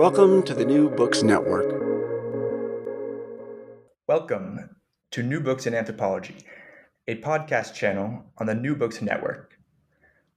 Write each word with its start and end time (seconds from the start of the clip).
Welcome 0.00 0.42
to 0.44 0.54
the 0.54 0.64
New 0.64 0.88
Books 0.88 1.22
Network. 1.22 1.68
Welcome 4.08 4.70
to 5.10 5.22
New 5.22 5.40
Books 5.40 5.66
in 5.66 5.74
Anthropology, 5.74 6.36
a 7.06 7.16
podcast 7.16 7.74
channel 7.74 8.24
on 8.38 8.46
the 8.46 8.54
New 8.54 8.74
Books 8.74 9.02
Network. 9.02 9.58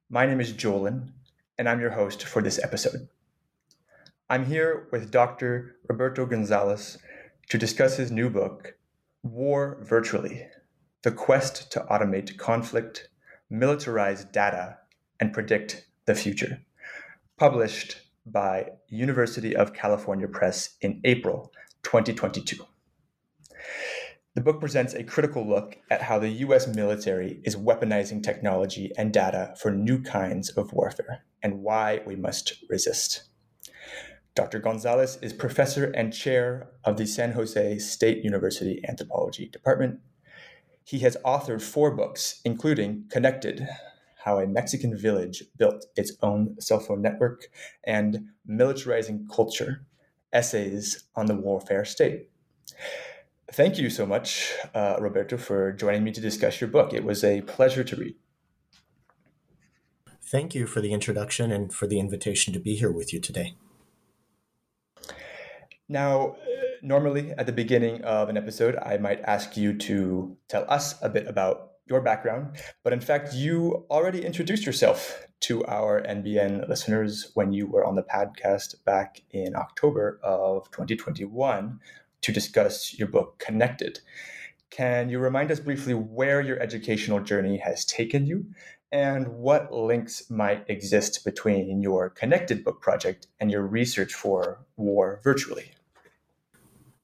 My 0.09 0.25
name 0.25 0.41
is 0.41 0.51
Jolin, 0.51 1.13
and 1.57 1.69
I'm 1.69 1.79
your 1.79 1.91
host 1.91 2.23
for 2.23 2.41
this 2.41 2.61
episode. 2.61 3.07
I'm 4.29 4.47
here 4.47 4.89
with 4.91 5.11
Dr. 5.11 5.77
Roberto 5.87 6.25
Gonzalez 6.25 6.97
to 7.47 7.57
discuss 7.57 7.95
his 7.95 8.11
new 8.11 8.29
book, 8.29 8.75
War 9.23 9.77
Virtually 9.81 10.45
The 11.03 11.11
Quest 11.13 11.71
to 11.71 11.87
Automate 11.89 12.37
Conflict, 12.37 13.07
Militarize 13.49 14.29
Data, 14.29 14.79
and 15.21 15.31
Predict 15.31 15.85
the 16.05 16.15
Future, 16.15 16.59
published 17.37 18.01
by 18.25 18.67
University 18.87 19.55
of 19.55 19.73
California 19.73 20.27
Press 20.27 20.75
in 20.81 21.01
April 21.03 21.51
2022. 21.83 22.65
The 24.35 24.41
book 24.41 24.59
presents 24.59 24.95
a 24.95 25.03
critical 25.03 25.47
look 25.47 25.77
at 25.91 26.01
how 26.01 26.17
the 26.17 26.29
US 26.29 26.67
military 26.67 27.39
is 27.43 27.55
weaponizing 27.55 28.23
technology 28.23 28.91
and 28.97 29.13
data 29.13 29.53
for 29.59 29.71
new 29.71 30.01
kinds 30.01 30.49
of 30.49 30.73
warfare 30.73 31.23
and 31.43 31.61
why 31.61 32.01
we 32.05 32.15
must 32.15 32.63
resist. 32.67 33.23
Dr. 34.33 34.57
Gonzalez 34.57 35.19
is 35.21 35.33
professor 35.33 35.85
and 35.91 36.11
chair 36.11 36.69
of 36.83 36.97
the 36.97 37.05
San 37.05 37.33
Jose 37.33 37.77
State 37.77 38.23
University 38.23 38.81
Anthropology 38.87 39.47
Department. 39.47 39.99
He 40.83 40.99
has 40.99 41.15
authored 41.23 41.61
four 41.61 41.91
books, 41.95 42.41
including 42.43 43.05
Connected 43.11 43.67
How 44.23 44.39
a 44.39 44.47
Mexican 44.47 44.97
Village 44.97 45.43
Built 45.57 45.85
Its 45.97 46.13
Own 46.21 46.55
Cell 46.59 46.79
Phone 46.79 47.01
Network 47.01 47.47
and 47.83 48.29
Militarizing 48.49 49.27
Culture 49.29 49.85
Essays 50.31 51.03
on 51.15 51.25
the 51.25 51.35
Warfare 51.35 51.83
State. 51.83 52.29
Thank 53.51 53.77
you 53.77 53.89
so 53.89 54.05
much, 54.05 54.53
uh, 54.73 54.95
Roberto, 54.99 55.37
for 55.37 55.73
joining 55.73 56.05
me 56.05 56.11
to 56.13 56.21
discuss 56.21 56.61
your 56.61 56.69
book. 56.69 56.93
It 56.93 57.03
was 57.03 57.23
a 57.23 57.41
pleasure 57.41 57.83
to 57.83 57.95
read. 57.97 58.15
Thank 60.21 60.55
you 60.55 60.67
for 60.67 60.79
the 60.79 60.93
introduction 60.93 61.51
and 61.51 61.71
for 61.73 61.85
the 61.85 61.99
invitation 61.99 62.53
to 62.53 62.59
be 62.59 62.75
here 62.75 62.91
with 62.91 63.13
you 63.13 63.19
today. 63.19 63.55
Now, 65.89 66.37
normally 66.81 67.31
at 67.37 67.45
the 67.45 67.51
beginning 67.51 68.03
of 68.03 68.29
an 68.29 68.37
episode, 68.37 68.77
I 68.77 68.97
might 68.97 69.19
ask 69.21 69.57
you 69.57 69.77
to 69.79 70.37
tell 70.47 70.65
us 70.69 70.95
a 71.01 71.09
bit 71.09 71.27
about 71.27 71.72
your 71.85 72.01
background, 72.01 72.57
but 72.83 72.93
in 72.93 73.01
fact, 73.01 73.33
you 73.33 73.85
already 73.89 74.25
introduced 74.25 74.65
yourself 74.65 75.27
to 75.41 75.65
our 75.65 76.01
NBN 76.01 76.69
listeners 76.69 77.31
when 77.33 77.51
you 77.51 77.67
were 77.67 77.83
on 77.83 77.95
the 77.95 78.03
podcast 78.03 78.83
back 78.85 79.21
in 79.31 79.55
October 79.55 80.19
of 80.23 80.71
2021 80.71 81.79
to 82.21 82.31
discuss 82.31 82.97
your 82.97 83.09
book, 83.09 83.37
Connected. 83.39 83.99
Can 84.69 85.09
you 85.09 85.19
remind 85.19 85.51
us 85.51 85.59
briefly 85.59 85.93
where 85.93 86.41
your 86.41 86.59
educational 86.59 87.19
journey 87.19 87.57
has 87.57 87.85
taken 87.85 88.25
you 88.25 88.45
and 88.91 89.27
what 89.27 89.73
links 89.73 90.29
might 90.29 90.63
exist 90.69 91.25
between 91.25 91.81
your 91.81 92.09
Connected 92.09 92.63
book 92.63 92.81
project 92.81 93.27
and 93.39 93.51
your 93.51 93.63
research 93.63 94.13
for 94.13 94.59
War 94.77 95.19
Virtually? 95.23 95.71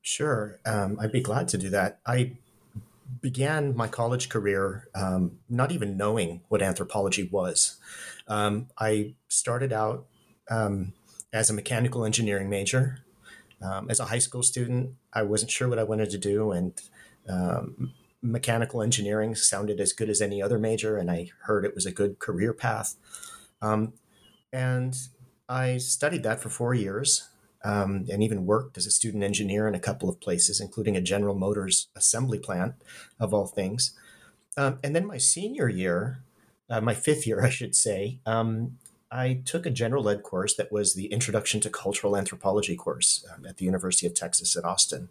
Sure, 0.02 0.60
um, 0.66 0.98
I'd 1.02 1.12
be 1.12 1.22
glad 1.22 1.50
to 1.50 1.58
do 1.58 1.70
that. 1.70 2.00
I 2.08 2.38
began 3.22 3.76
my 3.76 3.88
college 3.88 4.30
career 4.30 4.88
um, 4.96 5.40
not 5.50 5.72
even 5.72 5.98
knowing 5.98 6.42
what 6.48 6.62
anthropology 6.62 7.28
was. 7.32 7.78
Um, 8.28 8.68
I 8.78 9.16
started 9.28 9.74
out 9.74 10.06
um, 10.50 10.94
as 11.34 11.50
a 11.50 11.54
mechanical 11.54 12.06
engineering 12.06 12.50
major. 12.50 13.00
Um, 13.62 13.90
as 13.90 14.00
a 14.00 14.06
high 14.06 14.20
school 14.20 14.44
student, 14.44 14.92
I 15.12 15.24
wasn't 15.24 15.52
sure 15.52 15.68
what 15.68 15.80
I 15.80 15.84
wanted 15.84 16.10
to 16.12 16.18
do, 16.18 16.52
and 16.52 16.82
um, 17.28 17.94
mechanical 18.22 18.82
engineering 18.82 19.36
sounded 19.36 19.82
as 19.82 19.92
good 19.92 20.10
as 20.10 20.22
any 20.22 20.42
other 20.42 20.58
major, 20.58 20.98
and 20.98 21.12
I 21.12 21.32
heard 21.44 21.66
it 21.66 21.76
was 21.76 21.86
a 21.86 21.92
good 21.92 22.20
career 22.20 22.54
path. 22.54 22.96
Um, 23.62 23.94
and 24.54 24.96
I 25.50 25.78
studied 25.78 26.24
that 26.24 26.40
for 26.40 26.50
four 26.50 26.74
years 26.74 27.30
um, 27.64 28.06
and 28.12 28.24
even 28.24 28.46
worked 28.46 28.78
as 28.78 28.86
a 28.86 28.92
student 28.92 29.24
engineer 29.24 29.68
in 29.68 29.76
a 29.76 29.80
couple 29.80 30.10
of 30.10 30.20
places, 30.20 30.62
including 30.62 30.96
a 30.96 31.02
General 31.02 31.36
Motors 31.36 31.88
assembly 31.96 32.40
plant, 32.40 32.76
of 33.20 33.34
all 33.34 33.48
things. 33.48 33.98
Um, 34.58 34.80
and 34.84 34.96
then 34.96 35.06
my 35.06 35.18
senior 35.18 35.70
year, 35.70 36.24
uh, 36.70 36.82
my 36.82 36.94
fifth 36.94 37.28
year, 37.28 37.42
I 37.46 37.50
should 37.50 37.76
say, 37.76 38.20
um, 38.26 38.78
I 39.12 39.42
took 39.44 39.66
a 39.66 39.72
general 39.72 40.08
ed 40.08 40.22
course 40.22 40.54
that 40.56 40.72
was 40.72 40.94
the 40.94 41.08
Introduction 41.08 41.60
to 41.62 41.70
Cultural 41.70 42.16
Anthropology 42.16 42.76
course 42.76 43.26
um, 43.34 43.46
at 43.46 43.58
the 43.58 43.66
University 43.66 44.06
of 44.06 44.14
Texas 44.14 44.56
at 44.56 44.64
Austin. 44.64 45.10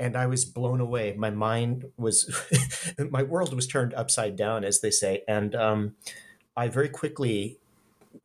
And 0.00 0.16
I 0.16 0.26
was 0.26 0.44
blown 0.44 0.80
away. 0.80 1.14
My 1.18 1.30
mind 1.30 1.90
was, 1.98 2.30
my 3.10 3.22
world 3.22 3.52
was 3.52 3.66
turned 3.66 3.92
upside 3.94 4.36
down, 4.36 4.64
as 4.64 4.80
they 4.80 4.90
say. 4.90 5.24
And 5.28 5.54
um, 5.54 5.96
I 6.56 6.68
very 6.68 6.88
quickly 6.88 7.58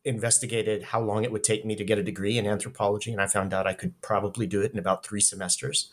investigated 0.06 0.84
how 0.84 1.02
long 1.02 1.24
it 1.24 1.32
would 1.32 1.44
take 1.44 1.66
me 1.66 1.76
to 1.76 1.84
get 1.84 1.98
a 1.98 2.04
degree 2.04 2.38
in 2.38 2.48
anthropology, 2.48 3.12
and 3.12 3.22
I 3.22 3.28
found 3.28 3.54
out 3.54 3.68
I 3.68 3.74
could 3.74 4.00
probably 4.02 4.48
do 4.48 4.62
it 4.62 4.72
in 4.72 4.80
about 4.80 5.06
three 5.06 5.22
semesters. 5.22 5.92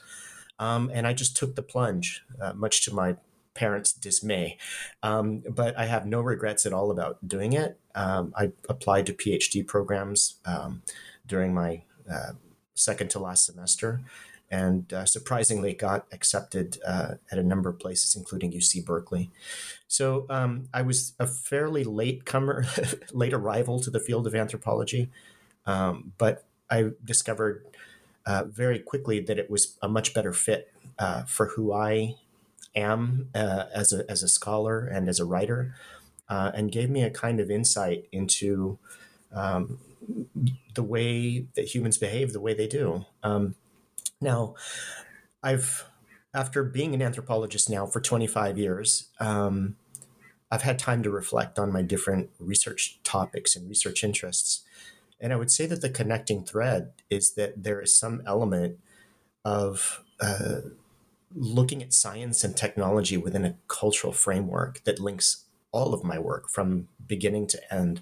Um, 0.58 0.90
and 0.92 1.06
I 1.06 1.12
just 1.12 1.36
took 1.36 1.54
the 1.54 1.62
plunge, 1.62 2.22
uh, 2.40 2.52
much 2.52 2.84
to 2.84 2.94
my 2.94 3.16
parents' 3.54 3.92
dismay. 3.92 4.58
Um, 5.02 5.42
but 5.48 5.76
I 5.78 5.86
have 5.86 6.06
no 6.06 6.20
regrets 6.20 6.66
at 6.66 6.72
all 6.72 6.90
about 6.90 7.26
doing 7.26 7.52
it. 7.52 7.78
Um, 7.94 8.32
I 8.36 8.52
applied 8.68 9.06
to 9.06 9.12
PhD 9.12 9.66
programs 9.66 10.36
um, 10.44 10.82
during 11.26 11.54
my 11.54 11.82
uh, 12.10 12.32
second 12.74 13.10
to 13.10 13.18
last 13.18 13.46
semester 13.46 14.00
and 14.50 14.92
uh, 14.92 15.04
surprisingly 15.04 15.72
got 15.72 16.06
accepted 16.12 16.78
uh, 16.86 17.14
at 17.30 17.38
a 17.38 17.42
number 17.42 17.68
of 17.68 17.78
places, 17.78 18.16
including 18.16 18.52
UC 18.52 18.84
Berkeley. 18.84 19.30
So 19.86 20.26
um, 20.28 20.68
I 20.74 20.82
was 20.82 21.14
a 21.18 21.26
fairly 21.26 21.84
late 21.84 22.24
comer, 22.24 22.66
late 23.12 23.32
arrival 23.32 23.80
to 23.80 23.90
the 23.90 24.00
field 24.00 24.26
of 24.26 24.34
anthropology, 24.34 25.10
um, 25.66 26.12
but 26.18 26.44
I 26.68 26.90
discovered 27.04 27.64
uh, 28.26 28.44
very 28.44 28.78
quickly 28.78 29.20
that 29.20 29.38
it 29.38 29.50
was 29.50 29.76
a 29.82 29.88
much 29.88 30.14
better 30.14 30.32
fit 30.32 30.72
uh, 30.98 31.22
for 31.22 31.46
who 31.46 31.72
I 31.72 32.16
am 32.74 33.28
uh, 33.34 33.64
as 33.74 33.92
a 33.92 34.08
as 34.10 34.22
a 34.22 34.28
scholar 34.28 34.86
and 34.86 35.08
as 35.08 35.18
a 35.18 35.24
writer, 35.24 35.74
uh, 36.28 36.50
and 36.54 36.70
gave 36.70 36.90
me 36.90 37.02
a 37.02 37.10
kind 37.10 37.40
of 37.40 37.50
insight 37.50 38.06
into 38.12 38.78
um, 39.32 39.78
the 40.74 40.82
way 40.82 41.46
that 41.54 41.74
humans 41.74 41.98
behave 41.98 42.32
the 42.32 42.40
way 42.40 42.54
they 42.54 42.66
do. 42.66 43.06
Um, 43.22 43.54
now, 44.20 44.54
I've 45.42 45.86
after 46.32 46.62
being 46.62 46.94
an 46.94 47.02
anthropologist 47.02 47.68
now 47.68 47.86
for 47.86 48.00
25 48.00 48.56
years, 48.56 49.08
um, 49.18 49.76
I've 50.50 50.62
had 50.62 50.78
time 50.78 51.02
to 51.02 51.10
reflect 51.10 51.58
on 51.58 51.72
my 51.72 51.82
different 51.82 52.30
research 52.38 53.00
topics 53.02 53.56
and 53.56 53.68
research 53.68 54.04
interests. 54.04 54.62
And 55.20 55.32
I 55.32 55.36
would 55.36 55.50
say 55.50 55.66
that 55.66 55.80
the 55.80 55.90
connecting 55.90 56.44
thread 56.44 56.92
is 57.08 57.34
that 57.34 57.64
there 57.64 57.80
is 57.80 57.96
some 57.96 58.22
element 58.26 58.78
of 59.44 60.02
uh, 60.20 60.60
looking 61.34 61.82
at 61.82 61.92
science 61.92 62.42
and 62.44 62.56
technology 62.56 63.16
within 63.16 63.44
a 63.44 63.56
cultural 63.68 64.12
framework 64.12 64.82
that 64.84 65.00
links 65.00 65.44
all 65.72 65.94
of 65.94 66.04
my 66.04 66.18
work 66.18 66.48
from 66.48 66.88
beginning 67.06 67.46
to 67.48 67.74
end. 67.74 68.00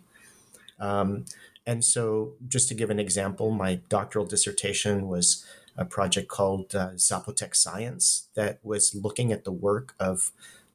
Um, 0.78 1.24
and 1.66 1.84
so, 1.84 2.32
just 2.46 2.68
to 2.68 2.74
give 2.74 2.88
an 2.88 2.98
example, 2.98 3.50
my 3.50 3.80
doctoral 3.90 4.24
dissertation 4.24 5.06
was 5.06 5.44
a 5.78 5.84
project 5.84 6.28
called 6.28 6.75
uh, 6.75 6.90
Zapotec 6.90 7.54
Science 7.54 8.28
that 8.34 8.58
was 8.62 8.94
looking 8.94 9.32
at 9.32 9.44
the 9.44 9.52
work 9.52 9.94
of 9.98 10.32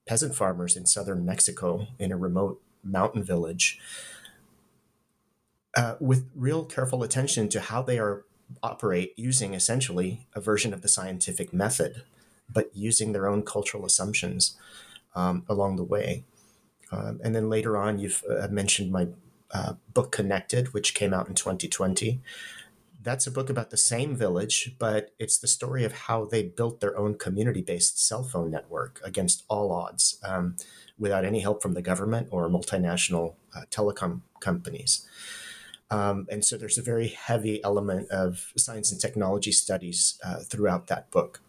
peasant 0.08 0.34
farmers 0.34 0.76
in 0.76 0.86
southern 0.86 1.26
Mexico 1.26 1.88
in 2.00 2.12
a 2.12 2.18
remote 2.18 2.62
mountain 2.84 3.24
village 3.24 3.80
uh, 5.76 5.96
with 6.00 6.30
real 6.36 6.66
careful 6.66 7.04
attention 7.04 7.50
to 7.50 7.60
how 7.60 7.82
they 7.82 8.00
are 8.00 8.26
operate 8.62 9.14
using 9.18 9.54
essentially 9.54 10.26
a 10.34 10.42
version 10.42 10.74
of 10.74 10.82
the 10.82 10.88
scientific 10.88 11.52
method, 11.54 12.04
but 12.50 12.70
using 12.74 13.12
their 13.12 13.28
own 13.28 13.42
cultural 13.42 13.86
assumptions 13.86 14.58
um, 15.16 15.44
along 15.50 15.76
the 15.76 15.84
way. 15.84 16.24
Um, 16.92 17.20
and 17.24 17.34
then 17.34 17.50
later 17.50 17.76
on, 17.76 18.00
you've 18.00 18.24
uh, 18.30 18.48
mentioned 18.50 18.92
my 18.92 19.08
uh, 19.52 19.74
book 19.94 20.12
Connected, 20.12 20.74
which 20.74 20.94
came 20.94 21.14
out 21.14 21.28
in 21.28 21.36
2020. 21.36 22.22
That's 23.04 23.28
a 23.28 23.32
book 23.32 23.50
about 23.50 23.70
the 23.70 23.78
same 23.78 24.16
village, 24.16 24.76
but 24.80 25.12
it's 25.20 25.38
the 25.38 25.48
story 25.48 25.84
of 25.84 25.92
how 25.92 26.24
they 26.24 26.44
built 26.44 26.80
their 26.80 26.98
own 26.98 27.18
community 27.18 27.62
based 27.62 28.00
cell 28.00 28.24
phone 28.24 28.50
network 28.50 29.02
against 29.04 29.44
all 29.50 29.74
odds 29.74 30.20
um, 30.24 30.56
without 30.98 31.26
any 31.26 31.42
help 31.42 31.62
from 31.62 31.74
the 31.74 31.82
government 31.82 32.30
or 32.32 32.50
multinational 32.50 33.36
uh, 33.56 33.64
telecom 33.70 34.22
companies. 34.40 35.06
Um, 35.92 36.28
and 36.32 36.46
so 36.46 36.58
there's 36.58 36.78
a 36.78 36.82
very 36.82 37.10
heavy 37.10 37.62
element 37.64 38.10
of 38.10 38.54
science 38.58 38.92
and 38.92 39.02
technology 39.02 39.52
studies 39.52 40.18
uh, 40.24 40.38
throughout 40.40 40.88
that 40.88 41.12
book. 41.12 41.42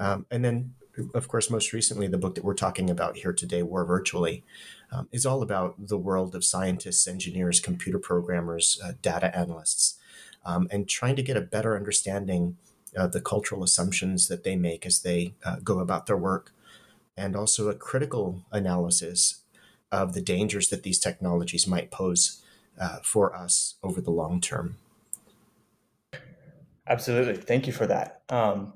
Um, 0.00 0.24
and 0.30 0.42
then, 0.42 0.74
of 1.14 1.28
course, 1.28 1.50
most 1.50 1.72
recently, 1.74 2.08
the 2.08 2.18
book 2.18 2.34
that 2.34 2.44
we're 2.44 2.54
talking 2.54 2.88
about 2.88 3.18
here 3.18 3.32
today, 3.32 3.62
War 3.62 3.84
Virtually, 3.84 4.42
um, 4.90 5.08
is 5.12 5.26
all 5.26 5.42
about 5.42 5.74
the 5.88 5.98
world 5.98 6.34
of 6.34 6.44
scientists, 6.44 7.06
engineers, 7.06 7.60
computer 7.60 7.98
programmers, 7.98 8.80
uh, 8.82 8.92
data 9.02 9.36
analysts, 9.36 9.97
um, 10.48 10.66
and 10.70 10.88
trying 10.88 11.14
to 11.14 11.22
get 11.22 11.36
a 11.36 11.42
better 11.42 11.76
understanding 11.76 12.56
of 12.96 13.12
the 13.12 13.20
cultural 13.20 13.62
assumptions 13.62 14.28
that 14.28 14.44
they 14.44 14.56
make 14.56 14.86
as 14.86 15.00
they 15.00 15.34
uh, 15.44 15.56
go 15.62 15.78
about 15.78 16.06
their 16.06 16.16
work, 16.16 16.54
and 17.18 17.36
also 17.36 17.68
a 17.68 17.74
critical 17.74 18.42
analysis 18.50 19.42
of 19.92 20.14
the 20.14 20.22
dangers 20.22 20.68
that 20.68 20.82
these 20.84 20.98
technologies 20.98 21.66
might 21.66 21.90
pose 21.90 22.42
uh, 22.80 22.98
for 23.02 23.36
us 23.36 23.74
over 23.82 24.00
the 24.00 24.10
long 24.10 24.40
term. 24.40 24.76
Absolutely. 26.86 27.36
Thank 27.36 27.66
you 27.66 27.72
for 27.74 27.86
that. 27.86 28.22
Um, 28.30 28.72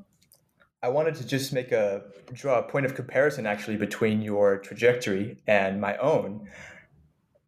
I 0.83 0.91
wanted 0.91 1.15
to 1.15 1.27
just 1.27 1.55
make 1.55 1.73
a 1.73 2.03
draw 2.35 2.59
a 2.59 2.63
point 2.63 2.85
of 2.85 2.95
comparison 2.95 3.47
actually 3.47 3.79
between 3.79 4.21
your 4.21 4.59
trajectory 4.59 5.39
and 5.47 5.81
my 5.81 5.97
own. 5.97 6.49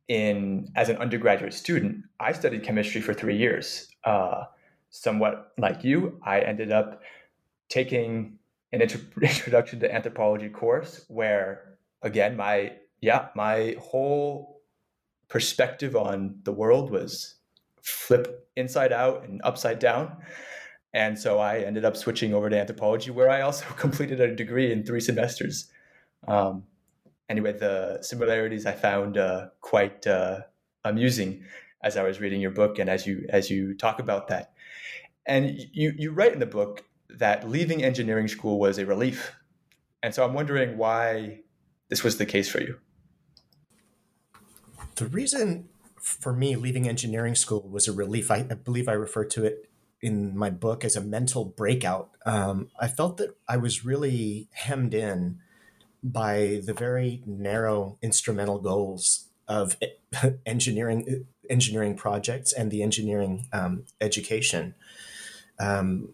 In 0.09 0.71
as 0.77 0.89
an 0.91 0.97
undergraduate 0.99 1.55
student, 1.55 2.05
I 2.21 2.33
studied 2.33 2.63
chemistry 2.63 3.01
for 3.01 3.15
three 3.15 3.37
years. 3.37 3.89
Uh, 4.05 4.45
somewhat 4.91 5.53
like 5.59 5.83
you, 5.83 6.21
I 6.25 6.41
ended 6.41 6.71
up 6.71 7.01
taking 7.69 8.39
an 8.73 8.81
introduction 9.23 9.81
to 9.81 9.95
anthropology 9.95 10.49
course 10.49 11.05
where, 11.09 11.77
again, 12.03 12.37
my 12.37 12.73
yeah, 13.01 13.29
my 13.35 13.77
whole 13.81 14.63
perspective 15.29 15.95
on 15.97 16.37
the 16.45 16.53
world 16.53 16.91
was 16.91 17.35
flip 17.83 18.49
inside 18.57 18.93
out 18.93 19.25
and 19.25 19.41
upside 19.45 19.79
down. 19.79 20.17
And 20.95 21.19
so 21.19 21.39
I 21.39 21.59
ended 21.59 21.85
up 21.85 21.97
switching 21.97 22.33
over 22.33 22.49
to 22.49 22.59
anthropology, 22.59 23.11
where 23.11 23.29
I 23.29 23.43
also 23.43 23.67
completed 23.77 24.21
a 24.21 24.35
degree 24.35 24.73
in 24.73 24.85
three 24.85 25.01
semesters. 25.01 25.71
Um, 26.27 26.65
anyway, 27.29 27.53
the 27.53 27.99
similarities 28.01 28.65
I 28.65 28.73
found 28.73 29.19
uh, 29.19 29.49
quite 29.61 30.07
uh, 30.07 30.43
amusing 30.85 31.45
as 31.85 31.97
I 31.97 32.03
was 32.03 32.21
reading 32.21 32.41
your 32.41 32.51
book 32.51 32.79
and 32.79 32.91
as 32.91 33.07
you 33.07 33.27
as 33.29 33.51
you 33.51 33.75
talk 33.77 34.01
about 34.01 34.29
that. 34.29 34.53
And 35.27 35.59
you 35.73 35.93
you 35.97 36.11
write 36.11 36.33
in 36.33 36.41
the 36.41 36.47
book 36.47 36.85
that 37.11 37.49
leaving 37.49 37.85
engineering 37.85 38.27
school 38.27 38.59
was 38.59 38.79
a 38.79 38.87
relief. 38.87 39.37
And 40.03 40.15
so 40.15 40.25
I'm 40.25 40.35
wondering 40.35 40.77
why 40.77 41.41
this 41.91 42.03
was 42.03 42.17
the 42.17 42.27
case 42.27 42.49
for 42.49 42.61
you. 42.61 42.79
The 44.97 45.07
reason 45.07 45.69
for 46.01 46.33
me 46.33 46.57
leaving 46.57 46.89
engineering 46.89 47.35
school 47.35 47.69
was 47.69 47.87
a 47.87 47.93
relief. 47.93 48.31
I, 48.31 48.47
I 48.51 48.55
believe 48.55 48.89
I 48.89 48.93
refer 48.93 49.25
to 49.27 49.45
it 49.45 49.69
in 50.01 50.37
my 50.37 50.51
book 50.51 50.85
as 50.85 50.97
a 50.97 51.01
mental 51.01 51.45
breakout. 51.45 52.11
Um, 52.27 52.69
I 52.79 52.89
felt 52.89 53.17
that 53.19 53.37
I 53.49 53.57
was 53.57 53.85
really 53.85 54.49
hemmed 54.53 54.93
in 54.93 55.39
by 56.03 56.61
the 56.65 56.75
very 56.75 57.23
narrow 57.25 57.99
instrumental 58.03 58.59
goals 58.59 59.29
of 59.49 59.77
engineering 60.47 61.27
engineering 61.51 61.97
projects 61.97 62.53
and 62.53 62.71
the 62.71 62.83
engineering 62.83 63.47
um, 63.53 63.85
education, 64.01 64.75
um, 65.59 66.11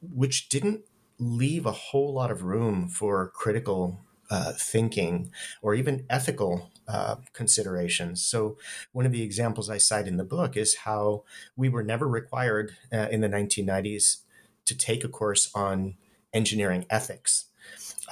which 0.00 0.48
didn't 0.48 0.82
leave 1.18 1.66
a 1.66 1.72
whole 1.72 2.12
lot 2.12 2.30
of 2.30 2.42
room 2.42 2.88
for 2.88 3.30
critical 3.34 4.00
uh, 4.30 4.52
thinking 4.58 5.30
or 5.62 5.74
even 5.74 6.04
ethical 6.10 6.70
uh, 6.88 7.16
considerations. 7.32 8.24
So, 8.24 8.56
one 8.92 9.06
of 9.06 9.12
the 9.12 9.22
examples 9.22 9.70
I 9.70 9.78
cite 9.78 10.08
in 10.08 10.16
the 10.16 10.24
book 10.24 10.56
is 10.56 10.76
how 10.84 11.24
we 11.56 11.68
were 11.68 11.82
never 11.82 12.08
required 12.08 12.76
uh, 12.92 13.08
in 13.10 13.20
the 13.20 13.28
1990s 13.28 14.18
to 14.66 14.76
take 14.76 15.04
a 15.04 15.08
course 15.08 15.50
on 15.54 15.94
engineering 16.32 16.86
ethics. 16.90 17.46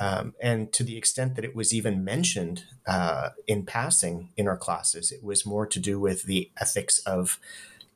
Um, 0.00 0.35
and 0.41 0.73
to 0.73 0.83
the 0.83 0.97
extent 0.97 1.37
that 1.37 1.44
it 1.44 1.55
was 1.55 1.75
even 1.75 2.05
mentioned 2.05 2.65
uh, 2.87 3.31
in 3.47 3.65
passing 3.65 4.31
in 4.37 4.49
our 4.49 4.56
classes, 4.56 5.12
it 5.12 5.23
was 5.23 5.44
more 5.44 5.67
to 5.67 5.79
do 5.79 6.00
with 6.00 6.25
the 6.25 6.50
ethics 6.59 6.99
of 7.00 7.39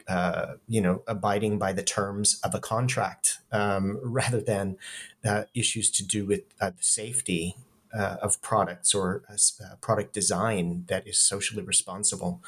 uh, 0.09 0.55
you 0.69 0.81
know, 0.81 1.03
abiding 1.09 1.59
by 1.59 1.73
the 1.73 1.83
terms 1.83 2.39
of 2.45 2.55
a 2.55 2.61
contract 2.61 3.39
um, 3.51 3.99
rather 4.05 4.41
than 4.41 4.77
uh, 5.25 5.45
issues 5.55 5.91
to 5.91 6.07
do 6.07 6.25
with 6.25 6.43
uh, 6.61 6.71
safety 6.79 7.57
uh, 7.97 8.17
of 8.23 8.41
products 8.43 8.95
or 8.95 9.23
uh, 9.29 9.75
product 9.81 10.13
design 10.13 10.85
that 10.89 11.07
is 11.09 11.19
socially 11.19 11.63
responsible. 11.63 12.43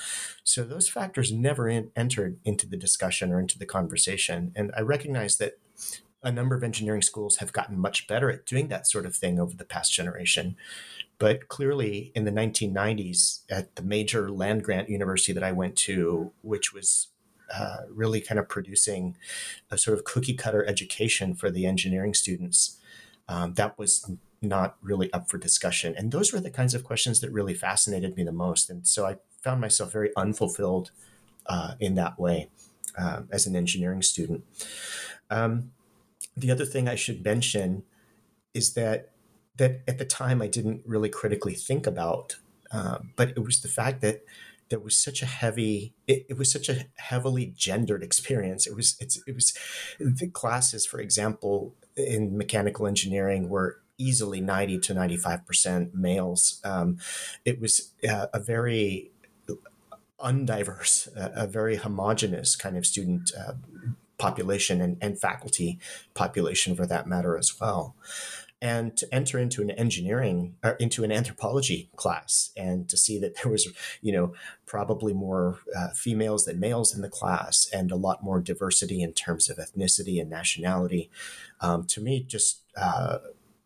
So 0.45 0.63
those 0.63 0.89
factors 0.89 1.33
never 1.33 1.69
in, 1.69 1.91
entered 1.97 2.39
into 2.45 2.67
the 2.67 2.77
discussion 2.77 3.33
or 3.33 3.41
into 3.41 3.59
the 3.59 3.67
conversation. 3.67 4.53
And 4.55 4.71
I 4.77 4.83
recognize 4.83 5.39
that 5.39 5.59
a 6.23 6.33
number 6.33 6.57
of 6.57 6.65
engineering 6.65 7.03
schools 7.03 7.37
have 7.37 7.53
gotten 7.53 7.79
much 7.79 8.07
better 8.07 8.31
at 8.31 8.45
doing 8.45 8.69
that 8.69 8.87
sort 8.87 9.07
of 9.07 9.15
thing 9.15 9.39
over 9.39 9.55
the 9.55 9.65
past 9.65 9.93
generation. 9.93 10.57
But 11.19 11.49
clearly, 11.49 12.13
in 12.15 12.25
the 12.25 12.31
1990s, 12.31 13.41
at 13.51 13.77
the 13.77 13.83
major 13.83 14.31
land 14.31 14.65
grant 14.65 14.89
university 14.89 15.33
that 15.33 15.43
I 15.43 15.53
went 15.53 15.77
to, 15.77 16.33
which 16.43 16.73
was 16.73 17.09
uh, 17.53 17.79
really 17.91 18.21
kind 18.21 18.39
of 18.39 18.49
producing 18.49 19.17
a 19.71 19.79
sort 19.79 19.99
of 19.99 20.05
cookie 20.05 20.35
cutter 20.35 20.65
education 20.67 21.35
for 21.35 21.51
the 21.51 21.67
engineering 21.67 22.15
students, 22.15 22.79
um, 23.29 23.55
that 23.55 23.79
was 23.79 24.11
not 24.41 24.77
really 24.81 25.13
up 25.13 25.29
for 25.29 25.39
discussion. 25.39 25.95
And 25.97 26.13
those 26.13 26.33
were 26.33 26.41
the 26.41 26.51
kinds 26.51 26.75
of 26.75 26.85
questions 26.85 27.21
that 27.21 27.33
really 27.33 27.55
fascinated 27.55 28.17
me 28.17 28.23
the 28.23 28.33
most. 28.33 28.71
And 28.71 28.87
so 28.87 29.07
I 29.07 29.17
found 29.43 29.61
myself 29.61 29.93
very 29.93 30.11
unfulfilled 30.17 30.91
uh, 31.47 31.75
in 31.81 31.95
that 31.97 32.19
way 32.19 32.51
uh, 32.97 33.23
as 33.31 33.47
an 33.47 33.57
engineering 33.57 34.03
student. 34.03 34.45
Um, 35.31 35.73
the 36.41 36.51
other 36.51 36.65
thing 36.65 36.89
I 36.89 36.95
should 36.95 37.25
mention 37.25 37.85
is 38.55 38.75
that 38.75 39.11
that 39.57 39.83
at 39.89 39.99
the 39.99 40.05
time 40.05 40.41
I 40.41 40.47
didn't 40.47 40.83
really 40.87 41.09
critically 41.09 41.55
think 41.55 41.87
about, 41.87 42.37
uh, 42.71 42.99
but 43.17 43.31
it 43.31 43.41
was 43.41 43.61
the 43.61 43.69
fact 43.69 44.01
that 44.03 44.23
there 44.69 44.79
was 44.79 44.97
such 44.97 45.23
a 45.23 45.27
heavy 45.27 45.95
it, 46.07 46.27
it, 46.29 46.37
was 46.37 46.53
such 46.53 46.69
a 46.69 46.87
heavily 46.97 47.47
gendered 47.57 48.03
experience 48.03 48.67
it 48.67 48.77
was 48.77 48.97
it's, 49.01 49.19
it 49.27 49.35
was 49.35 49.55
the 49.99 50.29
classes 50.29 50.85
for 50.85 51.01
example 51.01 51.75
in 51.97 52.37
mechanical 52.37 52.87
engineering 52.87 53.49
were 53.49 53.81
easily 53.99 54.41
90 54.41 54.79
to 54.79 54.95
95% 54.95 55.93
males. 55.93 56.61
Um, 56.65 56.99
it 57.45 57.61
was 57.61 57.93
uh, 58.09 58.27
a 58.33 58.39
very 58.39 59.11
undiverse, 60.21 61.09
uh, 61.17 61.31
a 61.35 61.47
very 61.47 61.77
homogenous 61.77 62.57
kind 62.57 62.77
of 62.77 62.87
student 62.87 63.33
uh, 63.39 63.55
population 64.19 64.81
and, 64.81 64.97
and 65.01 65.21
faculty 65.21 65.79
population 66.15 66.75
for 66.75 66.87
that 66.87 67.07
matter 67.07 67.37
as 67.37 67.59
well. 67.61 67.95
and 68.61 68.97
to 68.97 69.07
enter 69.15 69.39
into 69.39 69.63
an 69.63 69.71
engineering 69.71 70.57
or 70.65 70.73
into 70.73 71.05
an 71.05 71.13
anthropology 71.13 71.91
class 71.95 72.51
and 72.57 72.89
to 72.89 72.97
see 72.97 73.17
that 73.19 73.37
there 73.37 73.53
was 73.53 73.69
you 74.03 74.13
know 74.13 74.33
probably 74.67 75.13
more 75.13 75.61
uh, 75.77 75.89
females 75.95 76.45
than 76.45 76.59
males 76.59 76.95
in 76.95 77.01
the 77.01 77.09
class 77.09 77.69
and 77.73 77.93
a 77.93 77.97
lot 77.97 78.23
more 78.23 78.41
diversity 78.41 79.01
in 79.01 79.13
terms 79.13 79.49
of 79.49 79.59
ethnicity 79.59 80.21
and 80.21 80.29
nationality 80.29 81.09
um, 81.61 81.85
to 81.85 82.01
me 82.01 82.21
just 82.21 82.63
uh, 82.77 83.19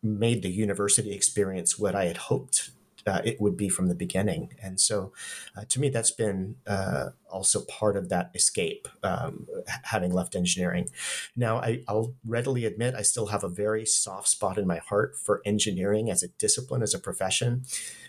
made 0.03 0.43
the 0.43 0.51
university 0.51 1.13
experience 1.13 1.79
what 1.79 1.95
i 1.95 2.05
had 2.05 2.19
hoped 2.29 2.71
uh, 3.07 3.21
it 3.25 3.41
would 3.41 3.57
be 3.57 3.69
from 3.69 3.89
the 3.89 3.95
beginning. 3.95 4.55
And 4.63 4.81
so, 4.81 5.13
uh, 5.57 5.65
to 5.69 5.81
me, 5.81 5.89
that's 5.89 6.11
been 6.11 6.57
uh, 6.67 7.11
also 7.31 7.65
part 7.65 7.97
of 7.97 8.09
that 8.11 8.31
escape, 8.35 8.89
um, 9.03 9.47
having 9.85 10.13
left 10.13 10.37
engineering. 10.37 10.89
Now, 11.35 11.59
I, 11.59 11.83
will 11.89 12.15
readily 12.25 12.65
admit 12.65 12.95
I 12.95 13.03
still 13.03 13.27
have 13.27 13.43
a 13.43 13.49
very 13.49 13.87
soft 13.87 14.29
spot 14.29 14.59
in 14.59 14.67
my 14.67 14.79
heart 14.79 15.17
for 15.17 15.43
engineering 15.45 16.11
as 16.11 16.23
a 16.23 16.29
discipline, 16.29 16.83
as 16.83 16.95
a 16.95 16.99
profession. 16.99 17.65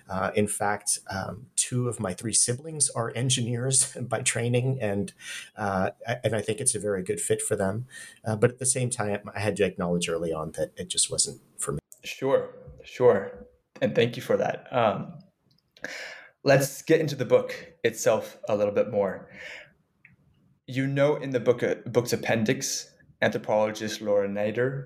Uh, 0.10 0.32
in 0.36 0.48
fact, 0.48 1.00
um, 1.10 1.48
two 1.56 1.88
of 1.88 2.00
my 2.00 2.14
three 2.14 2.34
siblings 2.34 2.90
are 2.90 3.12
engineers 3.16 3.96
by 4.02 4.22
training, 4.22 4.78
and 4.82 5.14
uh, 5.56 5.92
and 6.24 6.36
I 6.36 6.42
think 6.42 6.60
it's 6.60 6.76
a 6.76 6.80
very 6.80 7.04
good 7.04 7.22
fit 7.22 7.42
for 7.42 7.56
them. 7.56 7.86
Uh, 8.26 8.36
but 8.36 8.52
at 8.52 8.60
the 8.60 8.66
same 8.66 8.90
time, 8.90 9.30
I 9.34 9.40
had 9.40 9.56
to 9.58 9.66
acknowledge 9.66 10.10
early 10.10 10.34
on 10.34 10.52
that 10.52 10.72
it 10.76 10.90
just 10.90 11.10
wasn't 11.10 11.40
for 11.58 11.72
me. 11.72 11.80
Sure, 12.04 12.50
sure 12.84 13.48
and 13.84 13.94
thank 13.94 14.16
you 14.16 14.22
for 14.22 14.38
that. 14.38 14.66
Um, 14.72 15.20
let's 16.44 16.82
get 16.82 17.02
into 17.02 17.16
the 17.16 17.26
book 17.26 17.54
itself 17.84 18.38
a 18.48 18.56
little 18.56 18.74
bit 18.74 18.90
more. 18.90 19.30
You 20.66 20.88
know, 20.88 21.18
in 21.18 21.32
the 21.32 21.42
book 21.42 21.62
uh, 21.62 21.76
book's 21.86 22.14
appendix, 22.14 22.90
anthropologist 23.22 24.02
Laura 24.02 24.30
Nader, 24.30 24.86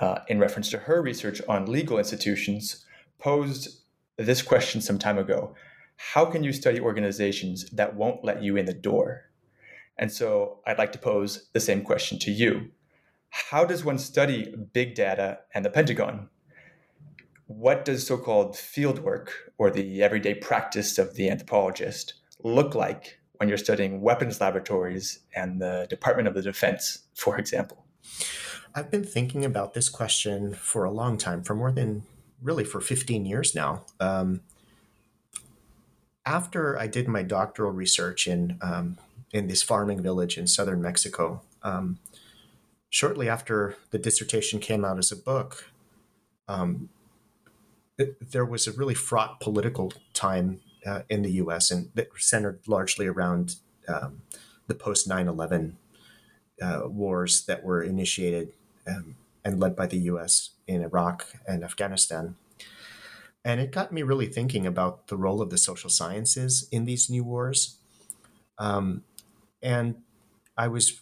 uh, 0.00 0.20
in 0.28 0.38
reference 0.38 0.70
to 0.70 0.78
her 0.78 1.02
research 1.02 1.42
on 1.46 1.66
legal 1.66 1.98
institutions, 1.98 2.86
posed 3.18 3.82
this 4.16 4.40
question 4.40 4.80
some 4.80 4.98
time 4.98 5.18
ago: 5.18 5.54
How 5.96 6.24
can 6.24 6.42
you 6.42 6.52
study 6.52 6.80
organizations 6.80 7.68
that 7.70 7.94
won't 7.94 8.24
let 8.24 8.42
you 8.42 8.56
in 8.56 8.64
the 8.64 8.72
door? 8.72 9.24
And 9.98 10.10
so, 10.10 10.60
I'd 10.66 10.78
like 10.78 10.92
to 10.92 10.98
pose 10.98 11.50
the 11.52 11.60
same 11.60 11.82
question 11.82 12.18
to 12.20 12.30
you. 12.30 12.70
How 13.28 13.66
does 13.66 13.84
one 13.84 13.98
study 13.98 14.54
big 14.72 14.94
data 14.94 15.40
and 15.54 15.66
the 15.66 15.70
Pentagon? 15.70 16.30
What 17.56 17.84
does 17.84 18.06
so 18.06 18.16
called 18.16 18.56
field 18.56 19.00
work 19.00 19.52
or 19.58 19.70
the 19.70 20.02
everyday 20.02 20.34
practice 20.34 20.98
of 20.98 21.14
the 21.14 21.28
anthropologist 21.28 22.14
look 22.42 22.74
like 22.74 23.18
when 23.34 23.48
you're 23.48 23.58
studying 23.58 24.00
weapons 24.00 24.40
laboratories 24.40 25.20
and 25.34 25.60
the 25.60 25.86
Department 25.90 26.28
of 26.28 26.34
the 26.34 26.42
Defense, 26.42 27.00
for 27.14 27.38
example? 27.38 27.84
I've 28.74 28.90
been 28.90 29.04
thinking 29.04 29.44
about 29.44 29.74
this 29.74 29.88
question 29.88 30.54
for 30.54 30.84
a 30.84 30.90
long 30.90 31.18
time, 31.18 31.42
for 31.42 31.54
more 31.54 31.72
than 31.72 32.04
really 32.40 32.64
for 32.64 32.80
15 32.80 33.26
years 33.26 33.54
now. 33.54 33.84
Um, 34.00 34.40
after 36.24 36.78
I 36.78 36.86
did 36.86 37.08
my 37.08 37.22
doctoral 37.22 37.72
research 37.72 38.26
in 38.26 38.58
um, 38.62 38.98
in 39.32 39.48
this 39.48 39.62
farming 39.62 40.02
village 40.02 40.38
in 40.38 40.46
southern 40.46 40.80
Mexico, 40.82 41.42
um, 41.62 41.98
shortly 42.90 43.28
after 43.28 43.76
the 43.90 43.98
dissertation 43.98 44.60
came 44.60 44.84
out 44.84 44.98
as 44.98 45.10
a 45.10 45.16
book, 45.16 45.72
um, 46.48 46.90
there 47.98 48.44
was 48.44 48.66
a 48.66 48.72
really 48.72 48.94
fraught 48.94 49.40
political 49.40 49.92
time 50.14 50.60
uh, 50.86 51.02
in 51.08 51.22
the 51.22 51.32
U.S. 51.32 51.70
and 51.70 51.90
that 51.94 52.08
centered 52.16 52.60
largely 52.66 53.06
around 53.06 53.56
um, 53.88 54.22
the 54.66 54.74
post 54.74 55.08
9/11 55.08 55.74
uh, 56.60 56.82
wars 56.86 57.44
that 57.46 57.62
were 57.62 57.82
initiated 57.82 58.52
um, 58.86 59.16
and 59.44 59.60
led 59.60 59.76
by 59.76 59.86
the 59.86 59.98
U.S. 59.98 60.50
in 60.66 60.82
Iraq 60.82 61.26
and 61.46 61.64
Afghanistan. 61.64 62.36
And 63.44 63.60
it 63.60 63.72
got 63.72 63.92
me 63.92 64.02
really 64.02 64.26
thinking 64.26 64.66
about 64.66 65.08
the 65.08 65.16
role 65.16 65.42
of 65.42 65.50
the 65.50 65.58
social 65.58 65.90
sciences 65.90 66.68
in 66.70 66.84
these 66.84 67.10
new 67.10 67.24
wars. 67.24 67.76
Um, 68.58 69.02
and 69.60 69.96
I 70.56 70.68
was 70.68 71.00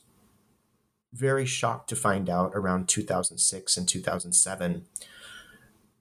very 1.12 1.44
shocked 1.44 1.88
to 1.90 1.96
find 1.96 2.30
out 2.30 2.52
around 2.54 2.88
2006 2.88 3.76
and 3.76 3.88
2007 3.88 4.86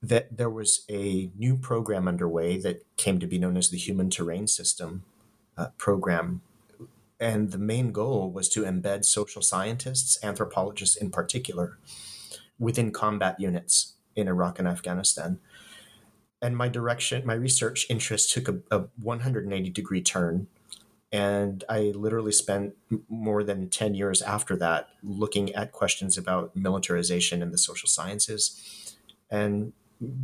that 0.02 0.38
there 0.38 0.50
was 0.50 0.86
a 0.90 1.30
new 1.38 1.58
program 1.58 2.08
underway 2.08 2.58
that 2.58 2.84
came 2.98 3.20
to 3.20 3.28
be 3.28 3.38
known 3.38 3.58
as 3.58 3.70
the 3.70 3.78
Human 3.78 4.10
Terrain 4.10 4.48
System 4.48 5.04
uh, 5.58 5.68
program. 5.78 6.42
And 7.20 7.52
the 7.52 7.58
main 7.58 7.92
goal 7.92 8.32
was 8.32 8.48
to 8.50 8.64
embed 8.64 9.04
social 9.04 9.42
scientists, 9.42 10.18
anthropologists 10.24 10.96
in 10.96 11.12
particular, 11.12 11.78
within 12.58 12.92
combat 12.92 13.40
units 13.40 13.96
in 14.16 14.30
Iraq 14.30 14.58
and 14.58 14.68
Afghanistan. 14.68 15.40
And 16.42 16.56
my 16.56 16.70
direction, 16.70 17.26
my 17.26 17.34
research 17.34 17.86
interest 17.90 18.32
took 18.32 18.48
a, 18.48 18.60
a 18.72 18.86
180 19.02 19.70
degree 19.70 20.02
turn. 20.02 20.48
And 21.12 21.66
I 21.68 21.92
literally 21.96 22.32
spent 22.32 22.76
more 23.10 23.44
than 23.44 23.70
10 23.70 23.96
years 23.96 24.22
after 24.22 24.56
that 24.58 24.88
looking 25.04 25.54
at 25.56 25.74
questions 25.74 26.18
about 26.18 26.56
militarization 26.56 27.42
in 27.42 27.52
the 27.52 27.58
social 27.58 27.90
sciences 27.90 28.96
and 29.30 29.74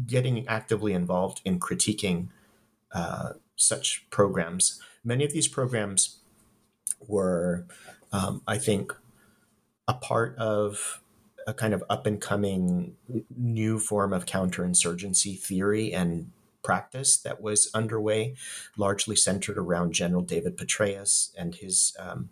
getting 0.05 0.47
actively 0.47 0.93
involved 0.93 1.41
in 1.45 1.59
critiquing 1.59 2.27
uh, 2.93 3.33
such 3.55 4.05
programs. 4.09 4.81
Many 5.03 5.25
of 5.25 5.33
these 5.33 5.47
programs 5.47 6.19
were, 7.07 7.65
um, 8.11 8.41
I 8.47 8.57
think, 8.57 8.93
a 9.87 9.93
part 9.93 10.35
of 10.37 11.01
a 11.47 11.53
kind 11.53 11.73
of 11.73 11.83
up 11.89 12.07
and 12.07 12.19
coming 12.19 12.95
new 13.37 13.79
form 13.79 14.13
of 14.13 14.25
counterinsurgency 14.25 15.39
theory 15.39 15.93
and 15.93 16.31
practice 16.63 17.17
that 17.17 17.41
was 17.41 17.69
underway, 17.73 18.35
largely 18.77 19.15
centered 19.15 19.57
around 19.57 19.93
General 19.93 20.23
David 20.23 20.57
Petraeus 20.57 21.31
and 21.37 21.53
his 21.55 21.95
um, 21.99 22.29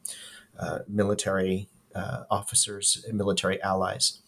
uh, 0.60 0.80
military 0.88 1.70
uh, 1.94 2.24
officers, 2.32 3.06
and 3.08 3.18
military 3.18 3.62
allies. 3.62 4.20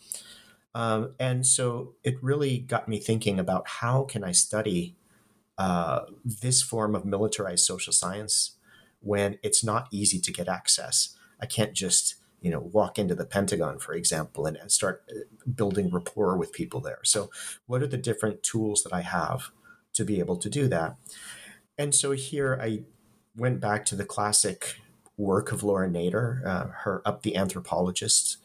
Um, 0.75 1.13
and 1.19 1.47
so 1.47 1.93
it 2.03 2.21
really 2.21 2.59
got 2.59 2.89
me 2.89 2.99
thinking 2.99 3.39
about 3.39 3.67
how 3.67 4.03
can 4.03 4.25
I 4.25 4.33
study 4.33 4.97
uh, 5.57 6.01
this 6.23 6.61
form 6.61 6.95
of 6.95 7.05
militarized 7.05 7.65
social 7.65 7.93
science 7.93 8.57
when 8.99 9.39
it's 9.41 9.63
not 9.63 9.87
easy 9.89 10.19
to 10.19 10.33
get 10.33 10.49
access. 10.49 11.15
I 11.39 11.45
can't 11.45 11.73
just 11.73 12.15
you 12.41 12.51
know 12.51 12.59
walk 12.59 12.99
into 12.99 13.15
the 13.15 13.25
Pentagon, 13.25 13.79
for 13.79 13.93
example, 13.93 14.45
and 14.45 14.69
start 14.69 15.03
uh, 15.09 15.21
building 15.49 15.89
rapport 15.89 16.37
with 16.37 16.51
people 16.51 16.81
there. 16.81 16.99
So 17.03 17.31
what 17.67 17.81
are 17.81 17.87
the 17.87 17.97
different 17.97 18.43
tools 18.43 18.83
that 18.83 18.93
I 18.93 19.01
have 19.01 19.51
to 19.93 20.03
be 20.03 20.19
able 20.19 20.35
to 20.37 20.49
do 20.49 20.67
that? 20.67 20.97
And 21.77 21.95
so 21.95 22.11
here 22.11 22.59
I 22.61 22.83
went 23.35 23.61
back 23.61 23.85
to 23.85 23.95
the 23.95 24.05
classic 24.05 24.75
work 25.17 25.53
of 25.53 25.63
Laura 25.63 25.89
Nader, 25.89 26.45
uh, 26.45 26.67
her 26.83 27.01
Up 27.05 27.23
the 27.23 27.37
Anthropologist 27.37 28.37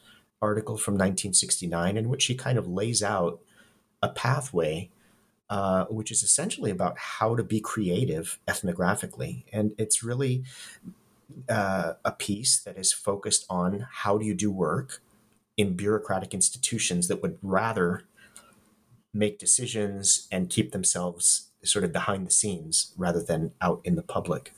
article 0.42 0.76
from 0.76 0.94
1969 0.94 1.97
in 1.97 2.09
which 2.09 2.23
she 2.23 2.35
kind 2.35 2.59
of 2.59 2.66
lays 2.66 3.02
out 3.02 3.40
a 4.02 4.09
pathway 4.09 4.90
uh, 5.50 5.85
which 5.87 6.12
is 6.12 6.23
essentially 6.23 6.70
about 6.70 6.97
how 6.97 7.35
to 7.35 7.42
be 7.42 7.61
creative 7.61 8.38
ethnographically. 8.47 9.42
And 9.52 9.73
it's 9.78 10.00
really 10.00 10.44
uh, 11.49 11.94
a 12.04 12.12
piece 12.12 12.61
that 12.61 12.78
is 12.78 12.92
focused 12.92 13.47
on 13.50 13.88
how 13.90 14.16
do 14.16 14.25
you 14.25 14.32
do 14.32 14.50
work 14.52 15.02
in 15.56 15.75
bureaucratic 15.75 16.32
institutions 16.32 17.09
that 17.09 17.20
would 17.20 17.37
rather 17.42 18.04
make 19.12 19.40
decisions 19.40 20.28
and 20.30 20.49
keep 20.49 20.70
themselves 20.70 21.49
sort 21.64 21.85
of 21.85 21.92
behind 21.92 22.28
the 22.28 22.30
scenes 22.30 22.92
rather 22.97 23.20
than 23.20 23.50
out 23.61 23.80
in 23.82 23.97
the 23.97 24.02
public. 24.02 24.54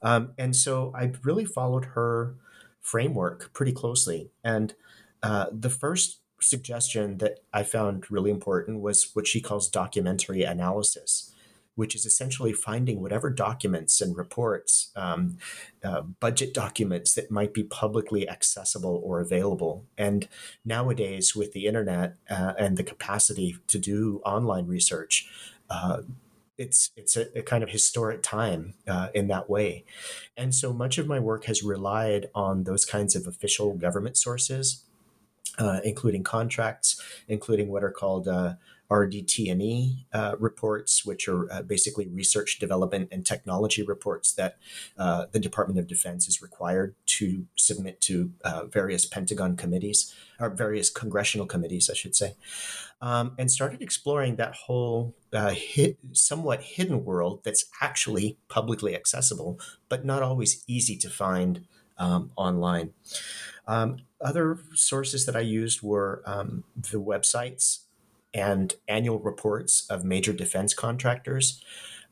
Um, 0.00 0.30
and 0.38 0.56
so 0.56 0.90
I 0.96 1.12
really 1.22 1.44
followed 1.44 1.84
her 1.84 2.34
framework 2.80 3.52
pretty 3.52 3.72
closely. 3.72 4.30
And 4.42 4.74
uh, 5.22 5.46
the 5.52 5.70
first 5.70 6.20
suggestion 6.40 7.18
that 7.18 7.40
I 7.52 7.62
found 7.62 8.10
really 8.10 8.30
important 8.30 8.80
was 8.80 9.10
what 9.14 9.26
she 9.26 9.40
calls 9.40 9.68
documentary 9.68 10.42
analysis, 10.42 11.32
which 11.74 11.94
is 11.94 12.06
essentially 12.06 12.52
finding 12.52 13.00
whatever 13.00 13.30
documents 13.30 14.00
and 14.00 14.16
reports, 14.16 14.90
um, 14.96 15.38
uh, 15.82 16.02
budget 16.02 16.54
documents 16.54 17.14
that 17.14 17.30
might 17.30 17.52
be 17.52 17.64
publicly 17.64 18.28
accessible 18.28 19.00
or 19.04 19.20
available. 19.20 19.84
And 19.96 20.28
nowadays, 20.64 21.34
with 21.34 21.52
the 21.52 21.66
internet 21.66 22.16
uh, 22.30 22.54
and 22.58 22.76
the 22.76 22.84
capacity 22.84 23.56
to 23.68 23.78
do 23.78 24.20
online 24.24 24.66
research, 24.66 25.28
uh, 25.70 26.02
it's 26.56 26.90
it's 26.96 27.16
a, 27.16 27.38
a, 27.38 27.42
kind 27.42 27.62
of 27.62 27.70
historic 27.70 28.20
time 28.20 28.74
uh, 28.88 29.08
in 29.14 29.28
that 29.28 29.48
way, 29.48 29.84
and 30.36 30.52
so 30.52 30.72
much 30.72 30.98
of 30.98 31.06
my 31.06 31.20
work 31.20 31.44
has 31.44 31.62
relied 31.62 32.26
on 32.34 32.64
those 32.64 32.84
kinds 32.84 33.14
of 33.14 33.28
official 33.28 33.74
government 33.74 34.16
sources 34.16 34.82
uh, 35.58 35.80
including 35.84 36.22
contracts, 36.22 37.00
including 37.28 37.68
what 37.68 37.84
are 37.84 37.90
called 37.90 38.28
uh, 38.28 38.54
RDT&E 38.90 40.06
uh, 40.12 40.34
reports, 40.38 41.04
which 41.04 41.28
are 41.28 41.50
uh, 41.52 41.62
basically 41.62 42.08
research, 42.08 42.58
development, 42.58 43.08
and 43.12 43.24
technology 43.24 43.82
reports 43.82 44.32
that 44.32 44.56
uh, 44.96 45.26
the 45.30 45.38
Department 45.38 45.78
of 45.78 45.86
Defense 45.86 46.26
is 46.26 46.40
required 46.40 46.94
to 47.06 47.46
submit 47.54 48.00
to 48.02 48.32
uh, 48.44 48.64
various 48.66 49.04
Pentagon 49.04 49.56
committees 49.56 50.14
or 50.40 50.48
various 50.48 50.88
congressional 50.88 51.46
committees, 51.46 51.90
I 51.90 51.94
should 51.94 52.16
say, 52.16 52.34
um, 53.02 53.34
and 53.38 53.50
started 53.50 53.82
exploring 53.82 54.36
that 54.36 54.54
whole 54.54 55.14
uh, 55.34 55.50
hit, 55.50 55.98
somewhat 56.12 56.62
hidden 56.62 57.04
world 57.04 57.40
that's 57.44 57.66
actually 57.82 58.38
publicly 58.48 58.94
accessible, 58.94 59.60
but 59.90 60.04
not 60.04 60.22
always 60.22 60.64
easy 60.66 60.96
to 60.96 61.10
find 61.10 61.66
um, 61.98 62.30
online. 62.36 62.92
Um, 63.66 63.98
other 64.20 64.58
sources 64.74 65.26
that 65.26 65.36
I 65.36 65.40
used 65.40 65.82
were 65.82 66.22
um, 66.26 66.64
the 66.74 67.00
websites 67.00 67.80
and 68.34 68.74
annual 68.86 69.18
reports 69.18 69.86
of 69.88 70.04
major 70.04 70.32
defense 70.32 70.74
contractors. 70.74 71.62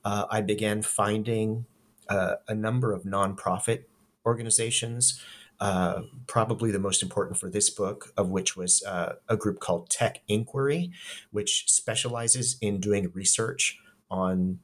Uh, 0.04 0.26
I 0.30 0.40
began 0.40 0.82
finding 0.82 1.66
uh, 2.08 2.36
a 2.46 2.54
number 2.54 2.92
of 2.92 3.02
nonprofit 3.02 3.84
organizations. 4.24 5.20
Uh, 5.58 6.02
probably 6.26 6.70
the 6.70 6.78
most 6.78 7.02
important 7.02 7.38
for 7.38 7.48
this 7.48 7.70
book, 7.70 8.12
of 8.16 8.28
which 8.28 8.56
was 8.56 8.82
uh, 8.84 9.14
a 9.28 9.36
group 9.36 9.58
called 9.58 9.88
Tech 9.88 10.20
Inquiry, 10.28 10.90
which 11.30 11.64
specializes 11.66 12.58
in 12.60 12.78
doing 12.78 13.10
research 13.14 13.78
on 14.10 14.58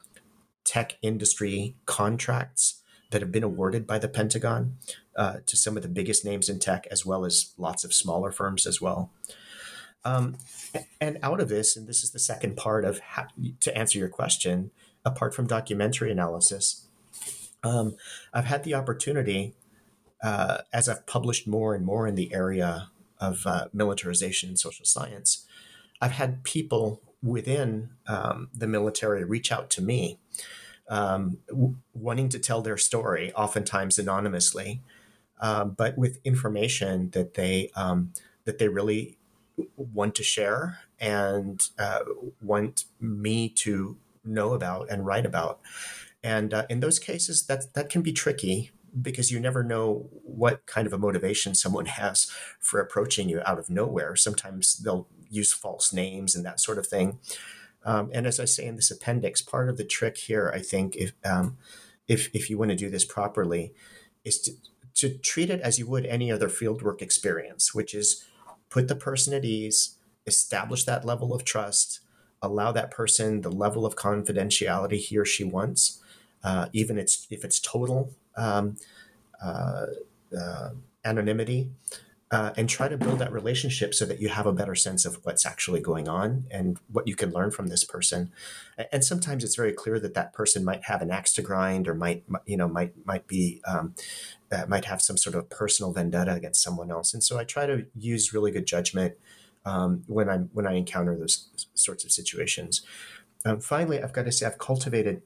tech 0.65 0.99
industry 1.03 1.77
contracts 1.87 2.82
that 3.13 3.23
have 3.23 3.33
been 3.33 3.45
awarded 3.45 3.87
by 3.87 3.99
the 3.99 4.09
Pentagon 4.09 4.77
uh, 5.17 5.37
to 5.47 5.57
some 5.57 5.77
of 5.77 5.83
the 5.83 5.89
biggest 5.89 6.25
names 6.25 6.49
in 6.49 6.59
tech, 6.59 6.87
as 6.91 7.07
well 7.07 7.25
as 7.25 7.55
lots 7.57 7.85
of 7.85 7.95
smaller 7.95 8.33
firms 8.33 8.67
as 8.67 8.81
well. 8.81 9.11
Um, 10.05 10.37
and 11.01 11.19
out 11.23 11.41
of 11.41 11.49
this, 11.49 11.77
and 11.77 11.87
this 11.87 12.03
is 12.03 12.11
the 12.11 12.19
second 12.19 12.57
part 12.57 12.85
of 12.85 12.99
how, 12.99 13.27
to 13.61 13.77
answer 13.77 13.99
your 13.99 14.09
question, 14.09 14.73
apart 15.05 15.35
from 15.35 15.47
documentary 15.47 16.11
analysis, 16.11 16.87
um, 17.63 17.97
I've 18.33 18.47
had 18.47 18.65
the 18.65 18.75
opportunity 18.75 19.55
uh, 20.23 20.59
as 20.73 20.89
I've 20.89 21.07
published 21.07 21.47
more 21.47 21.75
and 21.75 21.85
more 21.85 22.07
in 22.07 22.15
the 22.15 22.33
area 22.35 22.91
of 23.21 23.47
uh, 23.47 23.67
militarization 23.73 24.49
and 24.49 24.59
social 24.59 24.85
science. 24.85 25.47
I've 26.01 26.13
had 26.13 26.43
people 26.43 27.01
within 27.23 27.91
um, 28.09 28.49
the 28.53 28.67
military 28.67 29.25
reach 29.25 29.53
out 29.53 29.71
to 29.71 29.83
me, 29.83 30.19
um, 30.89 31.39
w- 31.49 31.77
wanting 31.95 32.29
to 32.31 32.39
tell 32.39 32.63
their 32.63 32.77
story, 32.77 33.33
oftentimes 33.35 33.99
anonymously, 33.99 34.81
uh, 35.41 35.65
but 35.65 35.97
with 35.99 36.21
information 36.25 37.11
that 37.11 37.35
they 37.35 37.71
um, 37.75 38.13
that 38.45 38.59
they 38.59 38.69
really 38.69 39.19
want 39.77 40.15
to 40.15 40.23
share 40.23 40.79
and 41.01 41.69
uh, 41.79 42.01
want 42.41 42.85
me 43.01 43.49
to 43.49 43.97
know 44.25 44.53
about 44.53 44.89
and 44.91 45.07
write 45.07 45.27
about. 45.27 45.61
And 46.23 46.55
uh, 46.55 46.67
in 46.71 46.81
those 46.81 46.99
cases, 46.99 47.47
that 47.47 47.75
that 47.75 47.89
can 47.89 48.03
be 48.03 48.13
tricky 48.13 48.71
because 49.01 49.31
you 49.31 49.41
never 49.41 49.63
know 49.63 50.09
what 50.23 50.67
kind 50.67 50.87
of 50.87 50.93
a 50.93 50.99
motivation 50.99 51.55
someone 51.55 51.87
has 52.01 52.31
for 52.61 52.81
approaching 52.81 53.29
you 53.29 53.41
out 53.45 53.59
of 53.59 53.71
nowhere. 53.71 54.17
Sometimes 54.17 54.77
they'll 54.77 55.09
use 55.31 55.53
false 55.53 55.93
names 55.93 56.35
and 56.35 56.45
that 56.45 56.61
sort 56.61 56.79
of 56.79 56.87
thing. 56.87 57.19
Um, 57.85 58.11
and 58.13 58.27
as 58.27 58.39
I 58.39 58.45
say 58.45 58.67
in 58.67 58.77
this 58.77 58.91
appendix, 58.91 59.43
part 59.43 59.69
of 59.69 59.77
the 59.77 59.85
trick 59.85 60.17
here, 60.17 60.53
I 60.55 60.61
think, 60.61 60.97
if 60.97 61.13
um, 61.25 61.57
if 62.09 62.31
if 62.35 62.49
you 62.49 62.59
want 62.59 62.71
to 62.71 62.77
do 62.77 62.91
this 62.91 63.05
properly, 63.05 63.73
is 64.25 64.41
to 64.43 64.53
to 64.95 65.19
treat 65.19 65.51
it 65.51 65.61
as 65.61 65.79
you 65.79 65.87
would 65.87 66.07
any 66.07 66.31
other 66.31 66.49
fieldwork 66.49 67.03
experience, 67.03 67.75
which 67.75 67.95
is 67.95 68.25
put 68.71 68.89
the 68.89 68.95
person 68.97 69.35
at 69.35 69.45
ease, 69.45 69.97
establish 70.27 70.85
that 70.85 71.05
level 71.05 71.35
of 71.35 71.45
trust, 71.45 72.01
allow 72.41 72.73
that 72.73 72.91
person 72.91 73.41
the 73.41 73.51
level 73.51 73.87
of 73.87 73.97
confidentiality 73.97 74.99
he 74.99 75.17
or 75.17 75.25
she 75.25 75.45
wants, 75.45 76.01
uh, 76.43 76.67
even 76.73 76.99
it's, 76.99 77.27
if 77.31 77.45
it's 77.45 77.61
total 77.61 78.13
um, 78.37 78.77
uh, 79.43 79.87
uh, 80.39 80.71
anonymity, 81.05 81.71
uh, 82.33 82.51
and 82.57 82.67
try 82.67 82.89
to 82.89 82.97
build 82.97 83.19
that 83.19 83.31
relationship 83.31 83.93
so 83.93 84.07
that 84.07 84.19
you 84.19 84.31
have 84.31 84.47
a 84.47 84.53
better 84.55 84.75
sense 84.75 85.05
of 85.05 85.19
what's 85.23 85.45
actually 85.45 85.81
going 85.81 86.09
on 86.09 86.47
and 86.51 86.79
what 86.91 87.07
you 87.07 87.15
can 87.15 87.31
learn 87.31 87.51
from 87.51 87.67
this 87.67 87.85
person. 87.85 88.33
And 88.91 89.05
sometimes 89.05 89.45
it's 89.45 89.55
very 89.55 89.75
clear 89.75 90.01
that 90.01 90.15
that 90.15 90.33
person 90.33 90.65
might 90.65 90.85
have 90.85 91.03
an 91.03 91.11
axe 91.11 91.35
to 91.35 91.43
grind 91.43 91.87
or 91.87 91.95
might, 91.95 92.25
you 92.47 92.57
know, 92.57 92.69
might 92.69 92.95
might 93.05 93.27
be 93.27 93.61
um, 93.69 93.95
uh, 94.51 94.65
might 94.67 94.87
have 94.87 95.03
some 95.03 95.19
sort 95.19 95.37
of 95.37 95.51
personal 95.51 95.93
vendetta 95.93 96.33
against 96.33 96.63
someone 96.63 96.91
else. 96.91 97.13
And 97.13 97.23
so 97.23 97.39
I 97.39 97.45
try 97.45 97.67
to 97.67 97.85
use 97.95 98.33
really 98.33 98.51
good 98.51 98.67
judgment 98.67 99.15
um, 99.67 100.03
when 100.07 100.31
I 100.31 100.39
when 100.39 100.67
I 100.67 100.73
encounter 100.73 101.15
those 101.15 101.69
sorts 101.75 102.03
of 102.03 102.13
situations. 102.13 102.81
Um, 103.45 103.61
finally, 103.61 104.03
I've 104.03 104.15
got 104.15 104.25
to 104.25 104.33
say 104.33 104.47
I've 104.47 104.59
cultivated 104.59 105.21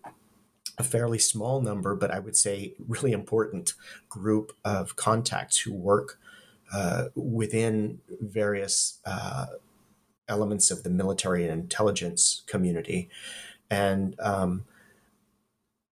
a 0.76 0.82
fairly 0.82 1.18
small 1.18 1.60
number, 1.60 1.94
but 1.94 2.10
I 2.10 2.18
would 2.18 2.36
say 2.36 2.74
really 2.88 3.12
important 3.12 3.74
group 4.08 4.52
of 4.64 4.96
contacts 4.96 5.58
who 5.58 5.72
work 5.72 6.18
uh, 6.72 7.04
within 7.14 8.00
various 8.20 9.00
uh, 9.04 9.46
elements 10.28 10.70
of 10.70 10.82
the 10.82 10.90
military 10.90 11.44
and 11.44 11.52
intelligence 11.52 12.42
community, 12.46 13.08
and 13.70 14.18
um, 14.20 14.64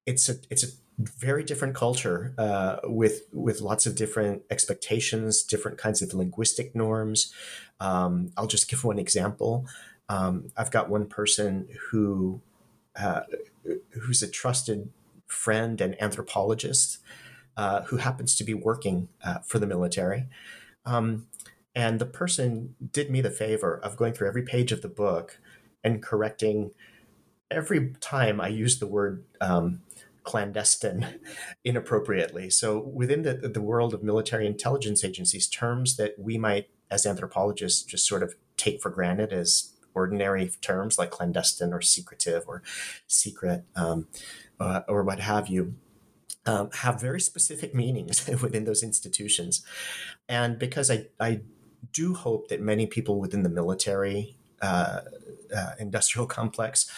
it's 0.07 0.29
a 0.29 0.37
it's 0.51 0.65
a 0.65 0.69
very 0.99 1.43
different 1.43 1.75
culture 1.75 2.35
uh, 2.39 2.77
with 2.85 3.23
with 3.33 3.61
lots 3.61 3.87
of 3.87 3.95
different 3.95 4.43
expectations, 4.51 5.43
different 5.43 5.79
kinds 5.79 6.03
of 6.03 6.15
linguistic 6.15 6.75
norms. 6.75 7.33
Um, 7.81 8.31
I'll 8.37 8.47
just 8.47 8.69
give 8.69 8.85
one 8.85 8.99
example. 8.99 9.67
Um, 10.09 10.51
I've 10.57 10.71
got 10.71 10.89
one 10.89 11.07
person 11.07 11.69
who 11.91 12.41
uh, 12.97 13.23
who's 13.91 14.23
a 14.23 14.29
trusted 14.29 14.91
friend 15.27 15.81
and 15.81 16.01
anthropologist 16.01 16.99
uh, 17.57 17.83
who 17.83 17.97
happens 17.97 18.37
to 18.37 18.45
be 18.45 18.55
working 18.55 19.09
uh, 19.25 19.39
for 19.39 19.59
the 19.59 19.67
military. 19.67 20.27
Um, 20.87 21.27
and 21.75 21.99
the 21.99 22.07
person 22.07 22.75
did 22.93 23.11
me 23.11 23.21
the 23.21 23.31
favor 23.31 23.77
of 23.77 23.97
going 23.97 24.13
through 24.13 24.29
every 24.29 24.43
page 24.43 24.71
of 24.73 24.83
the 24.83 24.89
book 24.89 25.41
and 25.83 26.03
correcting 26.03 26.71
every 27.51 27.95
time 28.01 28.41
I 28.41 28.49
used 28.49 28.81
the 28.81 28.87
word 28.87 29.25
um, 29.41 29.83
clandestine 30.23 31.21
inappropriately. 31.65 32.51
So 32.51 32.79
within 32.79 33.23
the, 33.23 33.35
the 33.35 33.63
world 33.63 33.95
of 33.95 34.03
military 34.03 34.47
intelligence 34.47 35.05
agencies, 35.05 35.49
terms 35.49 35.97
that 35.97 36.19
we 36.19 36.39
might, 36.39 36.69
as 36.91 37.07
anthropologists, 37.07 37.83
just 37.83 38.07
sort 38.07 38.23
of 38.23 38.35
take 38.57 38.81
for 38.81 38.91
granted 38.91 39.33
as 39.33 39.73
ordinary 39.95 40.51
terms 40.61 40.99
like 40.99 41.11
clandestine 41.11 41.73
or 41.73 41.81
secretive 41.81 42.45
or 42.47 42.63
secret 43.07 43.65
um, 43.77 44.09
uh, 44.59 44.81
or 44.89 45.03
what 45.05 45.21
have 45.21 45.49
you, 45.49 45.75
um, 46.47 46.71
have 46.73 47.01
very 47.01 47.21
specific 47.21 47.75
meanings 47.75 48.27
within 48.43 48.65
those 48.65 48.83
institutions. 48.83 49.65
And 50.29 50.59
because 50.59 50.91
I, 50.91 51.07
I 51.21 51.41
do 51.93 52.15
hope 52.15 52.49
that 52.49 52.61
many 52.61 52.87
people 52.87 53.21
within 53.21 53.43
the 53.43 53.49
military 53.49 54.37
uh, 54.63 55.01
uh, 55.55 55.71
industrial 55.79 56.27
complex 56.39 56.91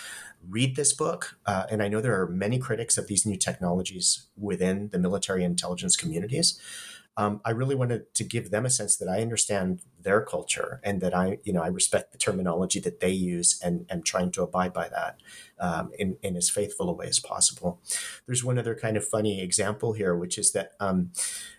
read 0.48 0.76
this 0.76 0.92
book. 0.92 1.38
Uh, 1.46 1.64
and 1.70 1.82
I 1.82 1.88
know 1.88 2.00
there 2.00 2.20
are 2.20 2.28
many 2.28 2.58
critics 2.58 2.98
of 2.98 3.08
these 3.08 3.26
new 3.26 3.36
technologies 3.36 4.26
within 4.36 4.90
the 4.90 4.98
military 4.98 5.44
intelligence 5.44 5.96
communities. 5.96 6.60
Um, 7.16 7.40
I 7.44 7.50
really 7.50 7.74
wanted 7.74 8.12
to 8.14 8.24
give 8.24 8.50
them 8.50 8.66
a 8.66 8.70
sense 8.70 8.96
that 8.96 9.08
I 9.08 9.22
understand 9.22 9.80
their 10.00 10.20
culture 10.20 10.80
and 10.84 11.00
that 11.00 11.14
I, 11.14 11.38
you 11.44 11.52
know, 11.52 11.62
I 11.62 11.68
respect 11.68 12.12
the 12.12 12.18
terminology 12.18 12.78
that 12.80 13.00
they 13.00 13.10
use 13.10 13.58
and 13.62 13.86
am 13.90 14.02
trying 14.02 14.30
to 14.32 14.42
abide 14.42 14.72
by 14.72 14.88
that 14.88 15.20
um, 15.58 15.90
in, 15.98 16.16
in 16.22 16.36
as 16.36 16.50
faithful 16.50 16.90
a 16.90 16.92
way 16.92 17.06
as 17.06 17.18
possible. 17.18 17.80
There's 18.26 18.44
one 18.44 18.58
other 18.58 18.74
kind 18.74 18.96
of 18.96 19.06
funny 19.06 19.40
example 19.40 19.94
here, 19.94 20.14
which 20.16 20.36
is 20.36 20.52
that 20.52 20.72
um, 20.78 21.12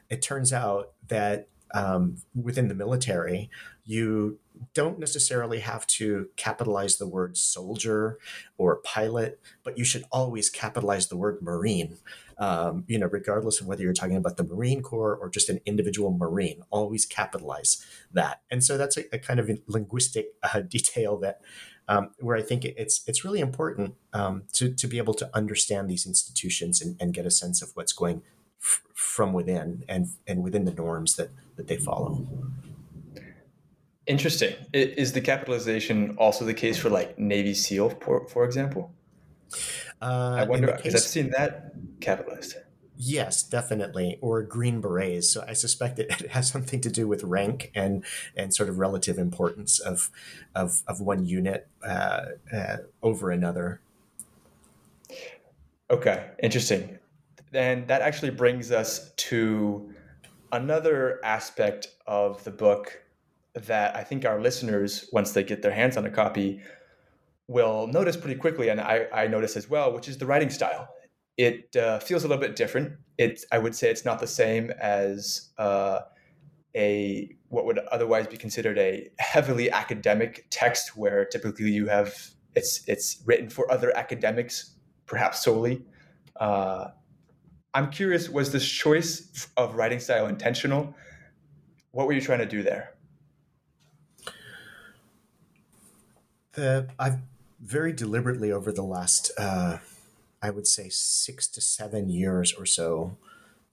it 0.10 0.22
turns 0.22 0.54
out 0.54 0.92
that 1.08 1.48
um, 1.74 2.18
within 2.36 2.68
the 2.68 2.76
military, 2.76 3.50
you 3.84 4.40
don't 4.74 5.00
necessarily 5.00 5.60
have 5.60 5.86
to 5.88 6.30
capitalize 6.36 6.98
the 6.98 7.08
word 7.08 7.38
soldier 7.38 8.20
or 8.58 8.78
pilot, 8.78 9.40
but 9.64 9.78
you 9.78 9.84
should 9.84 10.06
always 10.12 10.50
capitalize 10.50 11.08
the 11.08 11.18
word 11.18 11.42
Marine. 11.42 11.98
Um, 12.40 12.84
you 12.88 13.00
know, 13.00 13.08
regardless 13.08 13.60
of 13.60 13.66
whether 13.66 13.82
you're 13.82 13.94
talking 13.94 14.16
about 14.16 14.38
the 14.38 14.44
Marine 14.44 14.84
Corps 14.84 15.16
or 15.16 15.28
just 15.28 15.50
an 15.50 15.60
individual 15.66 16.12
Marine, 16.12 16.62
always 16.70 17.04
capitalize 17.04 17.84
that. 18.14 18.42
And 18.52 18.64
so 18.64 18.78
that's 18.78 18.96
a, 18.96 19.06
a 19.12 19.18
kind 19.18 19.40
of 19.40 19.50
linguistic 19.66 20.34
uh, 20.44 20.60
detail 20.68 21.18
that 21.18 21.42
um, 21.88 22.12
where 22.20 22.36
I 22.36 22.42
think 22.42 22.66
it's 22.66 23.02
it's 23.08 23.24
really 23.24 23.40
important 23.40 23.96
um, 24.14 24.44
to 24.54 24.74
to 24.74 24.88
be 24.88 24.98
able 24.98 25.14
to 25.16 25.30
understand 25.36 25.90
these 25.90 26.06
institutions 26.06 26.82
and, 26.82 26.98
and 27.00 27.14
get 27.14 27.26
a 27.26 27.32
sense 27.32 27.62
of 27.62 27.72
what's 27.76 27.94
going 27.94 28.22
f- 28.62 28.84
from 28.94 29.34
within 29.34 29.84
and 29.88 30.08
and 30.28 30.44
within 30.44 30.66
the 30.66 30.74
norms 30.74 31.16
that 31.16 31.30
that 31.56 31.68
they 31.68 31.78
follow. 31.78 32.28
Interesting. 34.08 34.56
Is 34.74 35.12
the 35.12 35.22
capitalization 35.22 36.16
also 36.18 36.46
the 36.46 36.54
case 36.54 36.78
for 36.78 36.90
like 36.90 37.20
Navy 37.20 37.54
SEAL, 37.54 37.90
for, 38.02 38.26
for 38.28 38.46
example? 38.46 38.94
Uh, 40.02 40.36
I 40.38 40.44
wonder 40.46 40.74
because 40.76 40.96
I've 40.96 41.02
seen 41.02 41.32
that 41.32 41.74
capitalized. 42.00 42.56
Yes, 42.96 43.44
definitely, 43.44 44.18
or 44.22 44.42
green 44.42 44.82
berets. 44.82 45.30
So 45.30 45.44
I 45.48 45.54
suspect 45.54 46.00
it 46.00 46.32
has 46.32 46.50
something 46.50 46.80
to 46.82 46.90
do 46.90 47.08
with 47.08 47.24
rank 47.24 47.72
and 47.76 48.06
and 48.36 48.54
sort 48.54 48.70
of 48.70 48.80
relative 48.80 49.18
importance 49.18 49.80
of 49.80 50.10
of, 50.56 50.82
of 50.88 51.02
one 51.02 51.26
unit 51.26 51.68
uh, 51.86 52.26
uh, 52.54 52.78
over 53.04 53.30
another. 53.30 53.82
Okay, 55.90 56.30
interesting. 56.42 56.98
And 57.54 57.88
that 57.88 58.02
actually 58.02 58.32
brings 58.32 58.72
us 58.72 59.12
to 59.16 59.94
another 60.52 61.20
aspect 61.24 61.90
of 62.06 62.44
the 62.44 62.52
book 62.52 63.02
that 63.66 63.96
I 63.96 64.04
think 64.04 64.26
our 64.26 64.40
listeners, 64.40 65.10
once 65.12 65.32
they 65.32 65.44
get 65.44 65.62
their 65.62 65.72
hands 65.72 65.98
on 65.98 66.06
a 66.06 66.10
copy, 66.10 66.62
will 67.48 67.88
notice 67.88 68.18
pretty 68.18 68.40
quickly, 68.40 68.70
and 68.70 68.80
I, 68.80 69.08
I 69.14 69.28
notice 69.28 69.56
as 69.56 69.70
well, 69.70 69.94
which 69.94 70.08
is 70.08 70.18
the 70.18 70.26
writing 70.26 70.50
style. 70.50 70.88
It 71.38 71.76
uh, 71.76 72.00
feels 72.00 72.24
a 72.24 72.28
little 72.28 72.42
bit 72.42 72.56
different. 72.56 72.94
It, 73.18 73.44
I 73.52 73.58
would 73.58 73.76
say 73.76 73.90
it's 73.90 74.06
not 74.06 74.20
the 74.20 74.28
same 74.28 74.72
as 74.72 75.50
uh, 75.58 76.00
a 76.76 77.36
what 77.50 77.66
would 77.66 77.80
otherwise 77.92 78.28
be 78.28 78.38
considered 78.38 78.78
a 78.78 79.10
heavily 79.20 79.72
academic 79.72 80.46
text, 80.50 80.98
where 80.98 81.26
typically 81.26 81.72
you 81.72 81.88
have 81.88 82.14
it's 82.56 82.84
it's 82.88 83.22
written 83.26 83.50
for 83.50 83.72
other 83.72 83.96
academics, 83.96 84.76
perhaps 85.06 85.44
solely. 85.44 85.86
Uh, 86.36 86.90
I'm 87.74 87.92
curious, 87.92 88.30
was 88.30 88.52
this 88.52 88.68
choice 88.68 89.48
of 89.56 89.76
writing 89.76 90.00
style 90.00 90.28
intentional? 90.28 90.96
What 91.92 92.08
were 92.08 92.14
you 92.14 92.22
trying 92.22 92.40
to 92.40 92.46
do 92.46 92.64
there? 92.64 92.97
The 96.58 96.88
I've 96.98 97.20
very 97.62 97.94
deliberately 97.94 98.52
over 98.52 98.72
the 98.72 98.84
last, 98.84 99.32
uh, 99.38 99.78
I 100.42 100.50
would 100.50 100.66
say, 100.66 100.90
six 100.90 101.48
to 101.50 101.62
seven 101.62 102.10
years 102.10 102.52
or 102.52 102.66
so, 102.66 103.16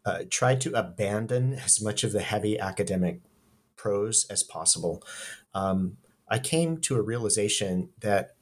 uh, 0.05 0.25
tried 0.29 0.61
to 0.63 0.79
abandon 0.79 1.55
as 1.55 1.81
much 1.81 2.05
of 2.05 2.13
the 2.13 2.21
heavy 2.21 2.59
academic 2.59 3.23
prose 3.75 4.27
as 4.29 4.43
possible. 4.43 5.03
Um, 5.55 5.97
I 6.29 6.39
came 6.39 6.77
to 6.83 6.97
a 6.97 7.03
realization 7.03 7.89
that 8.01 8.35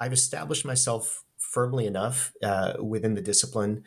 I've 0.00 0.12
established 0.12 0.64
myself 0.64 1.22
firmly 1.36 1.86
enough 1.86 2.32
uh, 2.42 2.74
within 2.82 3.14
the 3.14 3.22
discipline 3.22 3.84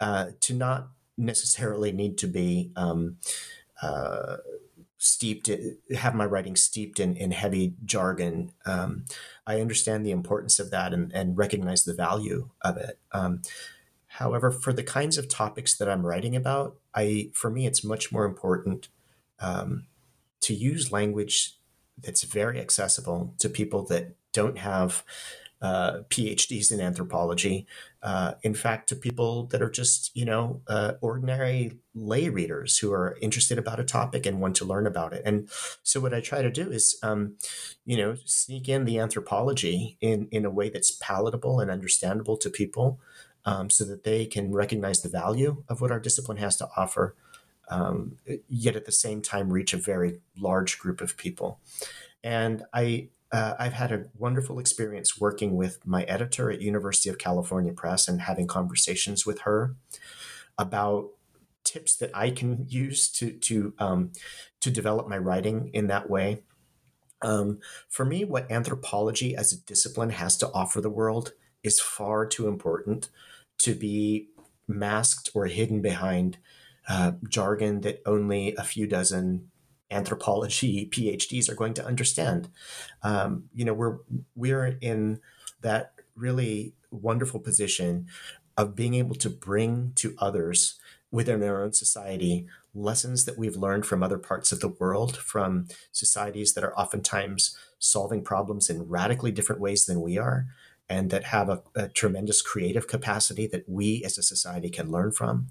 uh, 0.00 0.32
to 0.40 0.54
not 0.54 0.90
necessarily 1.16 1.92
need 1.92 2.18
to 2.18 2.26
be 2.26 2.72
um, 2.76 3.16
steeped 5.02 5.50
have 5.96 6.14
my 6.14 6.26
writing 6.26 6.54
steeped 6.54 7.00
in, 7.00 7.16
in 7.16 7.30
heavy 7.30 7.74
jargon 7.86 8.52
um, 8.66 9.04
i 9.46 9.58
understand 9.58 10.04
the 10.04 10.10
importance 10.10 10.60
of 10.60 10.70
that 10.70 10.92
and, 10.92 11.10
and 11.12 11.38
recognize 11.38 11.84
the 11.84 11.94
value 11.94 12.50
of 12.60 12.76
it 12.76 12.98
um, 13.12 13.40
however 14.06 14.50
for 14.50 14.74
the 14.74 14.82
kinds 14.82 15.16
of 15.16 15.26
topics 15.26 15.74
that 15.74 15.88
i'm 15.88 16.04
writing 16.04 16.36
about 16.36 16.76
i 16.94 17.30
for 17.32 17.50
me 17.50 17.66
it's 17.66 17.82
much 17.82 18.12
more 18.12 18.26
important 18.26 18.88
um, 19.40 19.86
to 20.42 20.54
use 20.54 20.92
language 20.92 21.56
that's 21.98 22.22
very 22.22 22.60
accessible 22.60 23.34
to 23.38 23.48
people 23.48 23.84
that 23.86 24.14
don't 24.32 24.58
have 24.58 25.02
uh, 25.62 26.00
PhDs 26.08 26.72
in 26.72 26.80
anthropology. 26.80 27.66
Uh, 28.02 28.32
in 28.42 28.54
fact, 28.54 28.88
to 28.88 28.96
people 28.96 29.46
that 29.46 29.60
are 29.60 29.70
just 29.70 30.10
you 30.16 30.24
know 30.24 30.62
uh, 30.68 30.92
ordinary 31.00 31.78
lay 31.94 32.28
readers 32.28 32.78
who 32.78 32.92
are 32.92 33.18
interested 33.20 33.58
about 33.58 33.80
a 33.80 33.84
topic 33.84 34.24
and 34.24 34.40
want 34.40 34.56
to 34.56 34.64
learn 34.64 34.86
about 34.86 35.12
it. 35.12 35.22
And 35.24 35.48
so, 35.82 36.00
what 36.00 36.14
I 36.14 36.20
try 36.20 36.42
to 36.42 36.50
do 36.50 36.70
is, 36.70 36.98
um, 37.02 37.36
you 37.84 37.96
know, 37.96 38.16
sneak 38.24 38.68
in 38.68 38.84
the 38.86 38.98
anthropology 38.98 39.98
in 40.00 40.28
in 40.30 40.44
a 40.44 40.50
way 40.50 40.70
that's 40.70 40.92
palatable 40.92 41.60
and 41.60 41.70
understandable 41.70 42.36
to 42.38 42.50
people, 42.50 43.00
um, 43.44 43.68
so 43.70 43.84
that 43.84 44.04
they 44.04 44.26
can 44.26 44.52
recognize 44.52 45.02
the 45.02 45.08
value 45.08 45.62
of 45.68 45.80
what 45.80 45.90
our 45.92 46.00
discipline 46.00 46.38
has 46.38 46.56
to 46.56 46.68
offer. 46.76 47.14
Um, 47.68 48.16
yet 48.48 48.76
at 48.76 48.84
the 48.84 48.92
same 48.92 49.22
time, 49.22 49.52
reach 49.52 49.72
a 49.72 49.76
very 49.76 50.20
large 50.36 50.78
group 50.78 51.00
of 51.00 51.16
people. 51.16 51.60
And 52.24 52.64
I 52.72 53.10
uh, 53.32 53.54
I've 53.58 53.74
had 53.74 53.92
a 53.92 54.06
wonderful 54.18 54.58
experience 54.58 55.20
working 55.20 55.56
with 55.56 55.86
my 55.86 56.02
editor 56.04 56.50
at 56.50 56.60
University 56.60 57.08
of 57.08 57.18
California 57.18 57.72
Press 57.72 58.08
and 58.08 58.22
having 58.22 58.46
conversations 58.46 59.24
with 59.24 59.40
her 59.40 59.76
about 60.58 61.10
tips 61.62 61.94
that 61.96 62.10
I 62.14 62.30
can 62.30 62.66
use 62.68 63.08
to 63.12 63.30
to 63.30 63.74
um, 63.78 64.12
to 64.60 64.70
develop 64.70 65.08
my 65.08 65.18
writing 65.18 65.70
in 65.72 65.86
that 65.86 66.10
way. 66.10 66.42
Um, 67.22 67.60
for 67.88 68.04
me, 68.04 68.24
what 68.24 68.50
anthropology 68.50 69.36
as 69.36 69.52
a 69.52 69.60
discipline 69.60 70.10
has 70.10 70.36
to 70.38 70.50
offer 70.52 70.80
the 70.80 70.90
world 70.90 71.34
is 71.62 71.78
far 71.78 72.26
too 72.26 72.48
important 72.48 73.10
to 73.58 73.74
be 73.74 74.28
masked 74.66 75.30
or 75.34 75.46
hidden 75.46 75.82
behind 75.82 76.38
uh, 76.88 77.12
jargon 77.28 77.82
that 77.82 78.02
only 78.06 78.54
a 78.56 78.64
few 78.64 78.86
dozen 78.86 79.49
anthropology 79.90 80.88
PhDs 80.88 81.48
are 81.48 81.54
going 81.54 81.74
to 81.74 81.84
understand. 81.84 82.48
Um, 83.02 83.44
you 83.54 83.64
know, 83.64 83.74
we're 83.74 83.98
we're 84.34 84.78
in 84.80 85.20
that 85.62 85.92
really 86.14 86.74
wonderful 86.90 87.40
position 87.40 88.06
of 88.56 88.76
being 88.76 88.94
able 88.94 89.14
to 89.16 89.30
bring 89.30 89.92
to 89.96 90.14
others 90.18 90.78
within 91.10 91.42
our 91.42 91.62
own 91.62 91.72
society 91.72 92.46
lessons 92.74 93.24
that 93.24 93.38
we've 93.38 93.56
learned 93.56 93.84
from 93.84 94.02
other 94.02 94.18
parts 94.18 94.52
of 94.52 94.60
the 94.60 94.68
world, 94.68 95.16
from 95.16 95.66
societies 95.90 96.54
that 96.54 96.62
are 96.62 96.76
oftentimes 96.78 97.56
solving 97.78 98.22
problems 98.22 98.70
in 98.70 98.88
radically 98.88 99.32
different 99.32 99.60
ways 99.60 99.86
than 99.86 100.00
we 100.00 100.18
are, 100.18 100.46
and 100.88 101.10
that 101.10 101.24
have 101.24 101.48
a, 101.48 101.62
a 101.74 101.88
tremendous 101.88 102.42
creative 102.42 102.86
capacity 102.86 103.46
that 103.46 103.68
we 103.68 104.02
as 104.04 104.18
a 104.18 104.22
society 104.22 104.68
can 104.68 104.90
learn 104.90 105.10
from 105.10 105.48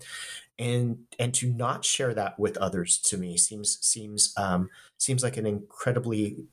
and 0.59 0.99
and 1.17 1.33
to 1.33 1.51
not 1.51 1.85
share 1.85 2.13
that 2.13 2.37
with 2.37 2.57
others 2.57 2.99
to 2.99 3.17
me 3.17 3.37
seems 3.37 3.79
seems 3.81 4.33
um, 4.37 4.69
seems 4.97 5.23
like 5.23 5.37
an 5.37 5.47
incredibly 5.47 6.45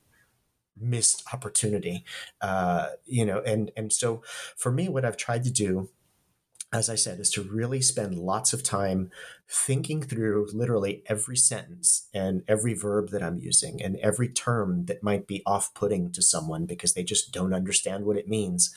missed 0.79 1.23
opportunity 1.33 2.05
uh, 2.41 2.87
you 3.05 3.25
know 3.25 3.41
and 3.45 3.71
and 3.75 3.91
so 3.91 4.23
for 4.55 4.71
me 4.71 4.87
what 4.87 5.05
i've 5.05 5.17
tried 5.17 5.43
to 5.43 5.51
do 5.51 5.89
as 6.71 6.89
i 6.89 6.95
said 6.95 7.19
is 7.19 7.31
to 7.31 7.41
really 7.41 7.81
spend 7.81 8.15
lots 8.15 8.53
of 8.53 8.61
time 8.61 9.09
thinking 9.49 10.01
through 10.03 10.47
literally 10.53 11.01
every 11.07 11.35
sentence 11.35 12.07
and 12.13 12.43
every 12.47 12.73
verb 12.73 13.09
that 13.09 13.23
i'm 13.23 13.39
using 13.39 13.81
and 13.81 13.97
every 13.97 14.29
term 14.29 14.85
that 14.85 15.01
might 15.01 15.25
be 15.25 15.41
off-putting 15.45 16.11
to 16.11 16.21
someone 16.21 16.65
because 16.65 16.93
they 16.93 17.03
just 17.03 17.31
don't 17.31 17.53
understand 17.53 18.05
what 18.05 18.17
it 18.17 18.27
means. 18.27 18.73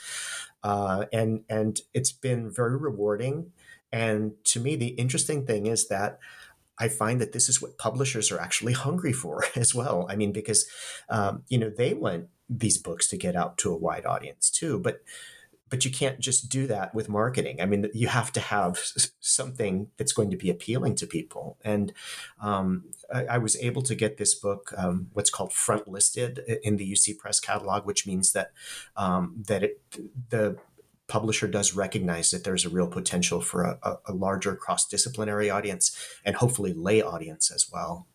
Uh, 0.62 1.06
and 1.12 1.42
and 1.48 1.80
it's 1.94 2.12
been 2.12 2.50
very 2.50 2.76
rewarding 2.76 3.50
and 3.92 4.32
to 4.44 4.60
me, 4.60 4.76
the 4.76 4.88
interesting 4.88 5.46
thing 5.46 5.66
is 5.66 5.88
that 5.88 6.18
I 6.78 6.88
find 6.88 7.20
that 7.20 7.32
this 7.32 7.48
is 7.48 7.60
what 7.60 7.78
publishers 7.78 8.32
are 8.32 8.40
actually 8.40 8.72
hungry 8.86 9.12
for 9.12 9.44
as 9.56 9.74
well. 9.74 10.06
I 10.08 10.16
mean, 10.16 10.32
because 10.32 10.66
um, 11.08 11.42
you 11.48 11.58
know 11.58 11.70
they 11.70 11.94
want 11.94 12.28
these 12.48 12.78
books 12.78 13.06
to 13.08 13.16
get 13.16 13.36
out 13.36 13.58
to 13.58 13.72
a 13.72 13.76
wide 13.76 14.06
audience 14.06 14.50
too, 14.50 14.80
but 14.80 15.02
but 15.70 15.84
you 15.84 15.90
can't 15.90 16.18
just 16.18 16.48
do 16.48 16.66
that 16.66 16.94
with 16.94 17.08
marketing. 17.08 17.60
I 17.60 17.66
mean, 17.66 17.88
you 17.94 18.08
have 18.08 18.32
to 18.32 18.40
have 18.40 18.80
something 19.20 19.86
that's 19.96 20.12
going 20.12 20.30
to 20.32 20.36
be 20.36 20.50
appealing 20.50 20.96
to 20.96 21.06
people. 21.06 21.56
And 21.64 21.92
um, 22.42 22.86
I, 23.14 23.26
I, 23.26 23.38
was 23.38 23.56
able 23.58 23.82
to 23.82 23.94
get 23.94 24.16
this 24.16 24.34
book, 24.34 24.74
um, 24.76 25.06
what's 25.12 25.30
called 25.30 25.52
front 25.52 25.86
listed 25.86 26.40
in 26.64 26.76
the 26.76 26.92
UC 26.92 27.18
Press 27.18 27.38
catalog, 27.38 27.86
which 27.86 28.04
means 28.04 28.32
that 28.32 28.50
um, 28.96 29.44
that 29.46 29.62
it, 29.62 29.80
the 30.30 30.56
publisher 31.10 31.48
does 31.48 31.74
recognize 31.74 32.30
that 32.30 32.44
there's 32.44 32.64
a 32.64 32.70
real 32.70 32.86
potential 32.86 33.42
for 33.42 33.64
a, 33.64 33.98
a 34.06 34.12
larger 34.12 34.54
cross 34.54 34.86
disciplinary 34.86 35.50
audience 35.50 35.94
and 36.24 36.36
hopefully 36.36 36.72
lay 36.72 37.02
audience 37.02 37.50
as 37.50 37.68
well. 37.70 38.06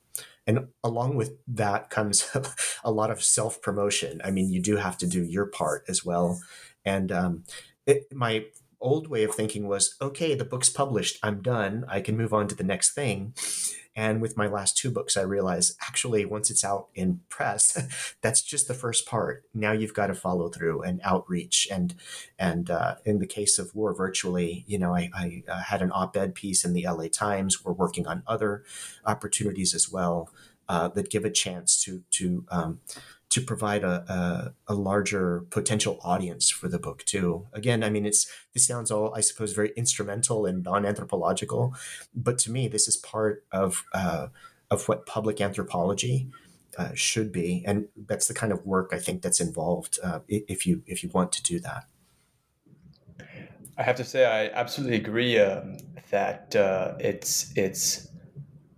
And 0.47 0.67
along 0.84 1.15
with 1.15 1.34
that 1.47 1.89
comes 1.89 2.27
a 2.84 2.91
lot 2.91 3.12
of 3.12 3.23
self 3.23 3.62
promotion. 3.62 4.21
I 4.23 4.31
mean, 4.31 4.51
you 4.51 4.62
do 4.62 4.77
have 4.77 4.97
to 4.99 5.08
do 5.08 5.23
your 5.23 5.45
part 5.45 5.84
as 5.88 6.05
well. 6.05 6.41
And 6.86 7.12
um, 7.12 7.43
it, 7.86 8.13
my 8.13 8.45
old 8.79 9.08
way 9.08 9.23
of 9.23 9.34
thinking 9.36 9.67
was 9.67 9.95
okay, 10.01 10.36
the 10.36 10.45
book's 10.45 10.69
published, 10.69 11.19
I'm 11.21 11.41
done, 11.41 11.86
I 11.88 12.01
can 12.01 12.17
move 12.17 12.34
on 12.34 12.47
to 12.47 12.55
the 12.55 12.63
next 12.63 12.93
thing. 12.93 13.34
And 13.95 14.21
with 14.21 14.36
my 14.36 14.47
last 14.47 14.77
two 14.77 14.91
books, 14.91 15.15
I 15.15 15.21
realized 15.21 15.77
actually, 15.81 16.25
once 16.25 16.51
it's 16.51 16.65
out 16.65 16.88
in 16.93 17.21
press, 17.29 18.15
that's 18.21 18.41
just 18.41 18.67
the 18.67 18.73
first 18.73 19.05
part. 19.05 19.43
Now 19.53 19.71
you've 19.71 19.93
got 19.93 20.08
to 20.08 20.15
follow 20.15 20.49
through 20.49 20.81
and 20.81 20.99
outreach. 21.03 21.67
And 21.71 21.95
and 22.38 22.69
uh, 22.69 22.95
in 23.05 23.19
the 23.19 23.27
case 23.27 23.58
of 23.58 23.73
War 23.73 23.93
Virtually, 23.93 24.65
you 24.67 24.77
know, 24.77 24.93
I, 24.93 25.10
I 25.13 25.43
uh, 25.49 25.62
had 25.62 25.81
an 25.81 25.91
op-ed 25.93 26.36
piece 26.36 26.65
in 26.65 26.73
the 26.73 26.86
LA 26.88 27.08
Times. 27.12 27.63
We're 27.63 27.73
working 27.73 28.08
on 28.08 28.23
other 28.27 28.63
opportunities 29.05 29.73
as 29.73 29.89
well 29.91 30.29
uh, 30.67 30.89
that 30.89 31.10
give 31.10 31.25
a 31.25 31.29
chance 31.29 31.81
to 31.84 32.03
to 32.12 32.45
um, 32.49 32.79
to 33.35 33.41
provide 33.41 33.83
a, 33.83 34.53
a, 34.67 34.73
a, 34.73 34.73
larger 34.73 35.41
potential 35.49 35.99
audience 36.01 36.49
for 36.49 36.69
the 36.69 36.79
book 36.79 37.03
too. 37.03 37.45
Again, 37.51 37.83
I 37.83 37.89
mean, 37.89 38.05
it's 38.05 38.31
this 38.53 38.65
sounds 38.65 38.91
all 38.91 39.13
I 39.13 39.19
suppose 39.19 39.51
very 39.51 39.73
instrumental 39.75 40.45
and 40.45 40.63
non-anthropological, 40.63 41.75
but 42.15 42.37
to 42.39 42.51
me, 42.51 42.69
this 42.69 42.87
is 42.87 42.95
part 42.95 43.43
of 43.51 43.83
uh, 43.93 44.27
of 44.71 44.87
what 44.87 45.05
public 45.05 45.41
anthropology 45.41 46.29
uh, 46.77 46.91
should 46.93 47.33
be, 47.33 47.61
and 47.67 47.89
that's 48.07 48.29
the 48.29 48.33
kind 48.33 48.53
of 48.53 48.65
work 48.65 48.91
I 48.93 48.99
think 48.99 49.21
that's 49.21 49.41
involved 49.41 49.99
uh, 50.01 50.19
if 50.29 50.65
you 50.65 50.81
if 50.87 51.03
you 51.03 51.09
want 51.09 51.33
to 51.33 51.43
do 51.43 51.59
that. 51.59 51.87
I 53.77 53.83
have 53.83 53.97
to 53.97 54.05
say, 54.05 54.23
I 54.23 54.47
absolutely 54.57 54.95
agree 54.95 55.37
um, 55.39 55.75
that 56.09 56.55
uh, 56.55 56.93
it's 57.01 57.51
it's 57.57 58.07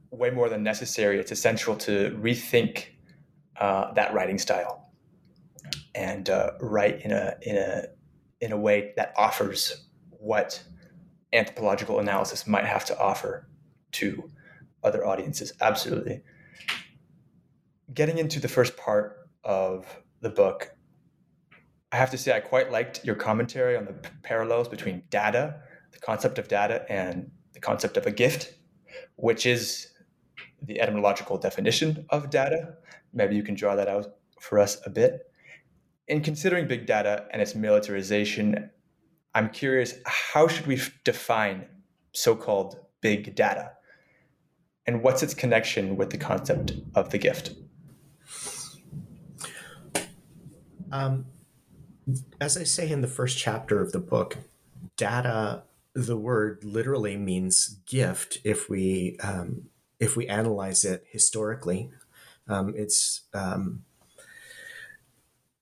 way 0.10 0.32
more 0.32 0.50
than 0.50 0.64
necessary. 0.64 1.20
It's 1.20 1.32
essential 1.32 1.76
to 1.76 2.18
rethink 2.20 2.97
uh, 3.60 3.94
that 3.94 4.14
writing 4.14 4.38
style 4.38 4.92
and 5.96 6.30
uh, 6.30 6.52
write 6.62 7.02
in 7.02 7.12
a 7.12 7.36
in 7.42 7.58
a 7.58 7.84
in 8.40 8.52
a 8.52 8.58
way 8.58 8.94
that 8.96 9.14
offers 9.18 9.88
what 10.12 10.64
anthropological 11.34 12.00
analysis 12.00 12.48
might 12.48 12.66
have 12.66 12.86
to 12.86 12.98
offer 13.00 13.48
to 13.92 14.30
other 14.84 15.06
audiences. 15.06 15.54
Absolutely. 15.60 16.22
Getting 17.94 18.18
into 18.18 18.40
the 18.40 18.48
first 18.48 18.78
part 18.78 19.28
of 19.44 19.86
the 20.22 20.30
book, 20.30 20.72
I 21.92 21.98
have 21.98 22.12
to 22.12 22.18
say 22.18 22.36
I 22.36 22.40
quite 22.40 22.72
liked 22.72 23.04
your 23.04 23.16
commentary 23.16 23.76
on 23.76 23.86
the 23.86 23.94
p- 23.94 24.10
parallels 24.24 24.68
between 24.68 25.04
data, 25.10 25.62
the 25.92 26.00
concept 26.00 26.38
of 26.38 26.48
data, 26.48 26.86
and 26.90 27.32
the 27.54 27.60
concept 27.60 27.98
of 27.98 28.06
a 28.06 28.12
gift, 28.12 28.54
which 29.16 29.46
is 29.46 29.92
the 30.62 30.80
etymological 30.80 31.38
definition 31.38 32.06
of 32.10 32.30
data. 32.30 32.76
Maybe 33.18 33.36
you 33.36 33.44
can 33.44 33.56
draw 33.56 33.76
that 33.76 33.88
out 33.88 34.16
for 34.40 34.60
us 34.60 34.80
a 34.86 34.90
bit. 34.90 35.32
In 36.08 36.22
considering 36.22 36.68
big 36.68 36.86
data 36.86 37.26
and 37.32 37.42
its 37.42 37.56
militarization, 37.56 38.70
I'm 39.34 39.50
curious 39.50 39.96
how 40.06 40.48
should 40.48 40.68
we 40.68 40.80
define 41.04 41.66
so 42.14 42.36
called 42.36 42.78
big 43.02 43.36
data? 43.36 43.72
And 44.86 45.04
what's 45.04 45.24
its 45.24 45.34
connection 45.34 45.98
with 45.98 46.12
the 46.12 46.18
concept 46.18 46.74
of 46.96 47.10
the 47.10 47.18
gift? 47.18 47.56
Um, 50.92 51.26
as 52.40 52.56
I 52.56 52.64
say 52.64 52.90
in 52.90 53.02
the 53.02 53.08
first 53.08 53.38
chapter 53.38 53.82
of 53.82 53.92
the 53.92 54.00
book, 54.00 54.38
data, 54.96 55.64
the 55.94 56.16
word 56.16 56.64
literally 56.64 57.18
means 57.18 57.80
gift 57.86 58.38
if 58.44 58.70
we 58.70 59.18
um, 59.22 59.64
if 60.00 60.16
we 60.16 60.28
analyze 60.28 60.86
it 60.86 61.04
historically. 61.10 61.92
Um, 62.50 62.74
it's 62.76 63.22
um, 63.34 63.84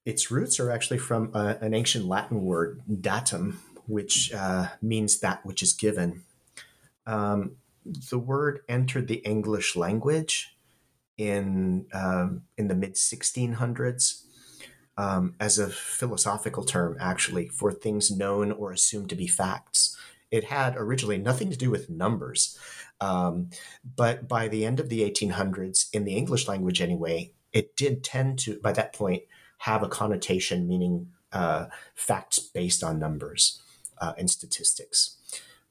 its 0.04 0.30
roots 0.30 0.60
are 0.60 0.70
actually 0.70 0.98
from 0.98 1.30
uh, 1.34 1.54
an 1.60 1.74
ancient 1.74 2.06
Latin 2.06 2.42
word, 2.42 2.80
datum, 3.00 3.60
which 3.86 4.32
uh, 4.32 4.68
means 4.80 5.20
that 5.20 5.44
which 5.44 5.62
is 5.62 5.72
given. 5.72 6.22
Um, 7.06 7.56
the 7.84 8.18
word 8.18 8.60
entered 8.68 9.08
the 9.08 9.16
English 9.16 9.76
language 9.76 10.56
in 11.18 11.86
um, 11.92 12.42
in 12.56 12.68
the 12.68 12.74
mid 12.74 12.94
1600s 12.94 14.22
um, 14.96 15.34
as 15.38 15.58
a 15.58 15.68
philosophical 15.68 16.64
term, 16.64 16.96
actually, 17.00 17.48
for 17.48 17.72
things 17.72 18.10
known 18.10 18.52
or 18.52 18.72
assumed 18.72 19.08
to 19.10 19.16
be 19.16 19.26
facts. 19.26 19.95
It 20.36 20.44
had 20.44 20.76
originally 20.76 21.16
nothing 21.16 21.50
to 21.50 21.56
do 21.56 21.70
with 21.70 21.88
numbers, 21.88 22.58
um, 23.00 23.48
but 23.96 24.28
by 24.28 24.48
the 24.48 24.66
end 24.66 24.80
of 24.80 24.90
the 24.90 25.00
1800s, 25.10 25.88
in 25.94 26.04
the 26.04 26.14
English 26.14 26.46
language 26.46 26.82
anyway, 26.82 27.32
it 27.52 27.74
did 27.74 28.04
tend 28.04 28.38
to, 28.40 28.60
by 28.60 28.72
that 28.72 28.92
point, 28.92 29.22
have 29.58 29.82
a 29.82 29.88
connotation 29.88 30.68
meaning 30.68 31.08
uh, 31.32 31.66
facts 31.94 32.38
based 32.38 32.84
on 32.84 32.98
numbers 32.98 33.62
uh, 33.98 34.12
and 34.18 34.30
statistics. 34.30 35.16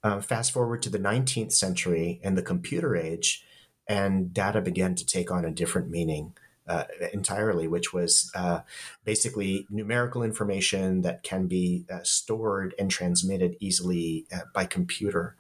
Uh, 0.04 0.20
fast 0.20 0.52
forward 0.52 0.82
to 0.82 0.90
the 0.90 1.00
19th 1.00 1.52
century 1.52 2.20
and 2.24 2.36
the 2.36 2.42
computer 2.42 2.96
age, 2.96 3.46
and 3.88 4.34
data 4.34 4.62
began 4.62 4.96
to 4.96 5.06
take 5.06 5.30
on 5.30 5.46
a 5.46 5.52
different 5.52 5.90
meaning. 5.92 6.34
Uh, 6.68 6.86
entirely, 7.14 7.68
which 7.68 7.94
was 7.94 8.32
uh, 8.34 8.62
basically 9.04 9.68
numerical 9.70 10.24
information 10.24 11.04
that 11.04 11.22
can 11.22 11.46
be 11.46 11.86
uh, 11.94 12.00
stored 12.02 12.74
and 12.80 12.90
transmitted 12.90 13.56
easily 13.60 14.26
uh, 14.34 14.40
by 14.52 14.66
computer. 14.66 15.36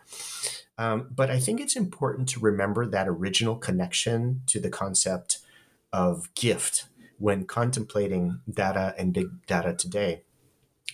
Um, 0.77 1.07
but 1.09 1.31
I 1.31 1.39
think 1.39 1.59
it's 1.59 1.75
important 1.75 2.29
to 2.29 2.39
remember 2.39 2.85
that 2.85 3.07
original 3.07 3.55
connection 3.55 4.41
to 4.45 4.59
the 4.59 4.69
concept 4.69 5.39
of 5.91 6.31
gift 6.35 6.85
when 7.17 7.45
contemplating 7.45 8.41
data 8.47 8.93
and 8.95 9.11
big 9.11 9.47
data 9.47 9.73
today. 9.73 10.21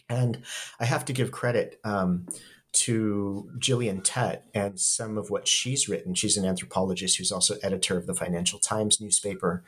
And 0.07 0.43
I 0.79 0.85
have 0.85 1.03
to 1.05 1.13
give 1.13 1.31
credit 1.31 1.79
um, 1.83 2.27
to 2.73 3.49
Gillian 3.57 4.01
Tett 4.01 4.43
and 4.53 4.79
some 4.79 5.17
of 5.17 5.29
what 5.29 5.47
she's 5.47 5.89
written. 5.89 6.13
She's 6.13 6.37
an 6.37 6.45
anthropologist 6.45 7.17
who's 7.17 7.31
also 7.31 7.55
editor 7.61 7.97
of 7.97 8.07
the 8.07 8.13
Financial 8.13 8.59
Times 8.59 9.01
newspaper. 9.01 9.63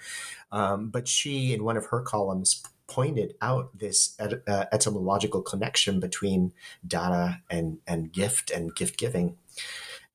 Um, 0.52 0.90
but 0.90 1.08
she, 1.08 1.54
in 1.54 1.64
one 1.64 1.78
of 1.78 1.88
her 1.88 2.02
columns, 2.02 2.64
pointed 2.88 3.34
out 3.42 3.78
this 3.78 4.16
et- 4.20 4.48
uh, 4.48 4.66
etymological 4.72 5.42
connection 5.42 6.00
between 6.00 6.54
data 6.86 7.42
and, 7.50 7.80
and 7.88 8.12
gift 8.12 8.52
and 8.52 8.76
gift 8.76 8.98
giving. 8.98 9.38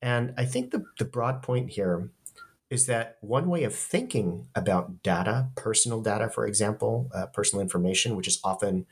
And 0.00 0.32
I 0.36 0.44
think 0.44 0.70
the, 0.70 0.84
the 0.98 1.04
broad 1.04 1.42
point 1.42 1.70
here 1.70 2.10
is 2.70 2.86
that 2.86 3.16
one 3.20 3.48
way 3.48 3.64
of 3.64 3.74
thinking 3.74 4.46
about 4.54 5.02
data, 5.02 5.48
personal 5.56 6.02
data, 6.02 6.28
for 6.28 6.46
example, 6.46 7.10
uh, 7.14 7.26
personal 7.26 7.62
information, 7.62 8.14
which 8.14 8.28
is 8.28 8.38
often 8.44 8.86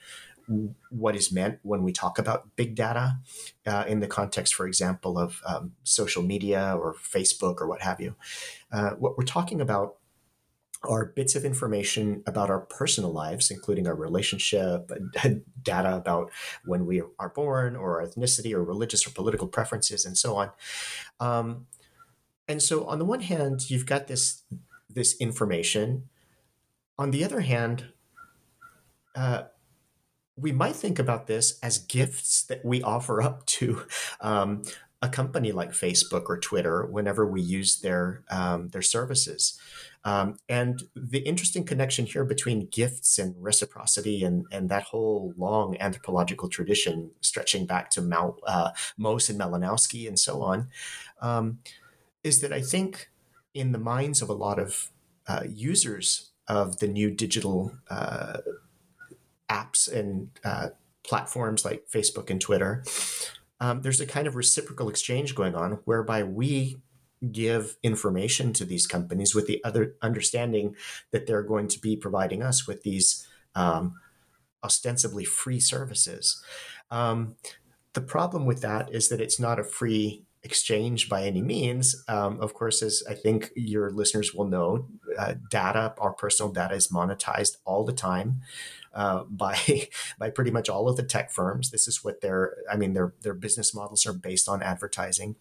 what 0.90 1.16
is 1.16 1.32
meant 1.32 1.58
when 1.62 1.82
we 1.82 1.92
talk 1.92 2.18
about 2.18 2.54
big 2.56 2.74
data 2.74 3.18
uh, 3.66 3.84
in 3.86 4.00
the 4.00 4.06
context, 4.06 4.54
for 4.54 4.66
example, 4.66 5.18
of 5.18 5.40
um, 5.46 5.72
social 5.82 6.22
media 6.22 6.76
or 6.78 6.94
Facebook 6.94 7.60
or 7.60 7.66
what 7.66 7.82
have 7.82 8.00
you. 8.00 8.14
Uh, 8.72 8.90
what 8.90 9.18
we're 9.18 9.24
talking 9.24 9.60
about 9.60 9.96
are 10.82 11.06
bits 11.06 11.34
of 11.34 11.44
information 11.44 12.22
about 12.26 12.50
our 12.50 12.60
personal 12.60 13.10
lives, 13.12 13.50
including 13.50 13.86
our 13.86 13.94
relationship, 13.94 14.90
data 15.62 15.96
about 15.96 16.30
when 16.64 16.86
we 16.86 17.02
are 17.18 17.30
born, 17.30 17.74
or 17.74 18.00
our 18.00 18.06
ethnicity, 18.06 18.52
or 18.52 18.62
religious 18.62 19.06
or 19.06 19.10
political 19.10 19.48
preferences, 19.48 20.04
and 20.04 20.16
so 20.16 20.36
on. 20.36 20.50
Um, 21.18 21.66
and 22.46 22.62
so, 22.62 22.84
on 22.84 22.98
the 22.98 23.04
one 23.04 23.20
hand, 23.20 23.70
you've 23.70 23.86
got 23.86 24.06
this 24.06 24.42
this 24.88 25.16
information. 25.16 26.08
On 26.98 27.10
the 27.10 27.24
other 27.24 27.40
hand, 27.40 27.92
uh, 29.14 29.44
we 30.36 30.52
might 30.52 30.76
think 30.76 30.98
about 30.98 31.26
this 31.26 31.58
as 31.62 31.78
gifts 31.78 32.42
that 32.44 32.64
we 32.64 32.82
offer 32.82 33.22
up 33.22 33.46
to 33.46 33.82
um, 34.20 34.62
a 35.02 35.08
company 35.08 35.52
like 35.52 35.70
Facebook 35.70 36.24
or 36.28 36.38
Twitter 36.38 36.86
whenever 36.86 37.26
we 37.26 37.40
use 37.40 37.80
their 37.80 38.22
um, 38.30 38.68
their 38.68 38.82
services. 38.82 39.58
Um, 40.04 40.38
and 40.48 40.84
the 40.94 41.18
interesting 41.18 41.64
connection 41.64 42.06
here 42.06 42.24
between 42.24 42.68
gifts 42.68 43.18
and 43.18 43.34
reciprocity 43.42 44.22
and, 44.22 44.46
and 44.52 44.68
that 44.68 44.84
whole 44.84 45.34
long 45.36 45.76
anthropological 45.80 46.48
tradition 46.48 47.10
stretching 47.22 47.66
back 47.66 47.90
to 47.90 48.00
Mal, 48.00 48.38
uh, 48.46 48.70
Mauss 48.96 49.28
and 49.28 49.40
Malinowski 49.40 50.06
and 50.06 50.16
so 50.16 50.42
on 50.42 50.68
um, 51.20 51.58
is 52.22 52.40
that 52.40 52.52
I 52.52 52.60
think 52.60 53.10
in 53.52 53.72
the 53.72 53.78
minds 53.78 54.22
of 54.22 54.28
a 54.28 54.34
lot 54.34 54.60
of 54.60 54.92
uh, 55.26 55.42
users 55.48 56.30
of 56.46 56.78
the 56.78 56.86
new 56.86 57.10
digital 57.10 57.72
uh, 57.90 58.38
apps 59.50 59.90
and 59.90 60.30
uh, 60.44 60.68
platforms 61.02 61.64
like 61.64 61.86
Facebook 61.92 62.30
and 62.30 62.40
Twitter, 62.40 62.84
um, 63.60 63.82
there's 63.82 64.00
a 64.00 64.06
kind 64.06 64.26
of 64.26 64.36
reciprocal 64.36 64.88
exchange 64.88 65.34
going 65.34 65.54
on 65.54 65.78
whereby 65.84 66.22
we 66.22 66.78
give 67.32 67.76
information 67.82 68.52
to 68.52 68.64
these 68.64 68.86
companies 68.86 69.34
with 69.34 69.46
the 69.46 69.62
other 69.64 69.94
understanding 70.02 70.76
that 71.10 71.26
they're 71.26 71.42
going 71.42 71.68
to 71.68 71.80
be 71.80 71.96
providing 71.96 72.42
us 72.42 72.66
with 72.66 72.82
these 72.82 73.26
um, 73.54 73.94
ostensibly 74.62 75.24
free 75.24 75.60
services. 75.60 76.42
Um, 76.90 77.36
the 77.94 78.00
problem 78.02 78.44
with 78.44 78.60
that 78.60 78.92
is 78.92 79.08
that 79.08 79.20
it's 79.20 79.40
not 79.40 79.58
a 79.58 79.64
free 79.64 80.26
exchange 80.42 81.08
by 81.08 81.24
any 81.24 81.42
means. 81.42 82.04
Um, 82.08 82.40
of 82.40 82.54
course, 82.54 82.82
as 82.82 83.02
I 83.08 83.14
think 83.14 83.50
your 83.56 83.90
listeners 83.90 84.34
will 84.34 84.46
know, 84.46 84.86
uh, 85.18 85.34
data, 85.50 85.94
our 85.98 86.12
personal 86.12 86.52
data, 86.52 86.74
is 86.74 86.88
monetized 86.88 87.56
all 87.64 87.84
the 87.84 87.92
time. 87.92 88.42
Uh, 88.96 89.24
by 89.30 89.88
by 90.18 90.30
pretty 90.30 90.50
much 90.50 90.70
all 90.70 90.88
of 90.88 90.96
the 90.96 91.02
tech 91.02 91.30
firms. 91.30 91.70
This 91.70 91.86
is 91.86 92.02
what 92.02 92.22
their 92.22 92.56
I 92.72 92.76
mean 92.76 92.94
their 92.94 93.12
their 93.20 93.34
business 93.34 93.74
models 93.74 94.06
are 94.06 94.14
based 94.14 94.48
on 94.48 94.62
advertising, 94.62 95.36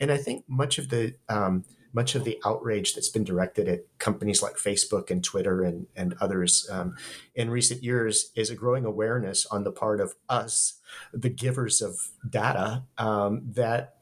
and 0.00 0.10
I 0.10 0.16
think 0.16 0.44
much 0.48 0.78
of 0.78 0.88
the 0.88 1.14
um, 1.28 1.66
much 1.94 2.14
of 2.14 2.24
the 2.24 2.40
outrage 2.44 2.94
that's 2.94 3.08
been 3.08 3.24
directed 3.24 3.68
at 3.68 3.86
companies 3.98 4.42
like 4.42 4.56
Facebook 4.56 5.10
and 5.10 5.22
Twitter 5.22 5.62
and, 5.62 5.86
and 5.94 6.14
others 6.20 6.68
um, 6.70 6.96
in 7.36 7.48
recent 7.48 7.82
years 7.82 8.32
is 8.34 8.50
a 8.50 8.56
growing 8.56 8.84
awareness 8.84 9.46
on 9.46 9.62
the 9.62 9.70
part 9.70 10.00
of 10.00 10.14
us, 10.28 10.80
the 11.12 11.28
givers 11.28 11.80
of 11.80 12.08
data, 12.28 12.82
um, 12.98 13.42
that 13.46 13.94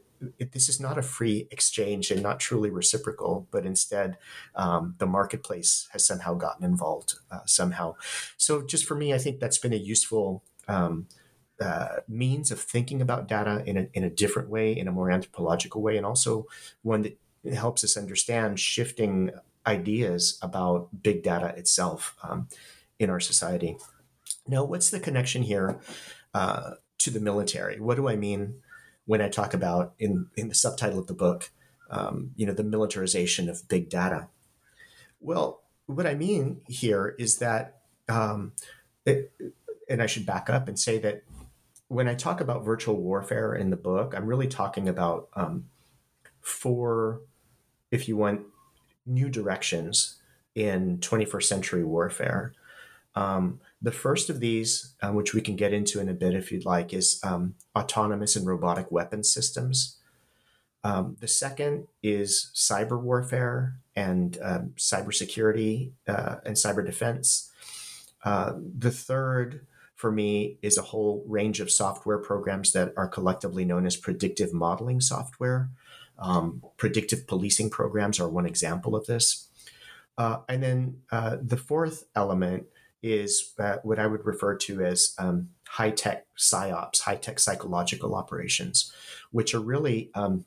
this 0.52 0.68
is 0.68 0.80
not 0.80 0.98
a 0.98 1.02
free 1.02 1.48
exchange 1.50 2.10
and 2.10 2.22
not 2.22 2.40
truly 2.40 2.70
reciprocal, 2.70 3.46
but 3.50 3.66
instead 3.66 4.18
um, 4.54 4.94
the 4.98 5.06
marketplace 5.06 5.88
has 5.92 6.06
somehow 6.06 6.34
gotten 6.34 6.64
involved 6.64 7.14
uh, 7.30 7.40
somehow. 7.46 7.94
So, 8.36 8.62
just 8.62 8.84
for 8.84 8.94
me, 8.94 9.12
I 9.12 9.18
think 9.18 9.40
that's 9.40 9.58
been 9.58 9.72
a 9.72 9.76
useful 9.76 10.42
um, 10.68 11.06
uh, 11.60 12.00
means 12.08 12.50
of 12.50 12.60
thinking 12.60 13.00
about 13.00 13.28
data 13.28 13.62
in 13.66 13.76
a, 13.76 13.88
in 13.94 14.04
a 14.04 14.10
different 14.10 14.48
way, 14.48 14.76
in 14.76 14.88
a 14.88 14.92
more 14.92 15.10
anthropological 15.10 15.82
way, 15.82 15.96
and 15.96 16.06
also 16.06 16.46
one 16.82 17.02
that 17.02 17.18
helps 17.54 17.84
us 17.84 17.96
understand 17.96 18.60
shifting 18.60 19.30
ideas 19.66 20.38
about 20.42 21.02
big 21.02 21.22
data 21.22 21.54
itself 21.56 22.16
um, 22.22 22.48
in 22.98 23.10
our 23.10 23.20
society. 23.20 23.76
Now, 24.46 24.64
what's 24.64 24.90
the 24.90 25.00
connection 25.00 25.42
here 25.42 25.78
uh, 26.34 26.72
to 27.02 27.10
the 27.10 27.20
military. 27.20 27.80
What 27.80 27.96
do 27.96 28.08
I 28.08 28.16
mean 28.16 28.61
when 29.06 29.20
I 29.20 29.28
talk 29.28 29.54
about 29.54 29.94
in 29.98 30.26
in 30.36 30.48
the 30.48 30.54
subtitle 30.54 30.98
of 30.98 31.06
the 31.06 31.14
book, 31.14 31.50
um, 31.90 32.32
you 32.36 32.46
know, 32.46 32.54
the 32.54 32.64
militarization 32.64 33.48
of 33.48 33.68
big 33.68 33.88
data? 33.88 34.28
Well, 35.20 35.62
what 35.86 36.06
I 36.06 36.14
mean 36.14 36.62
here 36.66 37.14
is 37.18 37.38
that, 37.38 37.80
um, 38.08 38.52
it, 39.04 39.32
and 39.88 40.02
I 40.02 40.06
should 40.06 40.26
back 40.26 40.48
up 40.48 40.68
and 40.68 40.78
say 40.78 40.98
that 40.98 41.22
when 41.88 42.08
I 42.08 42.14
talk 42.14 42.40
about 42.40 42.64
virtual 42.64 42.96
warfare 42.96 43.54
in 43.54 43.70
the 43.70 43.76
book, 43.76 44.14
I'm 44.16 44.26
really 44.26 44.46
talking 44.46 44.88
about 44.88 45.28
um, 45.34 45.66
four, 46.40 47.20
if 47.90 48.08
you 48.08 48.16
want, 48.16 48.42
new 49.04 49.28
directions 49.28 50.18
in 50.54 50.98
21st 50.98 51.44
century 51.44 51.84
warfare. 51.84 52.54
Um, 53.14 53.60
the 53.82 53.92
first 53.92 54.30
of 54.30 54.38
these, 54.38 54.94
uh, 55.02 55.10
which 55.10 55.34
we 55.34 55.40
can 55.40 55.56
get 55.56 55.72
into 55.72 56.00
in 56.00 56.08
a 56.08 56.14
bit 56.14 56.34
if 56.34 56.52
you'd 56.52 56.64
like, 56.64 56.94
is 56.94 57.20
um, 57.24 57.54
autonomous 57.76 58.36
and 58.36 58.46
robotic 58.46 58.92
weapon 58.92 59.24
systems. 59.24 59.98
Um, 60.84 61.16
the 61.20 61.28
second 61.28 61.88
is 62.02 62.50
cyber 62.54 63.00
warfare 63.00 63.76
and 63.94 64.38
um, 64.42 64.74
cybersecurity 64.76 65.92
uh, 66.08 66.36
and 66.46 66.56
cyber 66.56 66.84
defense. 66.84 67.50
Uh, 68.24 68.52
the 68.78 68.90
third, 68.90 69.66
for 69.96 70.12
me, 70.12 70.58
is 70.62 70.78
a 70.78 70.82
whole 70.82 71.24
range 71.26 71.58
of 71.60 71.70
software 71.70 72.18
programs 72.18 72.72
that 72.72 72.92
are 72.96 73.08
collectively 73.08 73.64
known 73.64 73.84
as 73.84 73.96
predictive 73.96 74.52
modeling 74.52 75.00
software. 75.00 75.70
Um, 76.18 76.62
predictive 76.76 77.26
policing 77.26 77.70
programs 77.70 78.20
are 78.20 78.28
one 78.28 78.46
example 78.46 78.94
of 78.94 79.06
this. 79.06 79.48
Uh, 80.18 80.38
and 80.48 80.62
then 80.62 81.00
uh, 81.10 81.38
the 81.40 81.56
fourth 81.56 82.04
element 82.14 82.66
is 83.02 83.52
uh, 83.58 83.76
what 83.82 83.98
I 83.98 84.06
would 84.06 84.24
refer 84.24 84.56
to 84.56 84.84
as 84.84 85.14
um, 85.18 85.50
high 85.68 85.90
tech 85.90 86.26
psyops, 86.38 87.00
high 87.00 87.16
tech 87.16 87.40
psychological 87.40 88.14
operations, 88.14 88.92
which 89.30 89.54
are 89.54 89.60
really 89.60 90.10
um, 90.14 90.44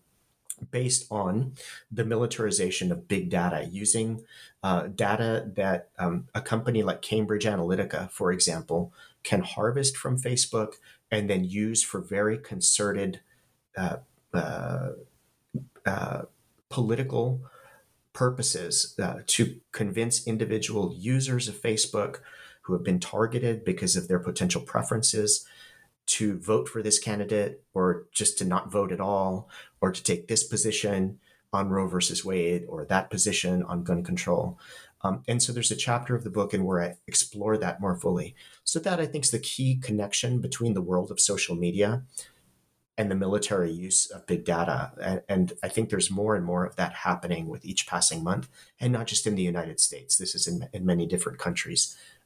based 0.72 1.06
on 1.12 1.54
the 1.92 2.06
militarization 2.06 2.92
of 2.92 3.08
big 3.08 3.30
data, 3.30 3.68
using 3.72 4.24
uh, 4.64 4.88
data 4.88 5.52
that 5.56 5.90
um, 6.00 6.28
a 6.34 6.42
company 6.42 6.82
like 6.84 7.02
Cambridge 7.02 7.46
Analytica, 7.46 8.10
for 8.10 8.32
example, 8.32 8.94
can 9.24 9.42
harvest 9.42 9.98
from 9.98 10.18
Facebook 10.18 10.76
and 11.12 11.30
then 11.30 11.44
use 11.44 11.84
for 11.84 12.00
very 12.00 12.38
concerted 12.38 13.20
uh, 13.78 13.98
uh, 14.34 14.90
uh 15.86 16.22
political 16.70 17.42
purposes 18.14 18.96
uh, 19.00 19.20
to 19.28 19.60
convince 19.72 20.26
individual 20.26 20.94
users 20.98 21.48
of 21.48 21.62
Facebook 21.62 22.20
who 22.66 22.74
have 22.74 22.84
been 22.84 23.00
targeted 23.00 23.64
because 23.64 23.96
of 23.96 24.08
their 24.08 24.20
potential 24.20 24.62
preferences 24.62 25.46
to 26.08 26.38
vote 26.40 26.68
for 26.68 26.82
this 26.82 26.98
candidate 26.98 27.64
or 27.74 28.06
just 28.12 28.40
to 28.40 28.46
not 28.46 28.72
vote 28.72 28.92
at 28.92 29.00
all 29.00 29.50
or 29.82 29.92
to 29.92 30.02
take 30.02 30.28
this 30.28 30.44
position 30.44 31.20
on 31.54 31.70
Roe 31.70 31.88
versus 31.88 32.26
Wade 32.26 32.66
or 32.68 32.86
that 32.86 33.12
position 33.12 33.62
on 33.64 33.84
gun 33.84 34.04
control. 34.04 34.60
Um, 35.02 35.22
and 35.28 35.42
so 35.42 35.54
there's 35.54 35.72
a 35.72 35.76
chapter 35.76 36.16
of 36.16 36.24
the 36.24 36.32
book 36.32 36.56
in 36.56 36.64
where 36.64 36.82
I 36.82 36.96
explore 37.08 37.56
that 37.58 37.80
more 37.80 37.96
fully. 37.96 38.36
So 38.64 38.80
that 38.80 39.00
I 39.00 39.06
think 39.06 39.26
is 39.26 39.32
the 39.32 39.40
key 39.40 39.76
connection 39.76 40.42
between 40.42 40.74
the 40.74 40.82
world 40.82 41.12
of 41.12 41.20
social 41.20 41.56
media 41.56 42.02
and 42.98 43.12
the 43.12 43.16
military 43.16 43.72
use 43.72 44.10
of 44.10 44.26
big 44.26 44.46
data. 44.46 44.92
And, 45.00 45.22
and, 45.28 45.54
I 45.62 45.68
think 45.68 45.90
there's 45.90 46.10
more 46.10 46.36
and 46.36 46.46
more 46.46 46.66
of 46.66 46.78
that 46.78 46.94
happening 46.94 47.48
with 47.50 47.66
each 47.66 47.88
passing 47.88 48.24
month, 48.24 48.48
and 48.80 48.94
not 48.94 49.08
just 49.08 49.28
in 49.28 49.36
the 49.36 49.44
United 49.44 49.82
States. 49.82 50.16
This 50.16 50.34
is 50.34 50.48
in, 50.48 50.70
in 50.72 50.86
many 50.86 51.06
different 51.06 51.38
countries 51.38 51.98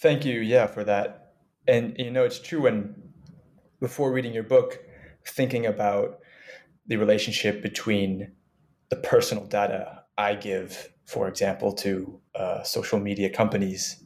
Thank 0.00 0.24
you, 0.24 0.40
yeah, 0.40 0.66
for 0.66 0.84
that. 0.84 1.32
And 1.66 1.94
you 1.98 2.10
know, 2.10 2.24
it's 2.24 2.38
true 2.38 2.62
when 2.62 2.94
before 3.80 4.12
reading 4.12 4.32
your 4.32 4.44
book, 4.44 4.78
thinking 5.26 5.66
about 5.66 6.20
the 6.86 6.96
relationship 6.96 7.62
between 7.62 8.32
the 8.90 8.96
personal 8.96 9.44
data 9.44 10.04
I 10.16 10.36
give, 10.36 10.88
for 11.04 11.28
example, 11.28 11.72
to 11.74 12.20
uh, 12.34 12.62
social 12.62 13.00
media 13.00 13.28
companies, 13.28 14.02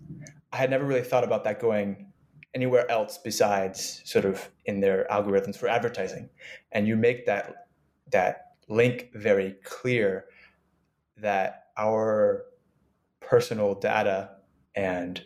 I 0.51 0.57
had 0.57 0.71
never 0.71 0.85
really 0.85 1.03
thought 1.03 1.25
about 1.25 1.45
that 1.45 1.61
going 1.61 2.13
anywhere 2.55 2.91
else 2.91 3.19
besides 3.23 4.03
sort 4.05 4.25
of 4.25 4.51
in 4.65 4.81
their 4.81 5.07
algorithms 5.11 5.57
for 5.57 5.69
advertising. 5.69 6.31
And 6.73 6.87
you 6.87 6.97
make 6.97 7.27
that 7.27 7.67
that 8.11 8.57
link 8.69 9.11
very 9.15 9.57
clear 9.63 10.25
that 11.19 11.67
our 11.77 12.45
personal 13.21 13.75
data 13.75 14.37
and 14.75 15.23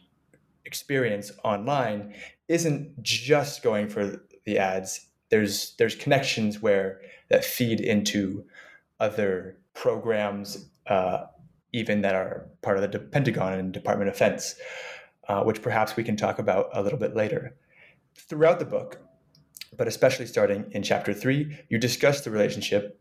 experience 0.67 1.31
online 1.45 2.15
isn't 2.49 3.03
just 3.03 3.63
going 3.63 3.89
for 3.89 4.23
the 4.45 4.59
ads. 4.59 5.07
There's 5.31 5.75
there's 5.79 5.95
connections 5.95 6.61
where 6.61 7.01
that 7.31 7.45
feed 7.45 7.81
into 7.81 8.45
other 9.01 9.59
programs, 9.75 10.69
uh, 10.87 11.25
even 11.73 12.03
that 12.03 12.15
are 12.15 12.49
part 12.63 12.79
of 12.79 12.91
the 12.91 12.99
Pentagon 12.99 13.55
and 13.55 13.73
Department 13.73 14.09
of 14.09 14.15
Defense, 14.15 14.57
uh, 15.29 15.43
which 15.43 15.63
perhaps 15.63 15.97
we 15.97 16.05
can 16.05 16.17
talk 16.17 16.39
about 16.39 16.69
a 16.73 16.83
little 16.83 16.99
bit 16.99 17.15
later. 17.17 17.57
Throughout 18.15 18.59
the 18.59 18.65
book, 18.65 19.01
but 19.77 19.89
especially 19.89 20.27
starting 20.27 20.67
in 20.71 20.83
chapter 20.83 21.13
three, 21.13 21.59
you 21.69 21.79
discuss 21.79 22.23
the 22.23 22.31
relationship 22.31 23.01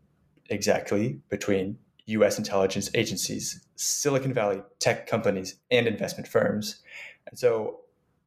exactly 0.50 1.20
between 1.28 1.78
US 2.06 2.38
intelligence 2.38 2.90
agencies, 2.94 3.66
Silicon 3.76 4.32
Valley 4.32 4.62
tech 4.78 5.06
companies, 5.06 5.56
and 5.70 5.86
investment 5.86 6.28
firms, 6.28 6.82
and 7.26 7.38
so 7.38 7.80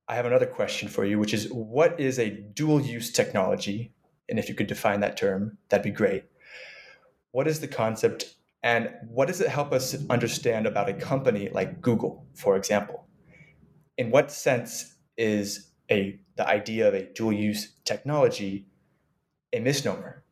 I 0.08 0.16
have 0.16 0.26
another 0.26 0.46
question 0.46 0.90
for 0.90 1.06
you, 1.06 1.20
which 1.20 1.34
is 1.34 1.48
what 1.52 2.00
is 2.00 2.18
a 2.18 2.30
dual 2.30 2.82
use 2.82 3.12
technology? 3.12 3.94
And 4.28 4.40
if 4.40 4.50
you 4.50 4.56
could 4.56 4.68
define 4.68 5.00
that 5.02 5.18
term, 5.18 5.58
that'd 5.70 5.84
be 5.84 5.92
great. 5.92 6.24
What 7.32 7.48
is 7.48 7.60
the 7.60 7.68
concept 7.68 8.36
and 8.64 8.90
what 9.08 9.28
does 9.28 9.40
it 9.40 9.48
help 9.48 9.72
us 9.72 9.96
understand 10.10 10.66
about 10.66 10.90
a 10.90 10.94
company 10.94 11.50
like 11.54 11.82
Google, 11.82 12.26
for 12.34 12.58
example? 12.58 13.08
In 13.98 14.12
what 14.12 14.32
sense 14.32 14.96
is 15.18 15.72
a 15.92 16.20
the 16.36 16.48
idea 16.48 16.88
of 16.88 16.94
a 16.94 17.06
dual 17.14 17.34
use 17.34 17.74
technology 17.86 18.68
a 19.54 19.60
misnomer? 19.60 20.24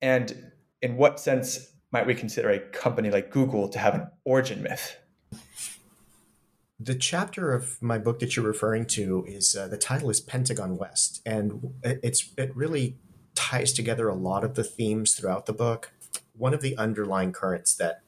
And 0.00 0.52
in 0.80 0.96
what 0.96 1.20
sense 1.20 1.72
might 1.92 2.06
we 2.06 2.14
consider 2.14 2.50
a 2.50 2.58
company 2.58 3.10
like 3.10 3.30
Google 3.30 3.68
to 3.68 3.78
have 3.78 3.94
an 3.94 4.08
origin 4.24 4.62
myth? 4.62 4.96
The 6.84 6.94
chapter 6.96 7.52
of 7.52 7.80
my 7.80 7.98
book 7.98 8.18
that 8.18 8.34
you're 8.34 8.46
referring 8.46 8.86
to 8.86 9.24
is 9.28 9.54
uh, 9.54 9.68
the 9.68 9.76
title 9.76 10.10
is 10.10 10.20
Pentagon 10.20 10.76
West, 10.76 11.22
and 11.24 11.74
it's 11.84 12.32
it 12.36 12.54
really 12.56 12.96
ties 13.36 13.72
together 13.72 14.08
a 14.08 14.14
lot 14.14 14.42
of 14.42 14.54
the 14.54 14.64
themes 14.64 15.14
throughout 15.14 15.46
the 15.46 15.52
book. 15.52 15.92
One 16.36 16.52
of 16.52 16.60
the 16.60 16.76
underlying 16.76 17.32
currents 17.32 17.74
that 17.74 18.00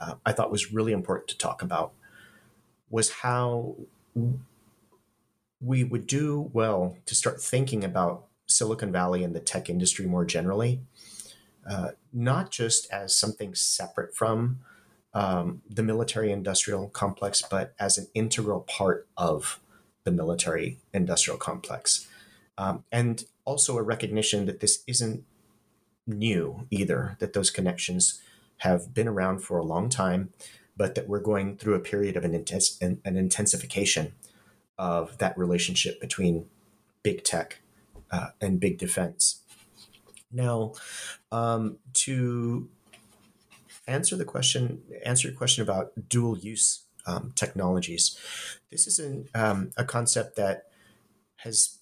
uh, 0.00 0.14
I 0.26 0.32
thought 0.32 0.50
was 0.50 0.72
really 0.72 0.92
important 0.92 1.28
to 1.28 1.38
talk 1.38 1.62
about 1.62 1.92
was 2.88 3.10
how 3.10 3.76
we 5.60 5.84
would 5.84 6.06
do 6.08 6.50
well 6.52 6.96
to 7.06 7.14
start 7.14 7.40
thinking 7.40 7.84
about 7.84 8.24
Silicon 8.46 8.90
Valley 8.90 9.22
and 9.22 9.34
the 9.34 9.40
tech 9.40 9.70
industry 9.70 10.06
more 10.06 10.24
generally, 10.24 10.80
uh, 11.68 11.90
not 12.12 12.50
just 12.50 12.90
as 12.90 13.14
something 13.14 13.54
separate 13.54 14.16
from 14.16 14.60
um, 15.12 15.62
the 15.68 15.82
military 15.82 16.30
industrial 16.30 16.88
complex, 16.88 17.42
but 17.42 17.74
as 17.78 17.98
an 17.98 18.06
integral 18.14 18.60
part 18.60 19.08
of 19.16 19.60
the 20.04 20.10
military 20.10 20.78
industrial 20.92 21.38
complex. 21.38 22.06
Um, 22.56 22.84
and 22.92 23.24
also 23.44 23.76
a 23.76 23.82
recognition 23.82 24.46
that 24.46 24.60
this 24.60 24.82
isn't 24.86 25.24
new 26.06 26.66
either, 26.70 27.16
that 27.18 27.32
those 27.32 27.50
connections 27.50 28.20
have 28.58 28.92
been 28.94 29.08
around 29.08 29.40
for 29.40 29.58
a 29.58 29.64
long 29.64 29.88
time, 29.88 30.30
but 30.76 30.94
that 30.94 31.08
we're 31.08 31.20
going 31.20 31.56
through 31.56 31.74
a 31.74 31.80
period 31.80 32.16
of 32.16 32.24
an, 32.24 32.34
intense, 32.34 32.78
an, 32.80 33.00
an 33.04 33.16
intensification 33.16 34.12
of 34.78 35.18
that 35.18 35.36
relationship 35.36 36.00
between 36.00 36.46
big 37.02 37.24
tech 37.24 37.60
uh, 38.10 38.28
and 38.40 38.60
big 38.60 38.78
defense. 38.78 39.40
Now, 40.32 40.74
um, 41.32 41.78
to 41.94 42.68
answer 43.90 44.16
the 44.16 44.24
question, 44.24 44.82
answer 45.04 45.28
your 45.28 45.36
question 45.36 45.62
about 45.62 46.08
dual 46.08 46.38
use 46.38 46.84
um, 47.06 47.32
technologies, 47.34 48.18
this 48.70 48.86
is 48.86 48.98
an, 48.98 49.28
um, 49.34 49.70
a 49.76 49.84
concept 49.84 50.36
that 50.36 50.64
has 51.36 51.78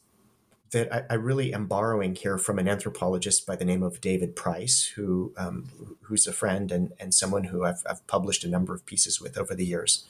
that 0.71 0.93
I, 0.93 1.15
I, 1.15 1.15
really 1.15 1.55
am 1.55 1.67
borrowing 1.67 2.15
here 2.15 2.37
from 2.37 2.59
an 2.59 2.69
anthropologist 2.69 3.47
by 3.47 3.57
the 3.57 3.65
name 3.65 3.83
of 3.83 4.03
David 4.03 4.37
Price, 4.37 4.93
who 4.97 5.33
um, 5.37 5.97
who's 6.03 6.27
a 6.27 6.33
friend 6.33 6.71
and, 6.71 6.93
and 7.01 7.15
someone 7.15 7.45
who 7.45 7.65
I've, 7.65 7.83
I've 7.89 8.07
published 8.07 8.45
a 8.45 8.49
number 8.49 8.75
of 8.75 8.85
pieces 8.85 9.21
with 9.21 9.39
over 9.39 9.55
the 9.55 9.65
years. 9.65 10.05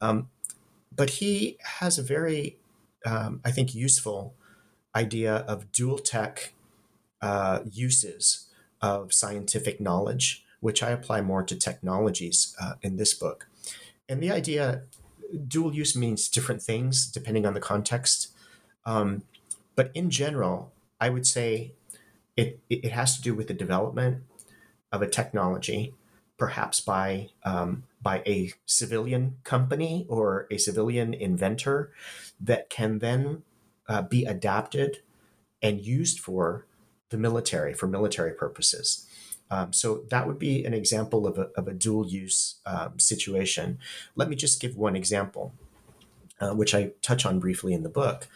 Um, 0.00 0.28
but 0.94 1.10
he 1.10 1.58
has 1.80 1.98
a 1.98 2.02
very, 2.02 2.58
um, 3.04 3.40
I 3.44 3.50
think, 3.50 3.74
useful 3.74 4.34
idea 4.94 5.36
of 5.36 5.72
dual 5.72 5.98
tech 5.98 6.54
uh, 7.20 7.60
uses 7.70 8.48
of 8.80 9.12
scientific 9.12 9.80
knowledge, 9.80 10.44
which 10.62 10.80
I 10.80 10.90
apply 10.90 11.20
more 11.20 11.42
to 11.42 11.56
technologies 11.56 12.54
uh, 12.62 12.74
in 12.82 12.96
this 12.96 13.12
book. 13.12 13.48
And 14.08 14.22
the 14.22 14.30
idea, 14.30 14.82
dual 15.48 15.74
use 15.74 15.96
means 15.96 16.28
different 16.28 16.62
things 16.62 17.04
depending 17.06 17.44
on 17.44 17.54
the 17.54 17.60
context. 17.60 18.28
Um, 18.86 19.24
but 19.74 19.90
in 19.92 20.08
general, 20.08 20.72
I 21.00 21.10
would 21.10 21.26
say 21.26 21.72
it, 22.36 22.60
it 22.70 22.92
has 22.92 23.16
to 23.16 23.22
do 23.22 23.34
with 23.34 23.48
the 23.48 23.54
development 23.54 24.22
of 24.92 25.02
a 25.02 25.08
technology, 25.08 25.94
perhaps 26.38 26.80
by 26.80 27.30
um, 27.44 27.82
by 28.00 28.22
a 28.24 28.52
civilian 28.66 29.38
company 29.42 30.06
or 30.08 30.46
a 30.50 30.58
civilian 30.58 31.12
inventor, 31.12 31.90
that 32.40 32.70
can 32.70 33.00
then 33.00 33.42
uh, 33.88 34.02
be 34.02 34.24
adapted 34.24 34.98
and 35.60 35.80
used 35.80 36.20
for 36.20 36.66
the 37.10 37.18
military 37.18 37.74
for 37.74 37.88
military 37.88 38.32
purposes. 38.32 39.08
Um, 39.52 39.70
so 39.70 40.04
that 40.08 40.26
would 40.26 40.38
be 40.38 40.64
an 40.64 40.72
example 40.72 41.26
of 41.26 41.36
a, 41.36 41.50
of 41.56 41.68
a 41.68 41.74
dual 41.74 42.06
use 42.06 42.54
um, 42.64 42.98
situation. 42.98 43.78
Let 44.16 44.30
me 44.30 44.34
just 44.34 44.62
give 44.62 44.78
one 44.78 44.96
example, 44.96 45.52
uh, 46.40 46.54
which 46.54 46.74
I 46.74 46.92
touch 47.02 47.26
on 47.26 47.38
briefly 47.38 47.74
in 47.74 47.82
the 47.82 47.90
book. 47.90 48.28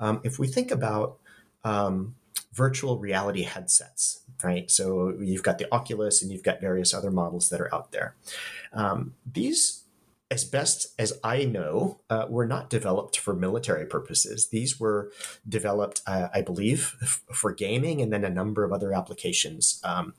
Um, 0.00 0.20
if 0.24 0.40
we 0.40 0.48
think 0.48 0.72
about 0.72 1.18
um, 1.62 2.16
virtual 2.52 2.98
reality 2.98 3.42
headsets, 3.42 4.22
right? 4.42 4.68
So 4.68 5.14
you've 5.20 5.44
got 5.44 5.58
the 5.58 5.72
Oculus 5.72 6.20
and 6.20 6.32
you've 6.32 6.42
got 6.42 6.60
various 6.60 6.92
other 6.92 7.12
models 7.12 7.50
that 7.50 7.60
are 7.60 7.72
out 7.72 7.92
there. 7.92 8.16
Um, 8.72 9.14
these 9.32 9.83
as 10.30 10.44
best 10.44 10.94
as 10.98 11.12
I 11.22 11.44
know, 11.44 12.00
uh, 12.08 12.26
were 12.28 12.46
not 12.46 12.70
developed 12.70 13.18
for 13.18 13.34
military 13.34 13.86
purposes. 13.86 14.48
These 14.48 14.80
were 14.80 15.12
developed, 15.48 16.00
uh, 16.06 16.28
I 16.34 16.40
believe, 16.40 16.96
f- 17.02 17.22
for 17.32 17.52
gaming 17.52 18.00
and 18.00 18.12
then 18.12 18.24
a 18.24 18.30
number 18.30 18.64
of 18.64 18.72
other 18.72 18.92
applications 18.92 19.80
um, 19.84 20.14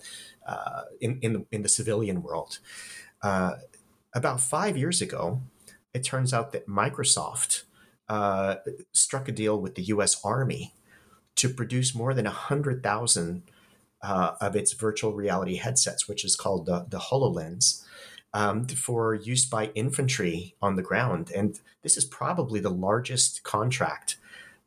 uh, 0.45 0.83
in, 1.01 1.19
in 1.21 1.33
the, 1.33 1.45
in, 1.51 1.61
the, 1.63 1.69
civilian 1.69 2.21
world. 2.21 2.59
Uh, 3.21 3.55
about 4.13 4.39
five 4.39 4.77
years 4.77 5.01
ago, 5.01 5.41
it 5.93 6.03
turns 6.03 6.33
out 6.33 6.51
that 6.51 6.67
Microsoft 6.67 7.63
uh, 8.07 8.55
struck 8.91 9.27
a 9.27 9.31
deal 9.31 9.59
with 9.59 9.75
the 9.75 9.83
U.S. 9.83 10.23
Army 10.23 10.73
to 11.35 11.49
produce 11.49 11.95
more 11.95 12.13
than 12.13 12.25
100,000 12.25 13.43
uh, 14.01 14.31
of 14.39 14.55
its 14.55 14.73
virtual 14.73 15.13
reality 15.13 15.55
headsets, 15.55 16.07
which 16.07 16.23
is 16.23 16.35
called 16.35 16.67
the, 16.67 16.85
the 16.87 16.99
HoloLens. 16.99 17.83
Um, 18.35 18.67
for 18.67 19.15
use 19.15 19.45
by 19.45 19.67
infantry 19.75 20.55
on 20.61 20.75
the 20.75 20.81
ground. 20.81 21.31
And 21.33 21.57
this 21.83 21.95
is 21.95 22.03
probably 22.03 22.59
the 22.59 22.69
largest 22.69 23.43
contract 23.43 24.17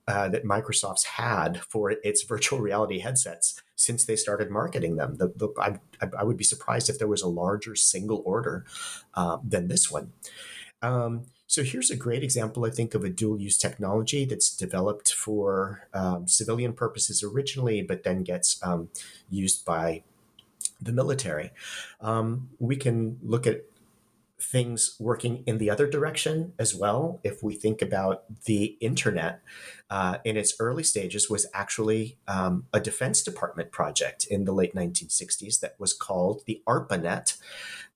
uh, 0.09 0.27
that 0.31 0.43
Microsoft's 0.43 1.05
had 1.05 1.61
for 1.61 1.91
its 1.91 2.23
virtual 2.23 2.61
reality 2.61 3.01
headsets 3.01 3.63
since 3.77 4.07
they 4.07 4.17
started 4.17 4.51
marketing 4.51 4.97
them. 4.97 5.17
The, 5.17 5.35
the, 5.37 5.49
I, 5.61 5.79
I, 6.19 6.25
would 6.25 6.39
be 6.39 6.45
surprised 6.45 6.89
if 6.89 6.99
there 6.99 7.07
was 7.09 7.21
a 7.21 7.29
larger 7.29 7.77
single 7.77 8.23
order 8.25 8.65
uh, 9.13 9.37
than 9.47 9.69
this 9.69 9.91
one. 9.91 10.13
Um, 10.81 11.25
so 11.47 11.63
here's 11.63 11.91
a 11.91 11.97
great 11.97 12.23
example, 12.23 12.65
I 12.65 12.71
think, 12.71 12.95
of 12.95 13.05
a 13.05 13.11
dual 13.11 13.39
use 13.39 13.59
technology 13.59 14.25
that's 14.25 14.57
developed 14.57 15.13
for 15.13 15.87
um, 15.93 16.27
civilian 16.27 16.73
purposes 16.73 17.23
originally, 17.23 17.83
but 17.83 18.03
then 18.03 18.23
gets 18.23 18.59
um, 18.63 18.89
used 19.29 19.67
by 19.67 20.05
the 20.81 20.93
military. 20.93 21.51
Um, 22.01 22.51
we 22.59 22.77
can 22.77 23.19
look 23.23 23.47
at 23.47 23.63
things 24.41 24.95
working 25.01 25.43
in 25.47 25.59
the 25.59 25.69
other 25.69 25.89
direction 25.89 26.53
as 26.61 26.73
well. 26.73 27.19
If 27.25 27.43
we 27.43 27.55
think 27.57 27.83
about 27.83 28.23
the 28.45 28.77
internet 28.81 29.41
uh, 29.91 30.19
in 30.25 30.37
its 30.37 30.55
early 30.61 30.85
stages, 30.85 31.29
was 31.29 31.47
actually 31.53 32.19
um, 32.29 32.67
a 32.73 32.79
Defense 32.79 33.23
Department 33.23 33.73
project 33.73 34.27
in 34.27 34.45
the 34.45 34.53
late 34.53 34.75
1960s 34.75 35.59
that 35.61 35.75
was 35.79 35.93
called 35.93 36.43
the 36.47 36.63
ARPANET 36.69 37.37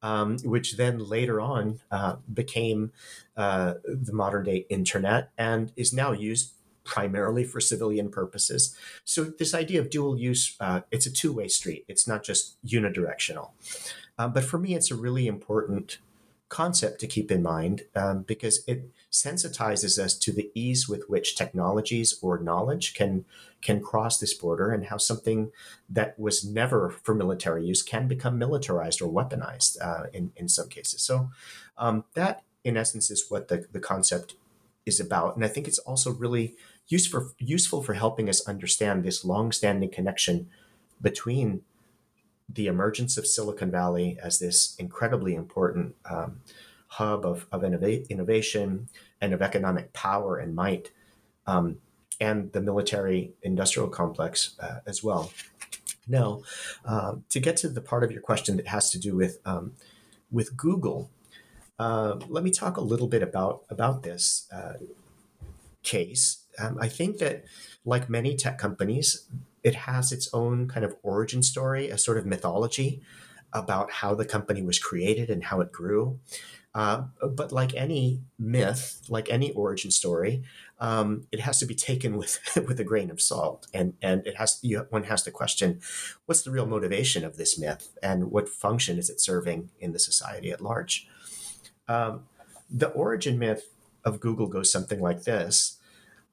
um, 0.03 0.39
which 0.39 0.77
then 0.77 0.99
later 0.99 1.41
on 1.41 1.81
uh, 1.91 2.17
became 2.33 2.93
uh, 3.37 3.75
the 3.85 4.13
modern 4.13 4.45
day 4.45 4.67
internet 4.69 5.31
and 5.39 5.73
is 5.77 5.93
now 5.93 6.13
used 6.13 6.55
primarily 6.85 7.45
for 7.45 7.61
civilian 7.61 8.11
purposes. 8.11 8.77
So 9.05 9.25
this 9.25 9.55
idea 9.55 9.81
of 9.81 9.91
dual 9.91 10.19
use, 10.19 10.57
uh, 10.61 10.81
it's 10.91 11.07
a 11.07 11.13
two 11.13 11.33
way 11.33 11.49
street. 11.49 11.85
It's 11.89 12.07
not 12.09 12.23
just 12.23 12.65
unidirectional. 12.65 13.51
Um, 14.19 14.33
but 14.33 14.45
for 14.45 14.59
me, 14.59 14.75
it's 14.75 14.91
a 14.91 14.97
really 14.97 15.27
important 15.27 15.99
concept 16.53 17.01
to 17.01 17.07
keep 17.07 17.31
in 17.31 17.43
mind 17.43 17.81
um, 17.97 18.25
because 18.25 18.63
it 18.67 18.91
sensitizes 19.11 19.99
us 19.99 20.15
to 20.19 20.31
the 20.31 20.51
ease 20.55 20.87
with 20.87 21.09
which 21.09 21.35
technologies 21.35 22.19
or 22.21 22.39
knowledge 22.39 22.93
can 22.93 23.25
can 23.63 23.81
cross 23.81 24.19
this 24.19 24.35
border 24.35 24.71
and 24.71 24.87
how 24.87 24.99
something 24.99 25.51
that 25.89 26.19
was 26.19 26.45
never 26.45 26.91
for 26.91 27.15
military 27.15 27.65
use 27.65 27.83
can 27.83 28.07
become 28.07 28.37
militarized 28.37 29.01
or 29.01 29.11
weaponized 29.11 29.81
uh, 29.81 30.05
in, 30.13 30.33
in 30.37 30.49
some 30.49 30.69
cases. 30.69 31.01
So 31.01 31.31
um, 31.79 32.05
that, 32.15 32.43
in 32.65 32.77
essence, 32.77 33.11
is 33.11 33.27
what 33.31 33.49
the, 33.49 33.67
the 33.73 33.81
concept 33.81 34.35
is 34.85 34.99
about. 34.99 35.37
And 35.37 35.45
I 35.45 35.49
think 35.49 35.69
it's 35.69 35.79
also 35.79 36.13
really 36.13 36.57
useful, 36.93 37.33
useful 37.39 37.83
for 37.83 37.95
helping 37.95 38.29
us 38.29 38.47
understand 38.47 39.03
this 39.03 39.25
long-standing 39.25 39.91
connection 39.91 40.49
between 41.01 41.63
the 42.49 42.67
emergence 42.67 43.17
of 43.17 43.27
Silicon 43.27 43.71
Valley 43.71 44.19
as 44.23 44.39
this 44.39 44.77
incredibly 44.79 45.35
important 45.35 45.97
um, 46.05 46.41
hub 46.89 47.25
of, 47.25 47.47
of 47.51 47.63
innova- 47.63 48.07
innovation 48.11 48.89
and 49.23 49.33
of 49.33 49.41
economic 49.41 49.95
power 49.95 50.37
and 50.37 50.55
might, 50.55 50.91
um, 51.47 51.79
and 52.21 52.53
the 52.53 52.61
military 52.61 53.33
industrial 53.43 53.89
complex 53.89 54.55
uh, 54.61 54.81
as 54.87 55.03
well. 55.03 55.33
Now, 56.07 56.43
uh, 56.85 57.15
to 57.31 57.41
get 57.41 57.57
to 57.59 57.69
the 57.69 57.81
part 57.81 58.05
of 58.05 58.13
your 58.13 58.21
question 58.21 58.57
that 58.59 58.67
has 58.67 58.91
to 58.91 58.99
do 58.99 59.17
with 59.17 59.39
um, 59.47 59.73
with 60.31 60.57
Google, 60.57 61.11
uh, 61.79 62.17
let 62.29 62.43
me 62.43 62.51
talk 62.51 62.77
a 62.77 62.81
little 62.81 63.07
bit 63.07 63.23
about 63.23 63.63
about 63.71 64.03
this 64.03 64.49
uh, 64.53 64.75
case. 65.83 66.42
Um, 66.59 66.79
I 66.81 66.89
think 66.89 67.19
that, 67.19 67.45
like 67.85 68.09
many 68.09 68.37
tech 68.37 68.59
companies, 68.59 69.27
it 69.63 69.75
has 69.75 70.13
its 70.13 70.29
own 70.33 70.69
kind 70.69 70.85
of 70.85 70.97
origin 71.03 71.43
story, 71.43 71.89
a 71.89 71.99
sort 71.99 72.19
of 72.19 72.27
mythology 72.27 73.03
about 73.53 73.91
how 73.91 74.15
the 74.15 74.25
company 74.25 74.63
was 74.63 74.79
created 74.79 75.31
and 75.31 75.45
how 75.45 75.61
it 75.61 75.73
grew. 75.73 76.19
Uh, 76.75 77.03
but 77.35 77.53
like 77.53 77.75
any 77.75 78.23
myth, 78.39 79.03
like 79.11 79.29
any 79.31 79.53
origin 79.53 79.91
story, 79.91 80.43
um, 80.81 81.27
it 81.31 81.41
has 81.41 81.59
to 81.59 81.67
be 81.67 81.75
taken 81.75 82.17
with 82.17 82.41
with 82.67 82.81
a 82.81 82.85
grain 82.85 83.11
of 83.11 83.21
salt, 83.21 83.67
and 83.75 83.93
and 84.01 84.27
it 84.27 84.37
has 84.37 84.59
you, 84.63 84.87
one 84.89 85.05
has 85.05 85.23
to 85.25 85.31
question 85.31 85.81
what's 86.25 86.43
the 86.43 86.51
real 86.51 86.67
motivation 86.67 87.25
of 87.25 87.37
this 87.37 87.59
myth 87.59 87.95
and 88.03 88.31
what 88.31 88.49
function 88.49 88.99
is 88.99 89.11
it 89.11 89.21
serving 89.21 89.69
in 89.81 89.93
the 89.93 89.99
society 89.99 90.51
at 90.51 90.63
large. 90.63 91.07
Um, 91.89 92.23
the 92.71 92.89
origin 92.89 93.39
myth 93.39 93.69
of 94.03 94.19
Google 94.19 94.47
goes 94.47 94.73
something 94.73 95.01
like 95.01 95.25
this: 95.25 95.79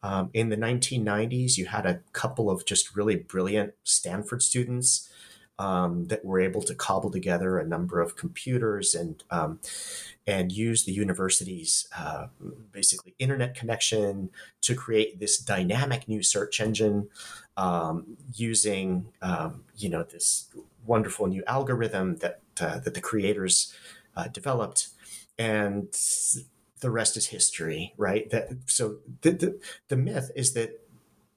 um, 0.01 0.29
in 0.33 0.49
the 0.49 0.57
1990s, 0.57 1.57
you 1.57 1.65
had 1.65 1.85
a 1.85 2.01
couple 2.13 2.49
of 2.49 2.65
just 2.65 2.95
really 2.95 3.15
brilliant 3.15 3.73
Stanford 3.83 4.41
students 4.41 5.09
um, 5.59 6.05
that 6.05 6.23
were 6.23 6.39
able 6.39 6.61
to 6.61 6.73
cobble 6.73 7.11
together 7.11 7.57
a 7.57 7.67
number 7.67 7.99
of 7.99 8.15
computers 8.15 8.95
and 8.95 9.23
um, 9.29 9.59
and 10.25 10.53
use 10.53 10.85
the 10.85 10.93
university's 10.93 11.87
uh, 11.97 12.27
basically 12.71 13.13
internet 13.19 13.55
connection 13.55 14.29
to 14.61 14.73
create 14.73 15.19
this 15.19 15.37
dynamic 15.37 16.07
new 16.07 16.23
search 16.23 16.61
engine 16.61 17.09
um, 17.57 18.15
using 18.33 19.07
um, 19.21 19.65
you 19.75 19.89
know 19.89 20.03
this 20.03 20.47
wonderful 20.85 21.27
new 21.27 21.43
algorithm 21.45 22.15
that 22.17 22.39
uh, 22.61 22.79
that 22.79 22.93
the 22.93 23.01
creators 23.01 23.73
uh, 24.15 24.27
developed. 24.29 24.89
And 25.37 25.87
the 26.79 26.91
rest 26.91 27.17
is 27.17 27.27
history, 27.27 27.93
right? 27.97 28.29
That 28.29 28.49
so 28.65 28.97
the, 29.21 29.31
the 29.31 29.59
the 29.87 29.97
myth 29.97 30.31
is 30.35 30.53
that 30.53 30.85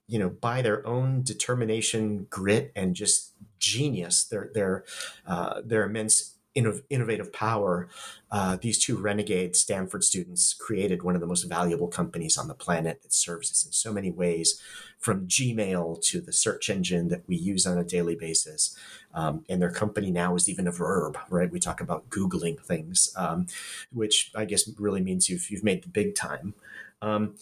you 0.07 0.19
know 0.19 0.31
by 0.31 0.63
their 0.63 0.87
own 0.87 1.23
determination, 1.23 2.27
grit, 2.31 2.73
and 2.77 2.95
just 2.95 3.33
genius, 3.59 4.25
their 4.25 4.51
their 4.55 4.85
uh, 5.27 5.63
their 5.65 5.85
immense 5.85 6.33
innovative 6.55 7.33
power, 7.33 7.89
uh, 8.31 8.57
these 8.61 8.79
two 8.79 8.97
renegade 8.97 9.57
Stanford 9.57 10.05
students 10.05 10.53
created 10.53 11.03
one 11.03 11.15
of 11.15 11.21
the 11.21 11.27
most 11.27 11.45
valuable 11.45 11.89
companies 11.89 12.37
on 12.37 12.49
the 12.49 12.55
planet 12.55 13.03
that 13.03 13.13
serves 13.13 13.51
us 13.51 13.65
in 13.65 13.73
so 13.73 13.93
many 13.93 14.11
ways, 14.11 14.61
from 14.99 15.27
Gmail 15.27 16.03
to 16.03 16.21
the 16.21 16.33
search 16.33 16.69
engine 16.69 17.09
that 17.09 17.27
we 17.27 17.37
use 17.37 17.67
on 17.67 17.79
a 17.79 17.85
daily 17.85 18.15
basis. 18.15 18.77
Um, 19.15 19.45
and 19.49 19.61
their 19.61 19.71
company 19.71 20.11
now 20.11 20.35
is 20.35 20.49
even 20.49 20.67
a 20.67 20.73
verb, 20.73 21.19
right? 21.29 21.51
We 21.51 21.61
talk 21.61 21.81
about 21.81 22.09
Googling 22.09 22.61
things, 22.61 23.13
um, 23.17 23.47
which 23.93 24.33
I 24.35 24.45
guess 24.45 24.69
really 24.79 25.03
means 25.03 25.29
you've, 25.29 25.51
you've 25.51 25.65
made 25.65 25.83
the 25.83 25.89
big 25.89 26.15
time. 26.15 26.55
Um, 27.03 27.35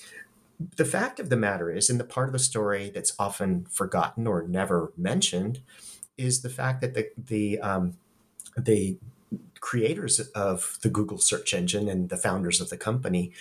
the 0.76 0.84
fact 0.84 1.20
of 1.20 1.30
the 1.30 1.36
matter 1.36 1.70
is, 1.70 1.88
in 1.88 1.98
the 1.98 2.04
part 2.04 2.28
of 2.28 2.32
the 2.32 2.38
story 2.38 2.90
that's 2.90 3.14
often 3.18 3.66
forgotten 3.70 4.26
or 4.26 4.42
never 4.42 4.92
mentioned, 4.96 5.60
is 6.18 6.42
the 6.42 6.50
fact 6.50 6.80
that 6.82 6.94
the, 6.94 7.10
the 7.16 7.58
um, 7.60 7.96
the 8.56 8.98
creators 9.60 10.20
of 10.20 10.78
the 10.82 10.88
Google 10.88 11.18
search 11.18 11.54
engine 11.54 11.88
and 11.88 12.08
the 12.08 12.16
founders 12.16 12.60
of 12.60 12.70
the 12.70 12.76
company 12.76 13.32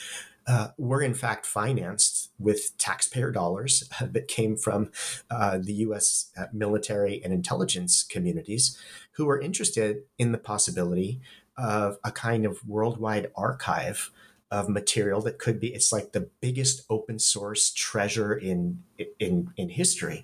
uh, 0.47 0.69
were 0.77 1.01
in 1.01 1.13
fact 1.13 1.45
financed 1.45 2.28
with 2.39 2.77
taxpayer 2.77 3.31
dollars 3.31 3.83
that 4.01 4.27
came 4.27 4.55
from 4.55 4.91
uh, 5.29 5.57
the 5.57 5.73
US 5.73 6.31
uh, 6.37 6.45
military 6.53 7.21
and 7.23 7.33
intelligence 7.33 8.03
communities 8.03 8.77
who 9.13 9.25
were 9.25 9.39
interested 9.39 10.03
in 10.17 10.31
the 10.31 10.37
possibility 10.37 11.19
of 11.57 11.97
a 12.03 12.11
kind 12.11 12.45
of 12.45 12.65
worldwide 12.67 13.31
archive 13.35 14.11
of 14.51 14.67
material 14.67 15.21
that 15.21 15.37
could 15.37 15.59
be 15.59 15.67
it's 15.67 15.91
like 15.91 16.11
the 16.11 16.27
biggest 16.41 16.81
open 16.89 17.19
source 17.19 17.71
treasure 17.71 18.33
in 18.33 18.81
in 19.19 19.51
in 19.57 19.69
history. 19.69 20.23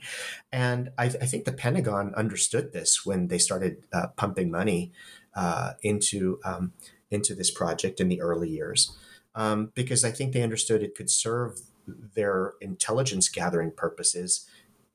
And 0.52 0.90
i, 0.98 1.06
I 1.06 1.26
think 1.26 1.46
the 1.46 1.52
pentagon 1.52 2.14
understood 2.16 2.74
this 2.74 3.06
when 3.06 3.28
they 3.28 3.38
started 3.38 3.84
uh, 3.94 4.08
pumping 4.16 4.50
money 4.50 4.92
uh, 5.36 5.74
into 5.84 6.40
um, 6.44 6.74
into 7.12 7.36
this 7.36 7.52
project 7.52 8.00
in 8.00 8.10
the 8.10 8.22
early 8.22 8.50
years 8.50 8.96
um, 9.36 9.72
because 9.76 10.04
i 10.04 10.12
think 10.12 10.34
they 10.34 10.42
understood 10.42 10.82
it 10.82 10.96
could 10.96 11.10
serve 11.10 11.62
their 11.88 12.54
intelligence 12.62 13.30
gathering 13.30 13.72
purposes 13.72 14.48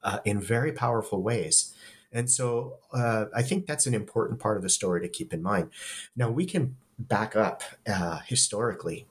uh, 0.02 0.18
in 0.24 0.40
very 0.40 0.72
powerful 0.72 1.22
ways 1.22 1.74
and 2.12 2.30
so 2.30 2.78
uh, 2.92 3.26
i 3.34 3.42
think 3.42 3.66
that's 3.66 3.86
an 3.86 3.94
important 3.94 4.38
part 4.38 4.56
of 4.56 4.62
the 4.62 4.68
story 4.68 5.00
to 5.00 5.08
keep 5.08 5.32
in 5.32 5.42
mind 5.42 5.70
now 6.16 6.30
we 6.30 6.44
can 6.44 6.76
back 6.98 7.34
up 7.34 7.62
uh, 7.88 8.18
historically 8.26 9.06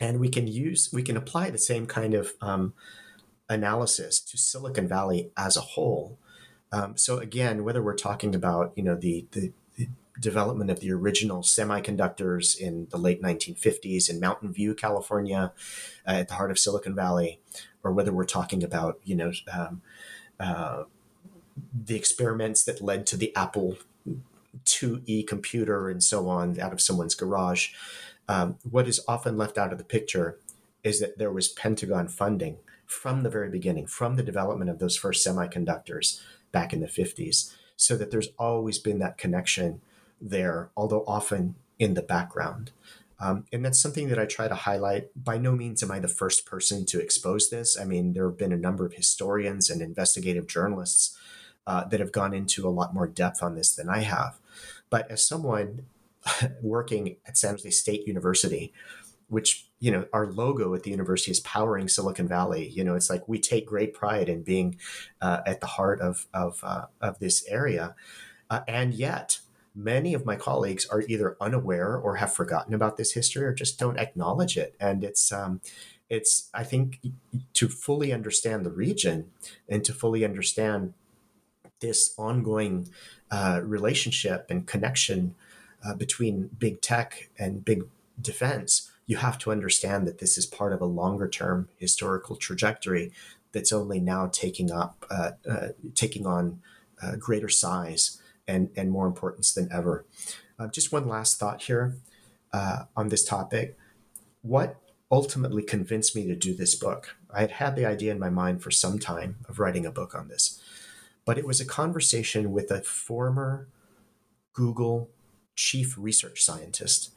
and 0.00 0.20
we 0.20 0.28
can 0.28 0.46
use 0.46 0.90
we 0.92 1.02
can 1.02 1.16
apply 1.16 1.50
the 1.50 1.58
same 1.58 1.86
kind 1.86 2.14
of 2.14 2.32
um, 2.40 2.74
analysis 3.48 4.20
to 4.20 4.36
Silicon 4.36 4.88
Valley 4.88 5.30
as 5.36 5.56
a 5.56 5.60
whole. 5.60 6.18
Um, 6.72 6.96
so 6.96 7.18
again, 7.18 7.64
whether 7.64 7.82
we're 7.82 7.94
talking 7.94 8.34
about 8.34 8.72
you 8.76 8.82
know 8.82 8.96
the, 8.96 9.26
the, 9.32 9.40
the 9.40 9.52
development 10.20 10.70
of 10.70 10.80
the 10.80 10.92
original 10.92 11.42
semiconductors 11.42 12.58
in 12.58 12.86
the 12.90 12.96
late 12.96 13.22
1950s 13.22 14.08
in 14.08 14.20
Mountain 14.20 14.52
View, 14.52 14.74
California, 14.74 15.52
uh, 16.06 16.10
at 16.10 16.28
the 16.28 16.34
heart 16.34 16.50
of 16.50 16.58
Silicon 16.58 16.94
Valley, 16.94 17.40
or 17.82 17.92
whether 17.92 18.12
we're 18.12 18.24
talking 18.24 18.62
about 18.62 19.00
you 19.04 19.14
know 19.14 19.32
um, 19.52 19.82
uh, 20.38 20.84
the 21.72 21.96
experiments 21.96 22.64
that 22.64 22.80
led 22.80 23.06
to 23.06 23.16
the 23.16 23.34
Apple 23.36 23.76
IIe 24.64 25.26
computer 25.26 25.88
and 25.88 26.02
so 26.02 26.28
on 26.28 26.58
out 26.60 26.72
of 26.72 26.80
someone's 26.80 27.14
garage. 27.14 27.70
Um, 28.28 28.56
what 28.68 28.88
is 28.88 29.00
often 29.06 29.36
left 29.36 29.58
out 29.58 29.72
of 29.72 29.78
the 29.78 29.84
picture 29.84 30.38
is 30.82 31.00
that 31.00 31.18
there 31.18 31.32
was 31.32 31.48
Pentagon 31.48 32.08
funding 32.08 32.58
from 32.86 33.22
the 33.22 33.30
very 33.30 33.50
beginning, 33.50 33.86
from 33.86 34.16
the 34.16 34.22
development 34.22 34.70
of 34.70 34.78
those 34.78 34.96
first 34.96 35.26
semiconductors 35.26 36.20
back 36.52 36.72
in 36.72 36.80
the 36.80 36.86
50s, 36.86 37.54
so 37.76 37.96
that 37.96 38.10
there's 38.10 38.28
always 38.38 38.78
been 38.78 38.98
that 39.00 39.18
connection 39.18 39.80
there, 40.24 40.70
although 40.76 41.04
often 41.06 41.54
in 41.78 41.94
the 41.94 42.02
background. 42.02 42.72
Um, 43.20 43.44
and 43.52 43.64
that's 43.64 43.78
something 43.78 44.08
that 44.08 44.18
I 44.18 44.26
try 44.26 44.48
to 44.48 44.54
highlight. 44.54 45.08
By 45.14 45.38
no 45.38 45.52
means 45.52 45.82
am 45.82 45.90
I 45.90 46.00
the 46.00 46.08
first 46.08 46.46
person 46.46 46.84
to 46.86 47.00
expose 47.00 47.48
this. 47.48 47.78
I 47.78 47.84
mean, 47.84 48.12
there 48.12 48.28
have 48.28 48.38
been 48.38 48.52
a 48.52 48.56
number 48.56 48.84
of 48.84 48.94
historians 48.94 49.70
and 49.70 49.80
investigative 49.80 50.46
journalists 50.46 51.16
uh, 51.66 51.84
that 51.84 52.00
have 52.00 52.12
gone 52.12 52.34
into 52.34 52.66
a 52.66 52.70
lot 52.70 52.92
more 52.92 53.06
depth 53.06 53.42
on 53.42 53.54
this 53.54 53.72
than 53.74 53.88
I 53.88 54.00
have. 54.00 54.38
But 54.90 55.10
as 55.10 55.26
someone 55.26 55.86
working 56.62 57.16
at 57.26 57.36
San 57.36 57.54
Jose 57.54 57.70
State 57.70 58.06
University, 58.06 58.72
which 59.28 59.68
you 59.80 59.90
know 59.90 60.06
our 60.12 60.26
logo 60.26 60.74
at 60.74 60.82
the 60.82 60.90
university 60.90 61.30
is 61.30 61.40
powering 61.40 61.88
Silicon 61.88 62.28
Valley. 62.28 62.68
You 62.68 62.84
know, 62.84 62.94
it's 62.94 63.10
like 63.10 63.26
we 63.28 63.38
take 63.38 63.66
great 63.66 63.94
pride 63.94 64.28
in 64.28 64.42
being 64.42 64.76
uh, 65.20 65.40
at 65.46 65.60
the 65.60 65.66
heart 65.66 66.00
of 66.00 66.26
of 66.32 66.60
uh, 66.62 66.86
of 67.00 67.18
this 67.18 67.44
area, 67.48 67.94
uh, 68.50 68.60
and 68.68 68.94
yet 68.94 69.40
many 69.74 70.14
of 70.14 70.24
my 70.24 70.36
colleagues 70.36 70.86
are 70.86 71.02
either 71.02 71.36
unaware 71.40 71.96
or 71.96 72.16
have 72.16 72.32
forgotten 72.32 72.74
about 72.74 72.96
this 72.96 73.12
history 73.12 73.44
or 73.44 73.52
just 73.52 73.78
don't 73.78 73.98
acknowledge 73.98 74.56
it. 74.56 74.74
And 74.78 75.02
it's 75.02 75.32
um, 75.32 75.60
it's 76.08 76.48
I 76.54 76.64
think 76.64 77.00
to 77.54 77.68
fully 77.68 78.12
understand 78.12 78.64
the 78.64 78.70
region 78.70 79.30
and 79.68 79.84
to 79.84 79.92
fully 79.92 80.24
understand 80.24 80.94
this 81.80 82.14
ongoing 82.16 82.88
uh, 83.30 83.60
relationship 83.62 84.46
and 84.48 84.66
connection 84.66 85.34
uh, 85.84 85.94
between 85.94 86.50
big 86.58 86.80
tech 86.80 87.28
and 87.38 87.64
big 87.64 87.84
defense, 88.20 88.90
you 89.06 89.16
have 89.16 89.38
to 89.38 89.50
understand 89.50 90.06
that 90.06 90.18
this 90.18 90.38
is 90.38 90.46
part 90.46 90.72
of 90.72 90.80
a 90.80 90.86
longer 90.86 91.28
term 91.28 91.68
historical 91.76 92.36
trajectory 92.36 93.12
that's 93.52 93.72
only 93.72 94.00
now 94.00 94.28
taking 94.32 94.70
up 94.70 95.04
uh, 95.10 95.32
uh, 95.48 95.68
taking 95.94 96.26
on 96.26 96.60
uh, 97.02 97.16
greater 97.16 97.48
size 97.48 98.20
and 98.46 98.70
and 98.76 98.90
more 98.90 99.06
importance 99.06 99.52
than 99.52 99.68
ever. 99.72 100.04
Uh, 100.58 100.68
just 100.68 100.92
one 100.92 101.08
last 101.08 101.38
thought 101.38 101.62
here 101.62 101.96
uh, 102.52 102.84
on 102.96 103.08
this 103.08 103.24
topic. 103.24 103.76
What 104.42 104.76
ultimately 105.10 105.62
convinced 105.62 106.14
me 106.14 106.26
to 106.26 106.36
do 106.36 106.54
this 106.54 106.74
book? 106.74 107.16
I 107.32 107.40
had 107.40 107.52
had 107.52 107.76
the 107.76 107.86
idea 107.86 108.12
in 108.12 108.18
my 108.18 108.30
mind 108.30 108.62
for 108.62 108.70
some 108.70 108.98
time 108.98 109.36
of 109.48 109.58
writing 109.58 109.86
a 109.86 109.90
book 109.90 110.14
on 110.14 110.28
this, 110.28 110.60
but 111.24 111.38
it 111.38 111.46
was 111.46 111.60
a 111.60 111.66
conversation 111.66 112.52
with 112.52 112.70
a 112.70 112.82
former 112.82 113.68
Google 114.52 115.10
chief 115.56 115.96
research 115.98 116.42
scientist. 116.42 117.10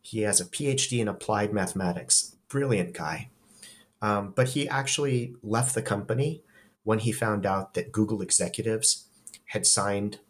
He 0.00 0.20
has 0.22 0.40
a 0.40 0.46
PhD 0.46 1.00
in 1.00 1.08
applied 1.08 1.52
mathematics. 1.52 2.36
Brilliant 2.48 2.94
guy. 2.94 3.28
Um, 4.00 4.32
but 4.34 4.48
he 4.50 4.68
actually 4.68 5.34
left 5.42 5.74
the 5.74 5.82
company 5.82 6.42
when 6.84 7.00
he 7.00 7.12
found 7.12 7.44
out 7.44 7.74
that 7.74 7.92
Google 7.92 8.22
executives 8.22 9.06
had 9.46 9.66
signed 9.66 10.20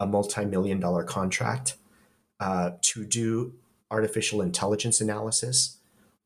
a 0.00 0.06
multi 0.06 0.44
million 0.44 0.80
dollar 0.80 1.04
contract 1.04 1.76
uh, 2.40 2.72
to 2.82 3.04
do 3.04 3.54
artificial 3.90 4.42
intelligence 4.42 5.00
analysis 5.00 5.78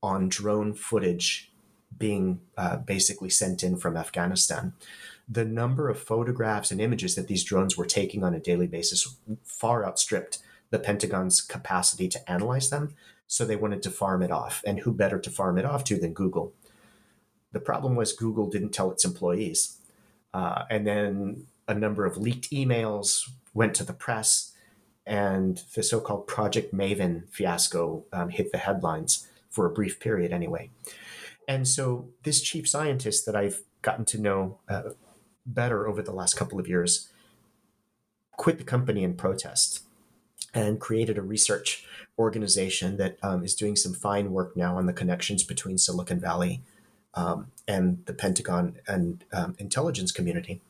on 0.03 0.29
drone 0.29 0.73
footage 0.73 1.51
being 1.97 2.41
uh, 2.57 2.77
basically 2.77 3.31
sent 3.31 3.62
in 3.62 3.77
from 3.77 3.97
Afghanistan. 3.97 4.73
The 5.29 5.45
number 5.45 5.89
of 5.89 5.99
photographs 5.99 6.71
and 6.71 6.81
images 6.81 7.14
that 7.14 7.29
these 7.29 7.45
drones 7.45 7.77
were 7.77 7.87
taking 7.87 8.25
on 8.25 8.35
a 8.35 8.41
daily 8.41 8.66
basis 8.66 9.16
far 9.45 9.85
outstripped 9.85 10.39
the 10.71 10.79
Pentagon's 10.79 11.41
capacity 11.41 12.09
to 12.09 12.31
analyze 12.31 12.71
them. 12.71 12.95
So 13.27 13.45
they 13.45 13.57
wanted 13.57 13.83
to 13.83 13.91
farm 13.91 14.23
it 14.23 14.31
off. 14.31 14.62
And 14.66 14.81
who 14.81 14.93
better 14.93 15.19
to 15.19 15.31
farm 15.31 15.59
it 15.59 15.64
off 15.64 15.85
to 15.85 15.99
than 15.99 16.14
Google? 16.14 16.53
The 17.53 17.61
problem 17.61 17.97
was 17.97 18.12
Google 18.12 18.49
didn't 18.49 18.71
tell 18.71 18.91
its 18.91 19.05
employees. 19.05 19.79
Uh, 20.33 20.64
and 20.71 20.87
then 20.87 21.47
a 21.66 21.75
number 21.75 22.07
of 22.07 22.16
leaked 22.16 22.51
emails 22.51 23.29
went 23.59 23.74
to 23.74 23.84
the 23.84 23.92
press, 23.92 24.52
and 25.04 25.62
the 25.74 25.82
so 25.82 26.00
called 26.00 26.28
Project 26.28 26.72
Maven 26.72 27.28
fiasco 27.28 28.04
um, 28.12 28.28
hit 28.28 28.52
the 28.52 28.59
headlines 28.59 29.26
for 29.50 29.66
a 29.66 29.70
brief 29.70 29.98
period, 29.98 30.32
anyway. 30.32 30.70
And 31.48 31.66
so, 31.66 32.09
this 32.22 32.40
chief 32.40 32.68
scientist 32.68 33.26
that 33.26 33.34
I've 33.34 33.62
gotten 33.82 34.04
to 34.06 34.18
know 34.18 34.59
uh, 34.68 34.90
better 35.44 35.88
over 35.88 36.02
the 36.02 36.12
last 36.12 36.34
couple 36.34 36.61
of 36.61 36.68
years 36.68 37.09
quit 38.36 38.59
the 38.59 38.64
company 38.64 39.02
in 39.02 39.14
protest 39.14 39.82
and 40.54 40.80
created 40.80 41.18
a 41.18 41.22
research 41.22 41.84
organization 42.16 42.96
that 42.96 43.16
um, 43.22 43.42
is 43.42 43.54
doing 43.56 43.74
some 43.74 43.92
fine 43.92 44.30
work 44.30 44.56
now 44.56 44.76
on 44.76 44.86
the 44.86 44.92
connections 44.92 45.42
between 45.42 45.76
Silicon 45.76 46.20
Valley 46.20 46.62
um, 47.14 47.48
and 47.66 48.04
the 48.06 48.12
Pentagon 48.12 48.76
and 48.86 49.24
um, 49.32 49.56
intelligence 49.59 50.12
community. 50.12 50.61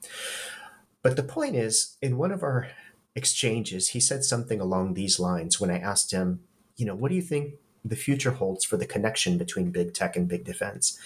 But 1.08 1.16
the 1.16 1.22
point 1.22 1.56
is, 1.56 1.96
in 2.02 2.18
one 2.18 2.30
of 2.30 2.42
our 2.42 2.68
exchanges, 3.14 3.88
he 3.88 3.98
said 3.98 4.24
something 4.24 4.60
along 4.60 4.92
these 4.92 5.18
lines 5.18 5.58
when 5.58 5.70
I 5.70 5.78
asked 5.78 6.12
him, 6.12 6.40
you 6.76 6.84
know, 6.84 6.94
what 6.94 7.08
do 7.08 7.14
you 7.14 7.22
think 7.22 7.54
the 7.82 7.96
future 7.96 8.32
holds 8.32 8.62
for 8.62 8.76
the 8.76 8.84
connection 8.84 9.38
between 9.38 9.70
big 9.70 9.94
tech 9.94 10.16
and 10.16 10.28
big 10.28 10.44
defense? 10.44 10.98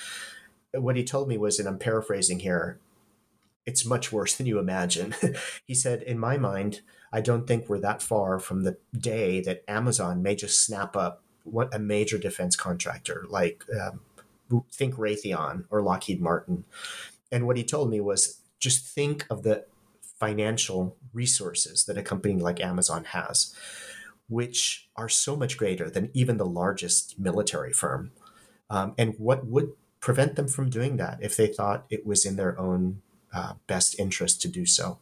What 0.75 0.97
he 0.97 1.05
told 1.05 1.29
me 1.29 1.39
was, 1.39 1.61
and 1.61 1.69
I'm 1.69 1.79
paraphrasing 1.79 2.41
here, 2.41 2.81
it's 3.65 3.87
much 3.87 4.11
worse 4.11 4.35
than 4.35 4.47
you 4.47 4.59
imagine. 4.59 5.15
he 5.69 5.75
said, 5.75 6.03
in 6.03 6.19
my 6.19 6.37
mind, 6.37 6.81
I 7.13 7.21
don't 7.21 7.47
think 7.47 7.69
we're 7.69 7.79
that 7.79 8.03
far 8.03 8.41
from 8.41 8.65
the 8.65 8.79
day 8.99 9.41
that 9.43 9.63
Amazon 9.69 10.21
may 10.21 10.35
just 10.35 10.67
snap 10.67 10.97
up 10.97 11.23
what 11.45 11.73
a 11.73 11.79
major 11.79 12.19
defense 12.19 12.57
contractor 12.57 13.25
like 13.29 13.65
um, 13.81 14.01
think 14.73 14.97
Raytheon 14.97 15.67
or 15.71 15.81
Lockheed 15.81 16.21
Martin. 16.21 16.65
And 17.31 17.47
what 17.47 17.57
he 17.57 17.63
told 17.63 17.89
me 17.89 18.01
was 18.01 18.41
just 18.59 18.85
think 18.85 19.27
of 19.31 19.45
the 19.45 19.65
financial 20.23 20.97
resources 21.13 21.85
that 21.87 21.99
a 21.99 22.03
company 22.03 22.37
like 22.37 22.61
Amazon 22.61 23.03
has, 23.07 23.53
which 24.29 24.89
are 24.95 25.09
so 25.09 25.35
much 25.35 25.59
greater 25.59 25.91
than 25.91 26.11
even 26.15 26.37
the 26.37 26.47
largest 26.47 27.19
military 27.19 27.73
firm. 27.73 28.13
Um, 28.71 28.95
and 28.97 29.15
what 29.19 29.45
would 29.49 29.73
prevent 29.99 30.37
them 30.37 30.47
from 30.47 30.71
doing 30.71 30.97
that 30.99 31.19
if 31.21 31.37
they 31.37 31.49
thought 31.49 31.87
it 31.91 32.07
was 32.07 32.25
in 32.25 32.37
their 32.37 32.57
own 32.57 33.03
uh, 33.35 33.55
best 33.67 33.99
interest 33.99 34.41
to 34.43 34.49
do 34.49 34.65
so? 34.65 35.01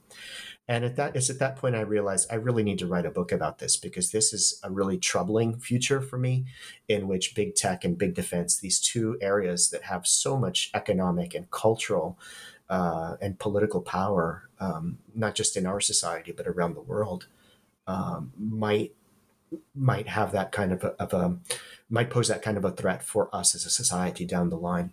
And 0.66 0.86
at 0.86 0.96
that, 0.96 1.14
it's 1.14 1.28
at 1.28 1.38
that 1.40 1.56
point 1.56 1.76
I 1.76 1.80
realized 1.80 2.32
I 2.32 2.36
really 2.36 2.62
need 2.62 2.78
to 2.78 2.86
write 2.86 3.04
a 3.04 3.10
book 3.10 3.30
about 3.30 3.58
this 3.58 3.76
because 3.76 4.12
this 4.12 4.32
is 4.32 4.58
a 4.64 4.70
really 4.70 4.96
troubling 4.96 5.58
future 5.58 6.00
for 6.00 6.16
me, 6.16 6.46
in 6.88 7.08
which 7.08 7.34
big 7.34 7.56
tech 7.56 7.84
and 7.84 7.98
big 7.98 8.14
defense, 8.14 8.56
these 8.56 8.80
two 8.80 9.18
areas 9.20 9.68
that 9.70 9.82
have 9.82 10.06
so 10.06 10.38
much 10.38 10.70
economic 10.72 11.34
and 11.34 11.50
cultural 11.50 12.18
uh, 12.70 13.16
and 13.20 13.38
political 13.38 13.82
power, 13.82 14.48
um, 14.60 14.98
not 15.14 15.34
just 15.34 15.56
in 15.56 15.66
our 15.66 15.80
society 15.80 16.32
but 16.32 16.46
around 16.46 16.74
the 16.74 16.80
world, 16.80 17.26
um, 17.86 18.32
might 18.38 18.94
might 19.74 20.06
have 20.06 20.30
that 20.30 20.52
kind 20.52 20.72
of 20.72 20.84
a, 20.84 20.90
of 21.02 21.12
a 21.12 21.36
might 21.90 22.08
pose 22.08 22.28
that 22.28 22.40
kind 22.40 22.56
of 22.56 22.64
a 22.64 22.70
threat 22.70 23.02
for 23.02 23.34
us 23.34 23.54
as 23.54 23.66
a 23.66 23.70
society 23.70 24.24
down 24.24 24.48
the 24.48 24.56
line. 24.56 24.92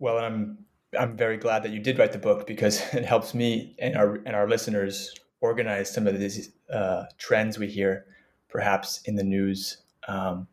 Well, 0.00 0.18
I'm 0.18 0.58
I'm 0.98 1.16
very 1.16 1.36
glad 1.36 1.62
that 1.62 1.70
you 1.70 1.78
did 1.78 1.98
write 1.98 2.12
the 2.12 2.18
book 2.18 2.46
because 2.46 2.80
it 2.92 3.04
helps 3.04 3.32
me 3.32 3.76
and 3.78 3.96
our 3.96 4.16
and 4.26 4.34
our 4.34 4.48
listeners 4.48 5.14
organize 5.40 5.92
some 5.92 6.06
of 6.06 6.18
these 6.18 6.50
uh, 6.72 7.04
trends 7.18 7.58
we 7.58 7.68
hear, 7.68 8.06
perhaps 8.48 9.02
in 9.04 9.14
the 9.14 9.24
news 9.24 9.78
um, 10.08 10.46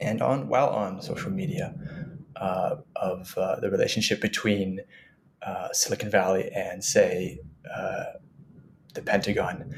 and 0.00 0.22
on 0.22 0.48
while 0.48 0.68
on 0.68 1.00
social 1.02 1.30
media, 1.30 1.74
uh, 2.40 2.76
of 2.96 3.36
uh, 3.36 3.60
the 3.60 3.70
relationship 3.70 4.20
between 4.20 4.80
uh, 5.42 5.68
Silicon 5.72 6.10
Valley 6.10 6.50
and, 6.54 6.82
say, 6.82 7.40
uh, 7.74 8.04
the 8.94 9.02
Pentagon. 9.02 9.74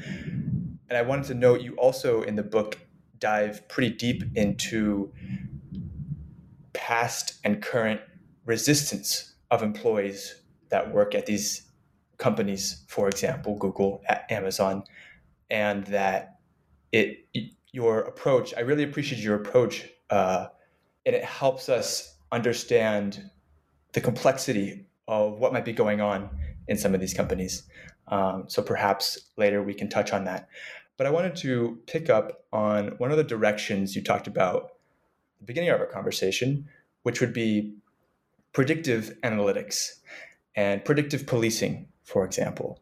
And 0.89 0.97
I 0.97 1.01
wanted 1.01 1.25
to 1.25 1.33
note 1.33 1.61
you 1.61 1.75
also 1.75 2.21
in 2.23 2.35
the 2.35 2.43
book 2.43 2.77
dive 3.19 3.67
pretty 3.69 3.95
deep 3.95 4.23
into 4.35 5.13
past 6.73 7.35
and 7.43 7.61
current 7.61 8.01
resistance 8.45 9.35
of 9.51 9.63
employees 9.63 10.41
that 10.69 10.91
work 10.91 11.13
at 11.15 11.25
these 11.25 11.69
companies, 12.17 12.83
for 12.87 13.07
example, 13.07 13.55
Google, 13.57 14.01
Amazon, 14.29 14.83
and 15.49 15.85
that 15.87 16.39
it 16.91 17.25
your 17.71 17.99
approach. 18.01 18.53
I 18.55 18.61
really 18.61 18.83
appreciate 18.83 19.21
your 19.21 19.35
approach, 19.35 19.87
uh, 20.09 20.47
and 21.05 21.15
it 21.15 21.23
helps 21.23 21.69
us 21.69 22.10
understand 22.31 23.29
the 23.93 24.01
complexity 24.01 24.85
of 25.07 25.39
what 25.39 25.53
might 25.53 25.65
be 25.65 25.73
going 25.73 26.01
on 26.01 26.29
in 26.67 26.77
some 26.77 26.93
of 26.93 27.01
these 27.01 27.13
companies. 27.13 27.63
Um, 28.07 28.45
so 28.47 28.61
perhaps 28.61 29.19
later 29.37 29.61
we 29.61 29.73
can 29.73 29.89
touch 29.89 30.13
on 30.13 30.25
that. 30.25 30.47
But 30.97 31.07
I 31.07 31.09
wanted 31.09 31.35
to 31.37 31.79
pick 31.87 32.09
up 32.09 32.45
on 32.53 32.89
one 32.97 33.11
of 33.11 33.17
the 33.17 33.23
directions 33.23 33.95
you 33.95 34.03
talked 34.03 34.27
about 34.27 34.63
at 34.63 35.39
the 35.39 35.45
beginning 35.45 35.69
of 35.69 35.79
our 35.79 35.87
conversation, 35.87 36.67
which 37.03 37.19
would 37.19 37.33
be 37.33 37.73
predictive 38.53 39.17
analytics 39.23 39.99
and 40.55 40.83
predictive 40.85 41.25
policing, 41.25 41.87
for 42.03 42.25
example. 42.25 42.81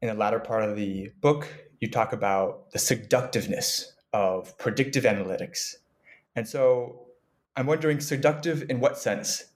In 0.00 0.08
the 0.08 0.14
latter 0.14 0.38
part 0.38 0.62
of 0.62 0.76
the 0.76 1.10
book, 1.20 1.48
you 1.80 1.90
talk 1.90 2.12
about 2.12 2.70
the 2.70 2.78
seductiveness 2.78 3.92
of 4.12 4.56
predictive 4.58 5.04
analytics. 5.04 5.74
And 6.36 6.46
so 6.46 7.07
I'm 7.58 7.66
wondering, 7.66 7.98
seductive 7.98 8.70
in 8.70 8.78
what 8.78 8.98
sense? 8.98 9.46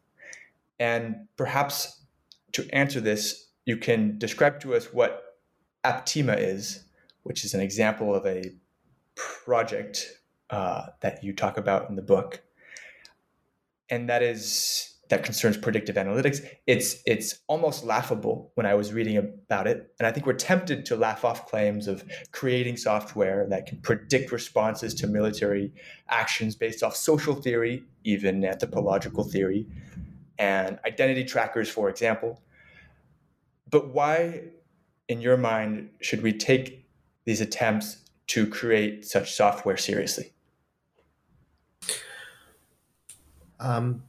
And 0.81 1.29
perhaps 1.37 2.03
to 2.51 2.69
answer 2.75 3.01
this, 3.01 3.47
you 3.65 3.77
can 3.77 4.19
describe 4.19 4.59
to 4.63 4.75
us 4.75 4.93
what 4.93 5.37
Aptima 5.85 6.37
is, 6.37 6.83
which 7.23 7.45
is 7.45 7.55
an 7.55 7.61
example 7.61 8.13
of 8.13 8.27
a 8.27 8.51
project 9.15 10.19
uh, 10.51 10.87
that 10.99 11.23
you 11.23 11.33
talk 11.33 11.57
about 11.57 11.89
in 11.91 11.95
the 11.95 12.03
book. 12.03 12.43
And 13.89 14.09
that 14.09 14.21
is 14.21 14.92
that 15.13 15.25
concerns 15.25 15.59
predictive 15.59 15.97
analytics. 15.97 16.43
It's 16.67 17.03
it's 17.05 17.41
almost 17.47 17.85
laughable 17.85 18.51
when 18.55 18.65
I 18.65 18.73
was 18.73 18.95
reading 18.95 19.19
about 19.19 19.67
it, 19.67 19.93
and 19.99 20.07
I 20.07 20.11
think 20.11 20.25
we're 20.25 20.33
tempted 20.33 20.87
to 20.87 20.97
laugh 20.97 21.23
off 21.23 21.47
claims 21.47 21.87
of 21.87 22.03
creating 22.31 22.79
software 22.79 23.47
that 23.51 23.67
can 23.67 23.77
predict 23.83 24.33
responses 24.33 24.95
to 24.95 25.07
military 25.07 25.71
actions 26.09 26.57
based 26.57 26.83
off 26.83 26.97
social 26.97 27.35
theory, 27.35 27.85
even 28.05 28.43
anthropological 28.43 29.23
theory, 29.23 29.67
and 30.39 30.79
identity 30.87 31.25
trackers, 31.25 31.69
for 31.69 31.91
example. 31.91 32.41
But 33.69 33.93
why, 33.93 34.45
in 35.09 35.21
your 35.21 35.37
mind, 35.37 35.91
should 36.01 36.23
we 36.23 36.33
take 36.33 36.87
these 37.27 37.43
attempts 37.43 37.99
to 38.29 38.47
create 38.47 39.05
such 39.05 39.35
software 39.35 39.77
seriously? 39.77 40.33
Um, 43.61 44.05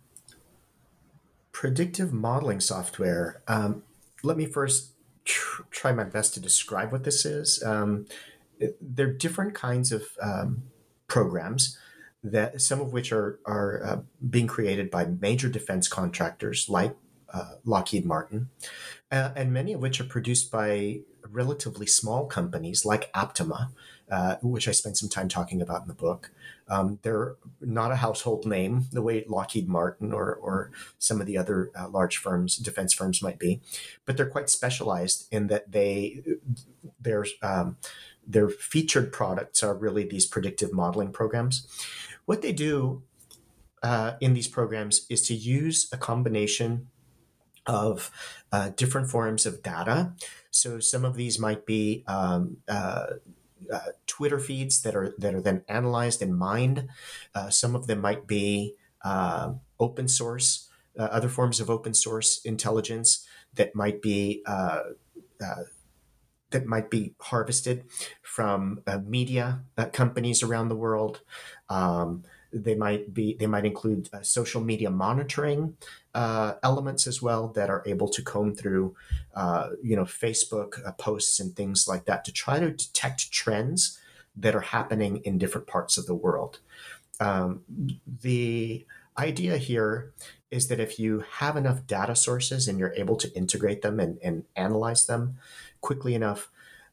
predictive 1.63 2.11
modeling 2.11 2.59
software. 2.59 3.41
Um, 3.47 3.83
let 4.21 4.35
me 4.35 4.45
first 4.45 4.95
tr- 5.23 5.61
try 5.71 5.93
my 5.93 6.03
best 6.03 6.33
to 6.33 6.41
describe 6.41 6.91
what 6.91 7.05
this 7.05 7.23
is. 7.23 7.63
Um, 7.63 8.05
it, 8.59 8.75
there 8.81 9.07
are 9.07 9.13
different 9.13 9.53
kinds 9.53 9.93
of 9.93 10.03
um, 10.21 10.63
programs 11.07 11.77
that 12.21 12.59
some 12.61 12.81
of 12.81 12.91
which 12.91 13.13
are 13.13 13.39
are 13.45 13.81
uh, 13.81 13.99
being 14.29 14.45
created 14.45 14.91
by 14.91 15.05
major 15.05 15.47
defense 15.47 15.87
contractors 15.87 16.67
like 16.67 16.97
uh, 17.33 17.53
Lockheed 17.63 18.05
Martin, 18.05 18.49
uh, 19.09 19.31
and 19.33 19.53
many 19.53 19.71
of 19.71 19.81
which 19.81 20.01
are 20.01 20.09
produced 20.15 20.51
by 20.51 20.99
relatively 21.29 21.87
small 21.87 22.25
companies 22.25 22.83
like 22.83 23.09
Aptima, 23.13 23.69
uh, 24.11 24.35
which 24.41 24.67
I 24.67 24.71
spent 24.71 24.97
some 24.97 25.09
time 25.09 25.27
talking 25.27 25.61
about 25.61 25.81
in 25.81 25.87
the 25.87 25.93
book. 25.93 26.31
Um, 26.69 26.99
they're 27.01 27.35
not 27.61 27.91
a 27.91 27.97
household 27.97 28.45
name 28.45 28.85
the 28.91 29.01
way 29.01 29.25
Lockheed 29.27 29.67
Martin 29.67 30.13
or, 30.13 30.33
or 30.33 30.71
some 30.97 31.19
of 31.19 31.27
the 31.27 31.37
other 31.37 31.71
uh, 31.77 31.89
large 31.89 32.17
firms, 32.17 32.57
defense 32.57 32.93
firms 32.93 33.21
might 33.21 33.39
be, 33.39 33.61
but 34.05 34.15
they're 34.15 34.29
quite 34.29 34.49
specialized 34.49 35.27
in 35.31 35.47
that 35.47 35.71
they 35.71 36.21
their 36.99 37.25
um, 37.41 37.77
their 38.25 38.49
featured 38.49 39.11
products 39.11 39.63
are 39.63 39.75
really 39.75 40.07
these 40.07 40.25
predictive 40.25 40.71
modeling 40.71 41.11
programs. 41.11 41.67
What 42.25 42.41
they 42.41 42.53
do 42.53 43.03
uh, 43.81 44.13
in 44.21 44.33
these 44.33 44.47
programs 44.47 45.05
is 45.09 45.27
to 45.27 45.33
use 45.33 45.89
a 45.91 45.97
combination 45.97 46.87
of 47.65 48.11
uh, 48.51 48.69
different 48.75 49.09
forms 49.09 49.45
of 49.45 49.61
data. 49.61 50.13
So 50.51 50.79
some 50.79 51.05
of 51.05 51.15
these 51.15 51.39
might 51.39 51.65
be 51.65 52.03
um, 52.07 52.57
uh, 52.67 53.05
uh, 53.71 53.91
Twitter 54.07 54.39
feeds 54.39 54.81
that 54.81 54.95
are 54.95 55.13
that 55.17 55.35
are 55.35 55.41
then 55.41 55.63
analyzed 55.67 56.21
and 56.21 56.37
mined. 56.37 56.87
Uh, 57.35 57.49
some 57.49 57.75
of 57.75 57.87
them 57.87 58.01
might 58.01 58.27
be 58.27 58.75
uh, 59.03 59.53
open 59.79 60.07
source, 60.07 60.69
uh, 60.97 61.03
other 61.03 61.29
forms 61.29 61.59
of 61.59 61.69
open 61.69 61.93
source 61.93 62.41
intelligence 62.43 63.25
that 63.53 63.75
might 63.75 64.01
be 64.01 64.41
uh, 64.45 64.81
uh, 65.43 65.63
that 66.51 66.65
might 66.65 66.89
be 66.89 67.15
harvested 67.19 67.83
from 68.21 68.81
media 69.05 69.63
companies 69.91 70.43
around 70.43 70.69
the 70.69 70.75
world. 70.75 71.21
Um, 71.67 72.23
they 72.51 72.75
might 72.75 73.13
be 73.13 73.35
they 73.39 73.47
might 73.47 73.65
include 73.65 74.09
social 74.21 74.61
media 74.61 74.91
monitoring 74.91 75.75
uh, 76.13 76.53
elements 76.63 77.07
as 77.07 77.21
well 77.21 77.47
that 77.49 77.69
are 77.69 77.83
able 77.85 78.07
to 78.07 78.21
comb 78.21 78.53
through 78.53 78.95
uh, 79.35 79.69
you 79.81 79.95
know 79.95 80.03
Facebook 80.03 80.85
uh, 80.85 80.91
posts 80.93 81.39
and 81.39 81.55
things 81.55 81.87
like 81.87 82.05
that 82.05 82.23
to 82.25 82.31
try 82.31 82.59
to 82.59 82.71
detect 82.71 83.31
trends 83.31 83.99
that 84.35 84.55
are 84.55 84.61
happening 84.61 85.17
in 85.17 85.37
different 85.37 85.67
parts 85.67 85.97
of 85.97 86.05
the 86.05 86.15
world. 86.15 86.59
Um, 87.19 87.61
the 88.21 88.85
idea 89.17 89.57
here 89.57 90.13
is 90.49 90.67
that 90.67 90.79
if 90.79 90.99
you 90.99 91.23
have 91.37 91.55
enough 91.55 91.85
data 91.85 92.15
sources 92.15 92.67
and 92.67 92.79
you're 92.79 92.93
able 92.93 93.15
to 93.15 93.31
integrate 93.35 93.83
them 93.83 93.99
and, 93.99 94.17
and 94.23 94.43
analyze 94.55 95.05
them 95.05 95.37
quickly 95.81 96.15
enough, 96.15 96.49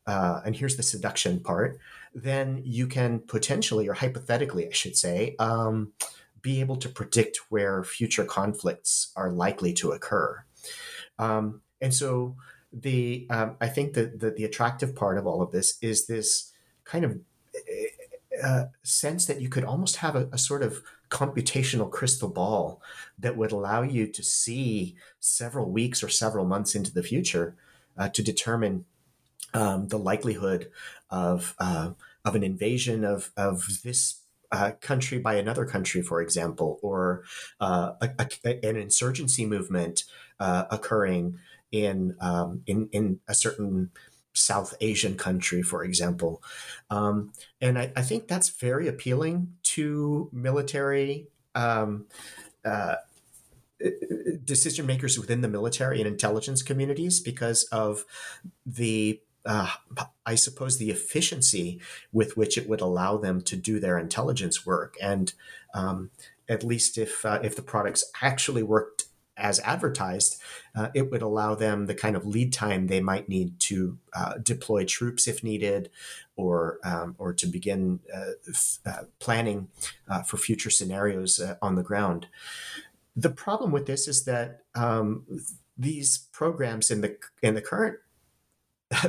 uh, 0.07 0.41
and 0.45 0.57
here's 0.57 0.77
the 0.77 0.83
seduction 0.83 1.41
part 1.41 1.79
then 2.15 2.63
you 2.65 2.87
can 2.87 3.21
potentially, 3.21 3.89
or 3.89 3.95
hypothetically, 3.95 4.67
I 4.67 4.73
should 4.73 4.97
say, 4.97 5.37
um, 5.39 5.93
be 6.43 6.61
able 6.61 6.77
to 6.77 6.89
predict 6.89 7.39
where 7.49 7.85
future 7.85 8.25
conflicts 8.25 9.13
are 9.17 9.31
likely 9.31 9.73
to 9.75 9.93
occur. 9.93 10.45
Um, 11.19 11.63
and 11.81 11.95
so, 11.95 12.37
the 12.73 13.27
um, 13.31 13.57
I 13.61 13.67
think 13.67 13.95
that 13.95 14.21
the, 14.21 14.31
the 14.31 14.45
attractive 14.45 14.95
part 14.95 15.19
of 15.19 15.27
all 15.27 15.43
of 15.43 15.51
this 15.51 15.77
is 15.83 16.07
this 16.07 16.53
kind 16.85 17.05
of 17.05 17.19
uh, 18.43 18.67
sense 18.83 19.27
that 19.27 19.41
you 19.41 19.49
could 19.49 19.65
almost 19.65 19.97
have 19.97 20.17
a, 20.17 20.29
a, 20.33 20.39
sort 20.39 20.63
of 20.63 20.83
computational 21.11 21.91
crystal 21.91 22.29
ball 22.29 22.81
that 23.19 23.37
would 23.37 23.53
allow 23.53 23.83
you 23.83 24.07
to 24.07 24.23
see 24.23 24.95
several 25.19 25.71
weeks 25.71 26.03
or 26.03 26.09
several 26.09 26.45
months 26.45 26.75
into 26.75 26.93
the 26.93 27.03
future 27.03 27.57
uh, 27.99 28.09
to 28.09 28.23
determine 28.23 28.85
um, 29.53 29.89
the 29.89 29.99
likelihood 29.99 30.71
of 31.11 31.55
uh, 31.59 31.91
of 32.25 32.35
an 32.35 32.45
invasion 32.45 33.05
of 33.05 33.31
of 33.37 33.83
this 33.83 34.20
uh, 34.53 34.73
country 34.81 35.19
by 35.19 35.35
another 35.35 35.65
country, 35.65 36.03
for 36.03 36.21
example, 36.21 36.79
or 36.83 37.25
uh, 37.61 37.93
a, 38.01 38.29
a, 38.45 38.67
an 38.67 38.77
insurgency 38.77 39.47
movement 39.47 40.05
uh, 40.39 40.65
occurring 40.71 41.39
in 41.73 42.17
um, 42.21 42.63
in 42.67 42.89
in 42.93 43.21
a 43.29 43.35
certain 43.35 43.91
South 44.33 44.75
Asian 44.81 45.17
country, 45.17 45.63
for 45.63 45.85
example. 45.85 46.43
Um, 46.89 47.33
and 47.61 47.79
I, 47.79 47.93
I, 47.97 48.03
think 48.03 48.29
that's 48.29 48.49
very 48.49 48.87
appealing 48.87 49.55
to 49.65 50.31
military 50.33 51.29
um, 51.55 52.07
uh, 52.65 52.97
decision 54.45 54.87
makers 54.87 55.19
within 55.19 55.41
the 55.41 55.49
military 55.49 55.99
and 55.99 56.07
intelligence 56.07 56.63
communities 56.63 57.21
because 57.21 57.65
of 57.65 58.05
the 58.65 59.21
uh, 59.47 59.71
I 60.27 60.35
suppose 60.35 60.79
the 60.79 60.91
efficiency 60.91 61.81
with 62.13 62.37
which 62.37 62.59
it 62.59 62.69
would 62.69 62.81
allow 62.81 63.17
them 63.17 63.41
to 63.43 63.57
do 63.57 63.81
their 63.81 63.99
intelligence 63.99 64.67
work, 64.67 64.97
and 65.01 65.33
um, 65.75 66.11
at 66.49 66.65
least 66.65 66.99
if 66.99 67.25
uh, 67.25 67.41
if 67.43 67.57
the 67.57 67.63
products 67.63 68.05
actually 68.21 68.63
worked 68.63 69.05
as 69.37 69.59
advertised, 69.61 70.39
uh, 70.77 70.89
it 70.95 71.11
would 71.11 71.23
allow 71.23 71.55
them 71.55 71.87
the 71.87 71.95
kind 71.95 72.15
of 72.15 72.27
lead 72.27 72.53
time 72.53 72.87
they 72.87 73.01
might 73.01 73.29
need 73.29 73.59
to 73.59 73.97
uh, 74.13 74.35
deploy 74.43 74.85
troops 74.85 75.27
if 75.27 75.43
needed, 75.43 75.91
or 76.37 76.79
um, 76.85 77.15
or 77.19 77.33
to 77.33 77.47
begin 77.47 78.01
uh, 78.15 78.33
uh 78.85 79.05
planning 79.19 79.69
for 80.27 80.37
future 80.37 80.71
scenarios 80.71 81.41
on 81.63 81.77
the 81.77 81.83
ground. 81.83 82.27
The 83.17 83.31
problem 83.31 83.73
with 83.73 83.87
this 83.87 84.07
is 84.07 84.25
that 84.25 84.61
um, 84.75 85.25
these 85.79 86.29
programs 86.33 86.91
in 86.91 87.01
the 87.01 87.17
in 87.43 87.55
the 87.55 87.63
current 87.63 87.99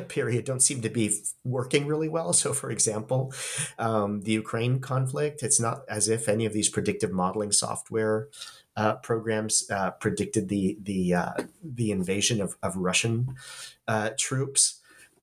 period 0.08 0.46
don't 0.46 0.62
seem 0.62 0.82
to 0.82 0.90
be 0.90 1.12
working 1.44 1.88
really 1.88 2.10
well. 2.10 2.34
So, 2.34 2.54
for 2.54 2.70
example, 2.70 3.34
um, 3.80 4.22
the 4.22 4.32
Ukraine 4.32 4.80
conflict, 4.80 5.44
it's 5.44 5.60
not 5.60 5.84
as 5.90 6.08
if 6.08 6.30
any 6.30 6.46
of 6.46 6.54
these 6.54 6.70
predictive 6.70 7.12
modeling 7.12 7.52
software 7.52 8.28
uh, 8.78 8.96
programs 8.96 9.70
uh, 9.70 9.92
predicted 9.92 10.50
the 10.50 10.78
the 10.82 11.14
uh, 11.14 11.34
the 11.64 11.92
invasion 11.92 12.42
of, 12.42 12.56
of 12.64 12.78
Russian 12.78 13.36
uh, 13.88 14.12
troops 14.18 14.80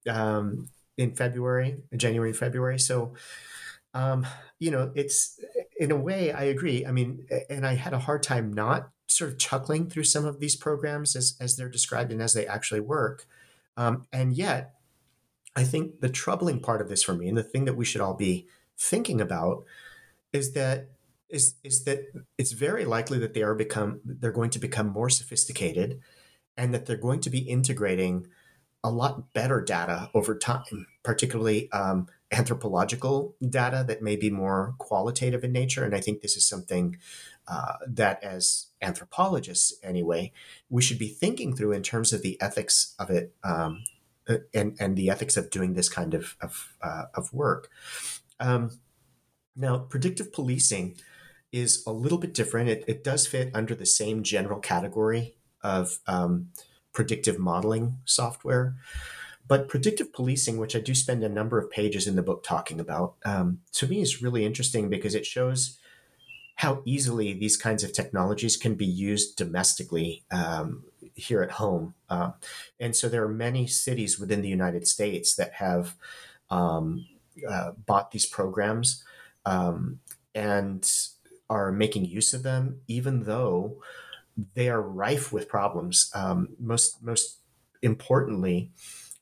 um, 0.09 0.69
in 0.97 1.15
February, 1.15 1.79
January, 1.97 2.33
February. 2.33 2.79
So, 2.79 3.15
um, 3.95 4.27
you 4.59 4.71
know, 4.71 4.93
it's 4.95 5.41
in 5.79 5.91
a 5.91 5.97
way 5.97 6.33
I 6.33 6.45
agree. 6.45 6.85
I 6.85 6.91
mean, 6.91 7.27
and 7.49 7.67
I 7.67 7.75
had 7.75 7.95
a 7.95 8.01
hard 8.01 8.23
time 8.23 8.53
not 8.53 8.91
sort 9.07 9.31
of 9.31 9.39
chuckling 9.39 9.89
through 9.89 10.05
some 10.05 10.27
of 10.27 10.41
these 10.41 10.57
programs 10.57 11.17
as 11.17 11.37
as 11.41 11.57
they're 11.57 11.71
described 11.71 12.13
and 12.13 12.21
as 12.21 12.35
they 12.35 12.47
actually 12.47 12.81
work. 12.81 13.27
Um, 13.79 14.07
and 14.13 14.37
yet, 14.37 14.75
I 15.57 15.65
think 15.65 16.01
the 16.01 16.09
troubling 16.09 16.61
part 16.61 16.83
of 16.83 16.89
this 16.89 17.03
for 17.03 17.15
me, 17.15 17.29
and 17.29 17.39
the 17.39 17.43
thing 17.43 17.65
that 17.65 17.77
we 17.77 17.85
should 17.85 18.01
all 18.01 18.15
be 18.15 18.47
thinking 18.77 19.21
about, 19.21 19.65
is 20.33 20.53
that 20.53 20.89
is 21.31 21.55
is 21.63 21.85
that 21.85 22.01
it's 22.37 22.53
very 22.53 22.85
likely 22.85 23.19
that 23.19 23.35
they 23.35 23.43
are 23.43 23.55
become 23.55 24.01
they're 24.05 24.33
going 24.33 24.51
to 24.51 24.59
become 24.59 24.89
more 24.89 25.11
sophisticated 25.11 26.01
and 26.57 26.75
that 26.75 26.87
they're 26.87 26.97
going 26.97 27.21
to 27.21 27.31
be 27.31 27.39
integrating 27.39 28.27
a 28.83 28.91
lot 28.91 29.33
better 29.33 29.61
data 29.61 30.11
over 30.15 30.37
time 30.37 30.87
particularly 31.03 31.71
um, 31.73 32.07
anthropological 32.33 33.35
data 33.49 33.85
that 33.87 34.03
may 34.03 34.17
be 34.17 34.31
more 34.31 34.75
qualitative 34.79 35.45
in 35.45 35.53
nature. 35.53 35.85
And 35.85 35.95
i 35.95 36.01
think 36.01 36.23
this 36.23 36.37
is 36.37 36.49
something 36.49 36.97
uh, 37.49 37.75
that 37.87 38.23
as 38.23 38.67
anthropologists 38.83 39.75
anyway 39.83 40.33
we 40.69 40.83
should 40.83 40.99
be 40.99 41.09
thinking 41.09 41.55
through 41.55 41.73
in 41.73 41.83
terms 41.83 42.13
of 42.13 42.23
the 42.23 42.41
ethics 42.41 42.95
of 42.99 43.11
it 43.11 43.35
um, 43.45 43.83
uh, 44.29 44.37
and 44.55 44.77
and 44.79 44.97
the 44.97 45.11
ethics 45.11 45.37
of 45.37 45.51
doing 45.51 45.75
this 45.75 45.89
kind 45.89 46.15
of 46.15 46.37
of, 46.41 46.75
uh, 46.83 47.05
of 47.15 47.33
work 47.33 47.71
um, 48.41 48.71
now 49.57 49.79
predictive 49.79 50.33
policing 50.33 50.97
is 51.53 51.83
a 51.87 51.93
little 51.93 52.19
bit 52.19 52.35
different. 52.35 52.69
It, 52.69 52.85
it 52.87 53.05
does 53.05 53.27
fit 53.27 53.51
under 53.55 53.75
the 53.75 53.87
same 53.87 54.23
general 54.23 54.61
category 54.61 55.37
of 55.63 55.99
um, 56.07 56.51
predictive 56.93 57.39
modeling 57.39 57.99
software. 58.05 58.77
But 59.47 59.69
predictive 59.69 60.13
policing, 60.13 60.59
which 60.59 60.77
I 60.77 60.81
do 60.81 60.95
spend 60.95 61.25
a 61.25 61.29
number 61.29 61.59
of 61.59 61.71
pages 61.71 62.07
in 62.07 62.17
the 62.17 62.23
book 62.23 62.45
talking 62.45 62.79
about, 62.79 63.15
um, 63.25 63.61
to 63.73 63.87
me 63.87 64.03
is 64.03 64.21
really 64.21 64.45
interesting 64.45 64.91
because 64.91 65.15
it 65.15 65.25
shows 65.25 65.79
how 66.59 66.83
easily 66.85 67.33
these 67.33 67.57
kinds 67.57 67.83
of 67.85 67.93
technologies 67.93 68.57
can 68.57 68.75
be 68.75 68.87
used 68.87 69.37
domestically 69.37 70.25
um, 70.31 70.85
here 71.15 71.43
at 71.43 71.53
home. 71.53 71.95
Uh, 72.11 72.33
and 72.79 72.95
so 72.95 73.09
there 73.09 73.25
are 73.25 73.29
many 73.49 73.67
cities 73.67 74.19
within 74.19 74.43
the 74.43 74.49
United 74.49 74.87
States 74.87 75.35
that 75.37 75.53
have 75.55 75.95
um, 76.51 77.07
uh, 77.49 77.73
bought 77.87 78.11
these 78.11 78.27
programs. 78.27 79.05
Um, 79.45 80.01
and 80.35 80.89
are 81.51 81.73
making 81.73 82.05
use 82.05 82.35
of 82.35 82.43
them, 82.43 82.81
even 82.87 83.25
though 83.25 83.83
they 84.55 84.69
are 84.69 84.81
rife 84.81 85.33
with 85.33 85.49
problems. 85.49 86.11
Um, 86.15 86.51
most 86.61 87.03
most 87.03 87.39
importantly, 87.83 88.71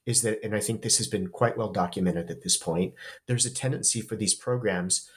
is 0.04 0.22
that, 0.22 0.42
and 0.44 0.54
I 0.54 0.60
think 0.60 0.82
this 0.82 0.98
has 0.98 1.06
been 1.06 1.28
quite 1.28 1.56
well 1.56 1.72
documented 1.72 2.30
at 2.30 2.42
this 2.42 2.56
point. 2.56 2.94
There's 3.26 3.46
a 3.46 3.54
tendency 3.54 4.00
for 4.00 4.16
these 4.16 4.34
programs 4.34 5.08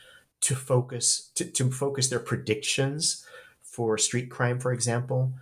to 0.41 0.55
focus 0.55 1.31
to, 1.35 1.45
to 1.45 1.71
focus 1.71 2.09
their 2.09 2.19
predictions 2.19 3.25
for 3.61 3.97
street 3.97 4.29
crime, 4.29 4.59
for 4.59 4.73
example, 4.73 5.33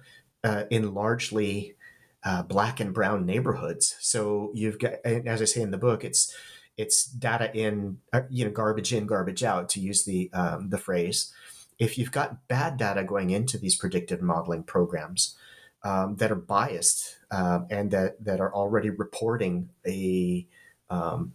uh, 0.44 0.64
in 0.70 0.94
largely 0.94 1.76
uh, 2.24 2.44
black 2.44 2.80
and 2.80 2.94
brown 2.94 3.26
neighborhoods. 3.26 3.96
So 4.00 4.52
you've 4.54 4.80
got, 4.80 4.94
as 5.06 5.42
I 5.42 5.46
say 5.46 5.62
in 5.62 5.72
the 5.72 5.78
book, 5.78 6.04
it's 6.04 6.36
it's 6.78 7.06
data 7.06 7.52
in, 7.56 7.98
uh, 8.14 8.22
you 8.30 8.46
know, 8.46 8.52
garbage 8.52 8.94
in, 8.94 9.08
garbage 9.08 9.44
out, 9.44 9.70
to 9.70 9.80
use 9.80 10.06
the 10.06 10.30
um, 10.34 10.70
the 10.70 10.78
phrase 10.78 11.34
if 11.80 11.98
you've 11.98 12.12
got 12.12 12.48
bad 12.48 12.78
data 12.78 13.04
going 13.04 13.30
into 13.30 13.58
these 13.58 13.76
predictive 13.76 14.22
modeling 14.22 14.64
programs 14.64 15.38
um, 15.84 16.16
that 16.16 16.32
are 16.32 16.36
biased 16.36 17.18
uh, 17.32 17.60
and 17.70 17.92
that, 17.92 18.24
that 18.24 18.40
are 18.40 18.54
already 18.54 18.90
reporting 18.90 19.70
a, 19.86 20.48
um, 20.90 21.34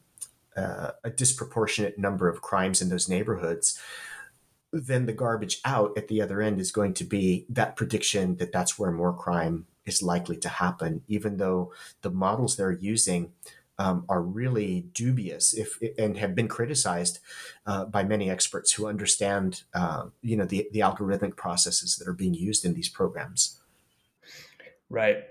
uh, 0.57 0.93
a 1.05 1.11
disproportionate 1.11 1.99
number 1.99 2.29
of 2.29 2.43
crimes 2.43 2.83
in 2.83 2.89
those 2.89 3.09
neighborhoods, 3.09 3.79
then 4.73 5.07
the 5.07 5.13
garbage 5.13 5.61
out 5.65 5.97
at 5.97 6.09
the 6.09 6.21
other 6.21 6.41
end 6.41 6.61
is 6.61 6.73
going 6.73 6.95
to 6.95 7.05
be 7.05 7.47
that 7.49 7.77
prediction 7.77 8.37
that 8.37 8.53
that's 8.53 8.79
where 8.79 8.91
more 8.91 9.13
crime 9.13 9.67
is 9.85 10.03
likely 10.03 10.37
to 10.37 10.49
happen, 10.49 11.03
even 11.09 11.37
though 11.37 11.73
the 12.03 12.11
models 12.11 12.57
they're 12.57 12.73
using 12.73 13.33
um, 13.79 14.05
are 14.09 14.23
really 14.23 14.87
dubious 14.93 15.55
if 15.55 15.79
and 15.99 16.17
have 16.19 16.35
been 16.35 16.49
criticized 16.49 17.19
uh, 17.67 17.85
by 17.85 18.05
many 18.05 18.31
experts 18.31 18.73
who 18.73 18.87
understand 18.87 19.63
uh, 19.75 20.05
you 20.21 20.37
know 20.37 20.45
the, 20.45 20.69
the 20.73 20.81
algorithmic 20.81 21.37
processes 21.37 21.97
that 21.97 22.07
are 22.07 22.13
being 22.13 22.35
used 22.35 22.65
in 22.65 22.75
these 22.75 22.89
programs. 22.89 23.59
Right. 24.89 25.25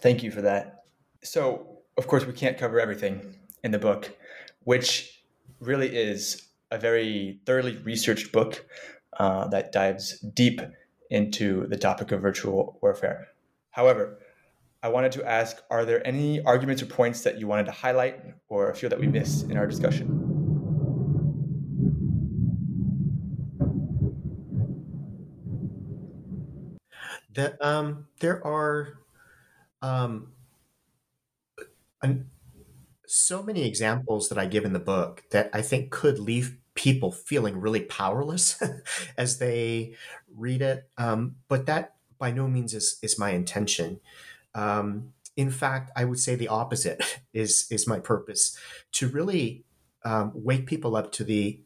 Thank 0.00 0.22
you 0.22 0.30
for 0.30 0.42
that. 0.42 0.84
So 1.22 1.78
of 1.96 2.06
course 2.06 2.26
we 2.26 2.32
can't 2.32 2.58
cover 2.58 2.80
everything 2.80 3.34
in 3.62 3.70
the 3.70 3.78
book 3.78 4.16
which 4.64 5.22
really 5.60 5.88
is 5.88 6.48
a 6.70 6.78
very 6.78 7.40
thoroughly 7.46 7.76
researched 7.78 8.32
book 8.32 8.64
uh, 9.18 9.48
that 9.48 9.72
dives 9.72 10.18
deep 10.20 10.60
into 11.10 11.66
the 11.66 11.76
topic 11.76 12.12
of 12.12 12.20
virtual 12.20 12.78
warfare 12.80 13.28
however 13.70 14.18
I 14.82 14.88
wanted 14.88 15.12
to 15.12 15.28
ask 15.28 15.62
Are 15.70 15.84
there 15.84 16.06
any 16.06 16.42
arguments 16.42 16.82
or 16.82 16.86
points 16.86 17.22
that 17.22 17.38
you 17.38 17.46
wanted 17.46 17.66
to 17.66 17.72
highlight 17.72 18.20
or 18.48 18.74
feel 18.74 18.88
that 18.90 18.98
we 18.98 19.06
missed 19.06 19.50
in 19.50 19.58
our 19.58 19.66
discussion? 19.66 20.26
That 27.34 27.62
um, 27.64 28.06
there 28.20 28.44
are 28.44 28.98
um, 29.82 30.32
an, 32.02 32.28
so 33.10 33.42
many 33.42 33.66
examples 33.66 34.28
that 34.28 34.38
I 34.38 34.46
give 34.46 34.64
in 34.64 34.72
the 34.72 34.78
book 34.78 35.24
that 35.32 35.50
I 35.52 35.62
think 35.62 35.90
could 35.90 36.20
leave 36.20 36.56
people 36.74 37.10
feeling 37.10 37.60
really 37.60 37.80
powerless 37.80 38.62
as 39.18 39.38
they 39.38 39.96
read 40.32 40.62
it. 40.62 40.88
Um, 40.96 41.34
but 41.48 41.66
that 41.66 41.94
by 42.18 42.30
no 42.30 42.46
means 42.46 42.72
is, 42.72 43.00
is 43.02 43.18
my 43.18 43.30
intention. 43.30 43.98
Um, 44.54 45.12
in 45.36 45.50
fact, 45.50 45.90
I 45.96 46.04
would 46.04 46.20
say 46.20 46.36
the 46.36 46.48
opposite 46.48 47.20
is 47.32 47.66
is 47.70 47.88
my 47.88 47.98
purpose 47.98 48.56
to 48.92 49.08
really 49.08 49.64
um, 50.04 50.30
wake 50.34 50.66
people 50.66 50.94
up 50.94 51.10
to 51.12 51.24
the 51.24 51.60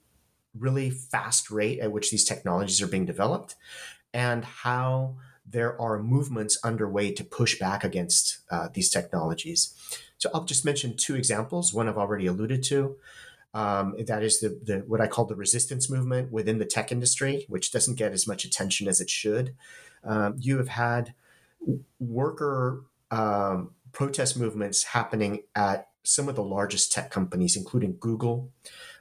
really 0.59 0.89
fast 0.89 1.51
rate 1.51 1.81
at 1.81 1.93
which 1.93 2.11
these 2.11 2.25
technologies 2.25 2.81
are 2.81 2.87
being 2.87 3.05
developed, 3.05 3.55
and 4.15 4.45
how 4.45 5.17
there 5.47 5.79
are 5.81 6.03
movements 6.03 6.59
underway 6.65 7.13
to 7.13 7.25
push 7.25 7.59
back 7.59 7.85
against 7.85 8.39
uh, 8.51 8.69
these 8.73 8.89
technologies. 8.89 9.75
So 10.25 10.31
I'll 10.33 10.45
just 10.47 10.65
mention 10.65 10.97
two 10.97 11.17
examples. 11.17 11.75
One 11.75 11.87
I've 11.87 11.99
already 11.99 12.27
alluded 12.27 12.63
to. 12.65 12.97
Um, 13.53 13.95
that 14.07 14.23
is 14.23 14.41
the, 14.41 14.59
the 14.65 14.79
what 14.87 15.03
I 15.03 15.07
call 15.07 15.27
the 15.27 15.37
resistance 15.37 15.91
movement 15.91 16.33
within 16.33 16.59
the 16.59 16.65
tech 16.65 16.91
industry, 16.91 17.45
which 17.47 17.71
doesn't 17.71 17.97
get 17.97 18.13
as 18.13 18.27
much 18.27 18.47
attention 18.47 18.89
as 18.89 19.03
it 19.03 19.11
should. 19.11 19.55
Um, 20.03 20.37
you 20.39 20.57
have 20.57 20.69
had 20.69 21.13
worker 22.01 22.85
um, 23.11 23.73
protest 23.93 24.39
movements 24.39 24.83
happening 24.83 25.43
at 25.55 25.89
some 26.05 26.27
of 26.31 26.37
the 26.37 26.43
largest 26.43 26.91
tech 26.91 27.11
companies, 27.11 27.55
including 27.55 27.99
Google, 28.01 28.51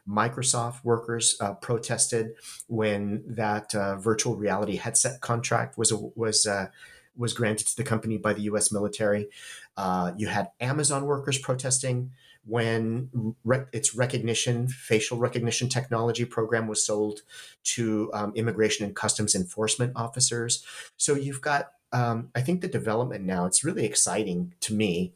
Microsoft 0.06 0.84
workers 0.84 1.38
uh, 1.40 1.54
protested 1.54 2.34
when 2.68 3.24
that 3.26 3.74
uh, 3.74 3.96
virtual 3.96 4.36
reality 4.36 4.76
headset 4.76 5.22
contract 5.22 5.78
was 5.78 5.94
was 5.94 6.46
uh, 6.46 6.68
was 7.16 7.34
granted 7.34 7.68
to 7.68 7.78
the 7.78 7.84
company 7.84 8.18
by 8.18 8.34
the 8.34 8.42
U.S. 8.44 8.74
military. 8.74 9.30
Uh, 9.78 10.12
you 10.18 10.28
had 10.28 10.50
Amazon 10.60 11.06
workers 11.06 11.38
protesting 11.38 12.12
when 12.46 13.36
its 13.72 13.96
Rekognition, 13.96 14.70
facial 14.70 15.18
recognition 15.18 15.70
technology 15.70 16.26
program 16.26 16.68
was 16.68 16.86
sold 16.86 17.22
to 17.64 18.12
um, 18.14 18.34
immigration 18.36 18.86
and 18.86 18.96
customs 18.96 19.34
enforcement 19.34 19.94
officers. 19.96 20.66
So 20.98 21.16
you've 21.16 21.42
got, 21.42 21.72
um, 21.94 22.30
I 22.36 22.42
think, 22.42 22.62
the 22.62 22.68
development 22.68 23.24
now. 23.24 23.46
It's 23.46 23.64
really 23.64 23.86
exciting 23.86 24.56
to 24.62 24.74
me 24.74 25.14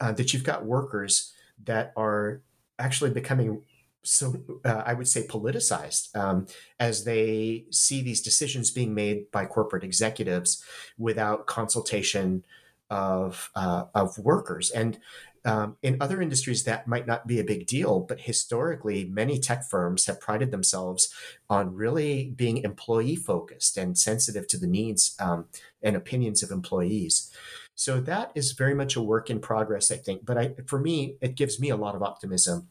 uh, 0.00 0.12
that 0.12 0.34
you've 0.34 0.44
got 0.44 0.66
workers 0.66 1.32
that 1.64 1.92
are 1.96 2.42
actually 2.78 3.10
becoming 3.10 3.62
so 4.06 4.40
uh, 4.64 4.82
I 4.86 4.94
would 4.94 5.08
say 5.08 5.26
politicized 5.26 6.14
um, 6.14 6.46
as 6.78 7.04
they 7.04 7.64
see 7.70 8.02
these 8.02 8.20
decisions 8.20 8.70
being 8.70 8.94
made 8.94 9.32
by 9.32 9.46
corporate 9.46 9.82
executives 9.82 10.64
without 10.96 11.46
consultation 11.46 12.44
of 12.90 13.50
uh, 13.54 13.84
of 13.94 14.18
workers. 14.18 14.70
And 14.70 14.98
um, 15.46 15.76
in 15.80 15.96
other 16.00 16.20
industries, 16.20 16.64
that 16.64 16.88
might 16.88 17.06
not 17.06 17.28
be 17.28 17.38
a 17.38 17.44
big 17.44 17.68
deal, 17.68 18.00
but 18.00 18.20
historically, 18.22 19.04
many 19.04 19.38
tech 19.38 19.62
firms 19.70 20.06
have 20.06 20.20
prided 20.20 20.50
themselves 20.50 21.14
on 21.48 21.72
really 21.72 22.32
being 22.34 22.58
employee 22.58 23.14
focused 23.14 23.76
and 23.76 23.96
sensitive 23.96 24.48
to 24.48 24.58
the 24.58 24.66
needs 24.66 25.14
um, 25.20 25.46
and 25.82 25.94
opinions 25.94 26.42
of 26.42 26.50
employees. 26.50 27.30
So 27.76 28.00
that 28.00 28.32
is 28.34 28.52
very 28.52 28.74
much 28.74 28.96
a 28.96 29.02
work 29.02 29.30
in 29.30 29.38
progress, 29.38 29.92
I 29.92 29.98
think. 29.98 30.26
But 30.26 30.36
I, 30.36 30.54
for 30.66 30.80
me, 30.80 31.16
it 31.20 31.36
gives 31.36 31.60
me 31.60 31.68
a 31.70 31.76
lot 31.76 31.94
of 31.94 32.02
optimism 32.02 32.68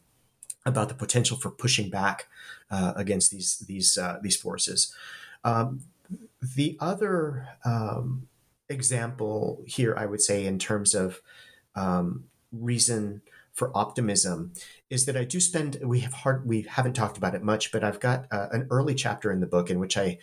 about 0.66 0.88
the 0.88 0.94
potential 0.94 1.38
for 1.38 1.50
pushing 1.50 1.88
back 1.88 2.26
uh, 2.70 2.92
against 2.96 3.30
these 3.30 3.58
these 3.60 3.96
uh, 3.96 4.18
these 4.22 4.36
forces. 4.36 4.94
Um, 5.44 5.82
the 6.42 6.76
other 6.80 7.48
um, 7.64 8.28
example 8.68 9.62
here, 9.66 9.94
I 9.96 10.06
would 10.06 10.20
say, 10.20 10.46
in 10.46 10.58
terms 10.58 10.94
of 10.94 11.20
um, 11.74 12.24
reason 12.52 13.22
for 13.52 13.76
optimism, 13.76 14.52
is 14.90 15.06
that 15.06 15.16
I 15.16 15.24
do 15.24 15.40
spend. 15.40 15.78
We 15.82 16.00
have 16.00 16.12
hard. 16.12 16.46
We 16.46 16.62
haven't 16.62 16.94
talked 16.94 17.16
about 17.16 17.34
it 17.34 17.42
much, 17.42 17.72
but 17.72 17.84
I've 17.84 18.00
got 18.00 18.26
uh, 18.30 18.48
an 18.52 18.66
early 18.70 18.94
chapter 18.94 19.30
in 19.32 19.40
the 19.40 19.46
book 19.46 19.70
in 19.70 19.78
which 19.78 19.96
I 19.96 20.18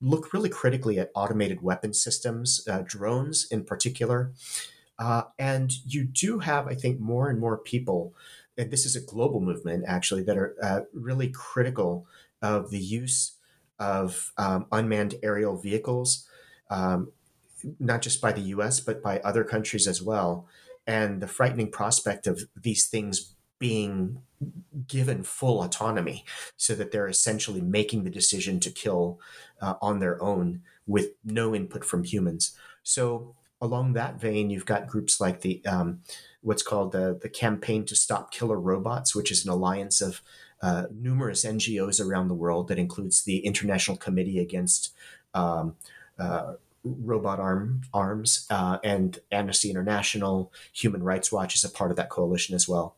look 0.00 0.32
really 0.32 0.50
critically 0.50 0.98
at 0.98 1.10
automated 1.14 1.62
weapon 1.62 1.94
systems, 1.94 2.66
uh, 2.68 2.82
drones 2.84 3.46
in 3.50 3.64
particular. 3.64 4.32
Uh, 4.98 5.22
and 5.38 5.72
you 5.86 6.04
do 6.04 6.38
have, 6.38 6.66
I 6.66 6.74
think, 6.74 7.00
more 7.00 7.28
and 7.28 7.40
more 7.40 7.58
people 7.58 8.14
and 8.56 8.70
this 8.70 8.86
is 8.86 8.96
a 8.96 9.00
global 9.00 9.40
movement 9.40 9.84
actually 9.86 10.22
that 10.24 10.36
are 10.36 10.54
uh, 10.62 10.80
really 10.92 11.28
critical 11.28 12.06
of 12.42 12.70
the 12.70 12.78
use 12.78 13.36
of 13.78 14.32
um, 14.38 14.66
unmanned 14.70 15.16
aerial 15.22 15.56
vehicles, 15.56 16.28
um, 16.70 17.10
not 17.78 18.02
just 18.02 18.20
by 18.20 18.32
the 18.32 18.40
U.S. 18.40 18.80
but 18.80 19.02
by 19.02 19.18
other 19.20 19.44
countries 19.44 19.86
as 19.86 20.02
well, 20.02 20.46
and 20.86 21.20
the 21.20 21.28
frightening 21.28 21.70
prospect 21.70 22.26
of 22.26 22.42
these 22.60 22.86
things 22.86 23.34
being 23.58 24.20
given 24.86 25.22
full 25.22 25.62
autonomy, 25.62 26.24
so 26.56 26.74
that 26.74 26.92
they're 26.92 27.08
essentially 27.08 27.60
making 27.60 28.04
the 28.04 28.10
decision 28.10 28.60
to 28.60 28.70
kill 28.70 29.18
uh, 29.60 29.74
on 29.80 30.00
their 30.00 30.22
own 30.22 30.60
with 30.86 31.10
no 31.24 31.54
input 31.54 31.84
from 31.84 32.04
humans. 32.04 32.56
So 32.82 33.34
along 33.60 33.94
that 33.94 34.20
vein, 34.20 34.50
you've 34.50 34.66
got 34.66 34.86
groups 34.86 35.20
like 35.20 35.40
the 35.40 35.64
um, 35.64 36.00
what's 36.42 36.62
called 36.62 36.92
the, 36.92 37.18
the 37.20 37.28
Campaign 37.28 37.86
to 37.86 37.96
Stop 37.96 38.30
Killer 38.30 38.60
Robots, 38.60 39.14
which 39.14 39.30
is 39.30 39.44
an 39.44 39.50
alliance 39.50 40.00
of 40.02 40.20
uh, 40.60 40.84
numerous 40.92 41.44
NGOs 41.44 42.04
around 42.04 42.28
the 42.28 42.34
world 42.34 42.68
that 42.68 42.78
includes 42.78 43.24
the 43.24 43.38
International 43.38 43.96
Committee 43.96 44.38
Against 44.38 44.92
um, 45.32 45.76
uh, 46.18 46.54
Robot 46.84 47.40
arm, 47.40 47.82
Arms 47.92 48.46
uh, 48.50 48.78
and 48.84 49.18
Amnesty 49.32 49.70
International. 49.70 50.52
Human 50.72 51.02
Rights 51.02 51.32
Watch 51.32 51.54
is 51.54 51.64
a 51.64 51.70
part 51.70 51.90
of 51.90 51.96
that 51.96 52.10
coalition 52.10 52.54
as 52.54 52.68
well. 52.68 52.96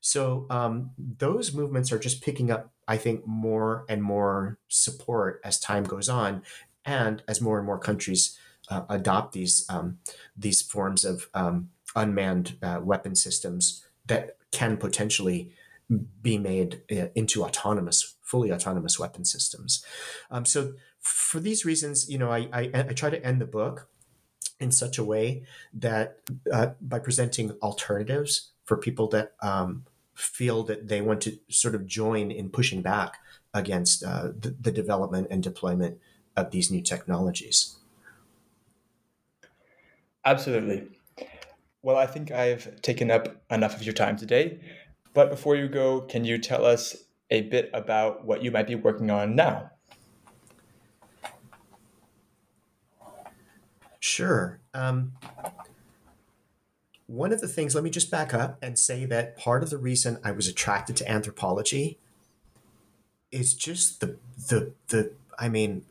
So 0.00 0.46
um, 0.50 0.90
those 0.98 1.54
movements 1.54 1.90
are 1.92 1.98
just 1.98 2.22
picking 2.22 2.50
up, 2.50 2.72
I 2.86 2.96
think, 2.96 3.26
more 3.26 3.84
and 3.88 4.02
more 4.02 4.58
support 4.68 5.40
as 5.44 5.58
time 5.58 5.84
goes 5.84 6.08
on, 6.08 6.42
and 6.84 7.22
as 7.28 7.40
more 7.40 7.58
and 7.58 7.66
more 7.66 7.78
countries 7.78 8.38
uh, 8.70 8.82
adopt 8.88 9.32
these 9.32 9.66
um, 9.68 9.98
these 10.36 10.62
forms 10.62 11.04
of 11.04 11.28
um, 11.34 11.70
unmanned 11.96 12.56
uh, 12.62 12.80
weapon 12.82 13.14
systems 13.14 13.84
that 14.06 14.36
can 14.52 14.76
potentially 14.76 15.52
be 16.20 16.38
made 16.38 16.82
uh, 16.92 17.06
into 17.14 17.44
autonomous, 17.44 18.16
fully 18.20 18.52
autonomous 18.52 18.98
weapon 18.98 19.24
systems. 19.24 19.84
Um, 20.30 20.44
so, 20.44 20.74
for 21.08 21.40
these 21.40 21.64
reasons, 21.64 22.08
you 22.08 22.18
know, 22.18 22.30
I, 22.30 22.48
I, 22.52 22.70
I, 22.74 22.82
try 22.94 23.10
to 23.10 23.24
end 23.24 23.40
the 23.40 23.46
book 23.46 23.88
in 24.60 24.70
such 24.70 24.98
a 24.98 25.04
way 25.04 25.44
that 25.72 26.20
uh, 26.52 26.68
by 26.80 26.98
presenting 26.98 27.52
alternatives 27.62 28.52
for 28.64 28.76
people 28.76 29.08
that 29.08 29.32
um, 29.42 29.84
feel 30.14 30.62
that 30.64 30.88
they 30.88 31.00
want 31.00 31.20
to 31.22 31.38
sort 31.48 31.74
of 31.74 31.86
join 31.86 32.30
in 32.30 32.50
pushing 32.50 32.82
back 32.82 33.18
against 33.54 34.04
uh, 34.04 34.28
the, 34.38 34.54
the 34.60 34.72
development 34.72 35.28
and 35.30 35.42
deployment 35.42 35.98
of 36.36 36.50
these 36.50 36.70
new 36.70 36.82
technologies. 36.82 37.76
Absolutely. 40.24 40.88
Well, 41.82 41.96
I 41.96 42.06
think 42.06 42.30
I've 42.30 42.82
taken 42.82 43.10
up 43.10 43.42
enough 43.50 43.76
of 43.76 43.82
your 43.82 43.94
time 43.94 44.16
today. 44.16 44.60
But 45.14 45.30
before 45.30 45.56
you 45.56 45.68
go, 45.68 46.02
can 46.02 46.24
you 46.24 46.38
tell 46.38 46.64
us 46.64 46.96
a 47.30 47.42
bit 47.42 47.70
about 47.72 48.24
what 48.24 48.42
you 48.42 48.50
might 48.50 48.66
be 48.66 48.74
working 48.74 49.10
on 49.10 49.34
now? 49.34 49.70
Sure. 54.08 54.58
Um, 54.72 55.12
one 57.06 57.30
of 57.30 57.42
the 57.42 57.46
things, 57.46 57.74
let 57.74 57.84
me 57.84 57.90
just 57.90 58.10
back 58.10 58.32
up 58.32 58.56
and 58.62 58.78
say 58.78 59.04
that 59.04 59.36
part 59.36 59.62
of 59.62 59.68
the 59.68 59.76
reason 59.76 60.18
I 60.24 60.32
was 60.32 60.48
attracted 60.48 60.96
to 60.96 61.10
anthropology 61.10 61.98
is 63.30 63.52
just 63.52 64.00
the 64.00 64.16
the 64.48 64.72
the 64.88 65.12
I 65.38 65.50
mean 65.50 65.84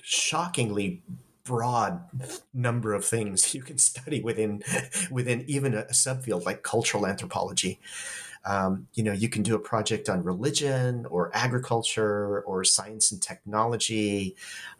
shockingly 0.00 1.02
broad 1.44 2.00
number 2.54 2.94
of 2.94 3.04
things 3.04 3.54
you 3.54 3.60
can 3.60 3.76
study 3.76 4.22
within 4.22 4.62
within 5.10 5.44
even 5.46 5.74
a, 5.74 5.82
subfield 5.84 6.46
like 6.46 6.62
cultural 6.62 7.06
anthropology. 7.06 7.78
Um, 8.46 8.86
you 8.94 9.02
know, 9.02 9.12
you 9.12 9.28
can 9.28 9.42
do 9.42 9.54
a 9.54 9.58
project 9.58 10.08
on 10.08 10.22
religion 10.22 11.04
or 11.06 11.30
agriculture 11.34 12.40
or 12.42 12.62
science 12.64 13.10
and 13.10 13.20
technology. 13.20 14.36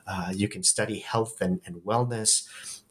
Uh, 0.07 0.33
you 0.35 0.49
can 0.49 0.62
study 0.62 1.01
health 1.01 1.41
and, 1.41 1.61
and 1.67 1.77
wellness. 1.77 2.47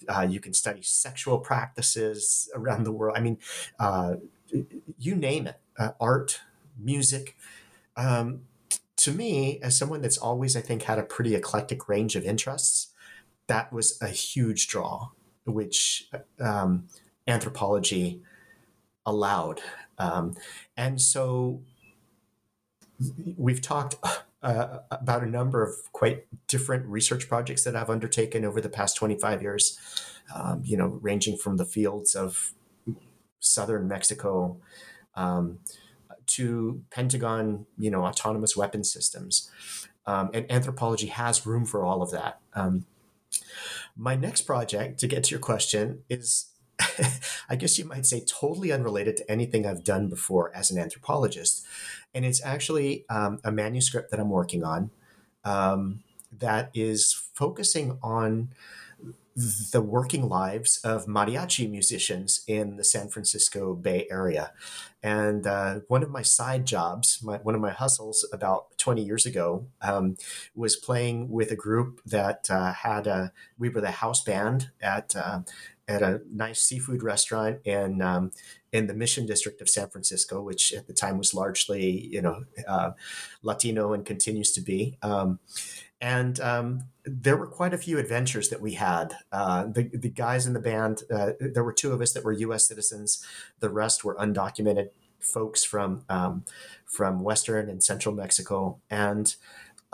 Uh, 0.10 0.28
you 0.30 0.40
can 0.40 0.54
study 0.54 0.82
sexual 0.82 1.40
practices 1.40 2.50
around 2.54 2.84
the 2.84 2.92
world. 2.92 3.18
I 3.18 3.22
mean, 3.22 3.38
uh, 3.80 4.16
you 5.00 5.16
name 5.16 5.48
it 5.48 5.60
uh, 5.78 5.92
art, 6.00 6.42
music. 6.78 7.38
Um, 7.96 8.42
to 8.98 9.12
me, 9.12 9.60
as 9.62 9.78
someone 9.78 10.02
that's 10.02 10.18
always, 10.18 10.56
I 10.56 10.62
think, 10.62 10.84
had 10.84 11.00
a 11.00 11.04
pretty 11.04 11.36
eclectic 11.36 11.88
range 11.88 12.16
of 12.16 12.26
interests, 12.26 12.88
that 13.48 13.72
was 13.72 14.02
a 14.02 14.08
huge 14.08 14.68
draw, 14.68 15.10
which 15.46 16.10
um, 16.40 16.88
anthropology 17.28 18.22
allowed. 19.06 19.62
Um, 19.98 20.36
and 20.76 21.00
so 21.02 21.62
we've 23.38 23.62
talked 23.62 23.96
uh, 24.44 24.80
about 24.92 25.24
a 25.24 25.26
number 25.26 25.64
of 25.64 25.74
quite 25.92 26.26
different 26.48 26.86
research 26.86 27.28
projects 27.28 27.64
that 27.64 27.76
I've 27.76 27.90
undertaken 27.90 28.46
over 28.46 28.62
the 28.62 28.70
past 28.70 28.96
25 28.96 29.42
years, 29.42 29.80
um, 30.34 30.62
you 30.64 30.78
know, 30.78 31.00
ranging 31.02 31.38
from 31.38 31.58
the 31.58 31.66
fields 31.66 32.16
of 32.16 32.54
southern 33.40 33.88
Mexico 33.88 34.58
um, 35.16 35.60
to 36.28 36.84
Pentagon, 36.90 37.66
you 37.78 37.90
know, 37.90 38.06
autonomous 38.06 38.56
weapon 38.56 38.84
systems. 38.84 39.52
Um, 40.08 40.30
and 40.34 40.52
anthropology 40.52 41.08
has 41.08 41.46
room 41.46 41.66
for 41.66 41.84
all 41.84 42.02
of 42.02 42.12
that. 42.12 42.40
Um, 42.54 42.86
my 43.96 44.16
next 44.16 44.42
project, 44.42 45.00
to 45.00 45.08
get 45.08 45.24
to 45.26 45.32
your 45.32 45.40
question, 45.40 46.04
is 46.10 46.52
I 47.50 47.56
guess 47.56 47.78
you 47.78 47.86
might 47.86 48.06
say 48.06 48.22
totally 48.22 48.72
unrelated 48.72 49.18
to 49.18 49.32
anything 49.32 49.66
I've 49.66 49.84
done 49.84 50.08
before 50.08 50.56
as 50.56 50.72
an 50.72 50.78
anthropologist. 50.78 51.66
And 52.14 52.26
it's 52.26 52.44
actually 52.44 53.06
um, 53.10 53.40
a 53.44 53.52
manuscript 53.52 54.12
that 54.12 54.20
I'm 54.20 54.30
working 54.30 54.64
on 54.64 54.92
um, 55.44 56.04
that 56.40 56.72
is 56.74 57.14
focusing 57.34 57.98
on 58.02 58.50
the 59.36 59.82
working 59.82 60.30
lives 60.30 60.80
of 60.86 61.08
mariachi 61.08 61.70
musicians 61.70 62.42
in 62.48 62.78
the 62.78 62.86
San 62.86 63.10
Francisco 63.10 63.74
Bay 63.74 64.08
Area. 64.10 64.54
And 65.04 65.46
uh, 65.46 65.82
one 65.90 66.04
of 66.04 66.10
my 66.10 66.22
side 66.22 66.66
jobs, 66.66 67.22
my, 67.22 67.38
one 67.38 67.54
of 67.54 67.60
my 67.60 67.72
hustles 67.72 68.26
about 68.32 68.78
20 68.78 69.04
years 69.04 69.26
ago, 69.26 69.68
um, 69.82 70.16
was 70.56 70.78
playing 70.78 71.30
with 71.30 71.52
a 71.52 71.56
group 71.56 72.02
that 72.06 72.50
uh, 72.50 72.72
had 72.72 73.08
a, 73.08 73.34
we 73.58 73.68
were 73.68 73.82
the 73.82 73.92
house 73.92 74.24
band 74.24 74.72
at, 74.82 75.14
uh, 75.18 75.42
at 75.88 76.02
a 76.02 76.22
nice 76.32 76.62
seafood 76.62 77.04
restaurant 77.04 77.60
in 77.64 78.02
um, 78.02 78.32
in 78.72 78.88
the 78.88 78.94
Mission 78.94 79.26
District 79.26 79.62
of 79.62 79.70
San 79.70 79.90
Francisco, 79.90 80.42
which 80.42 80.74
at 80.74 80.88
the 80.88 80.94
time 80.94 81.18
was 81.18 81.34
largely 81.34 82.08
you 82.08 82.22
know 82.22 82.44
uh, 82.68 82.92
Latino 83.44 83.94
and 83.94 84.06
continues 84.06 84.52
to 84.54 84.62
be. 84.62 84.98
Um, 85.02 85.40
and 86.02 86.40
um, 86.40 86.84
there 87.06 87.38
were 87.38 87.48
quite 87.48 87.74
a 87.74 87.78
few 87.78 87.98
adventures 87.98 88.50
that 88.50 88.62
we 88.62 88.74
had. 88.74 89.16
Uh, 89.32 89.66
the 89.66 89.90
the 89.94 90.10
guys 90.10 90.46
in 90.46 90.54
the 90.54 90.60
band, 90.60 91.04
uh, 91.14 91.32
there 91.40 91.64
were 91.64 91.74
two 91.74 91.92
of 91.94 92.02
us 92.02 92.14
that 92.14 92.24
were 92.24 92.34
U.S. 92.34 92.68
citizens. 92.68 93.26
The 93.60 93.70
rest 93.70 94.04
were 94.04 94.16
undocumented 94.16 94.90
folks 95.20 95.64
from 95.64 96.04
um, 96.10 96.46
from 96.86 97.24
Western 97.24 97.70
and 97.70 97.84
Central 97.84 98.14
Mexico, 98.14 98.80
and 98.90 99.36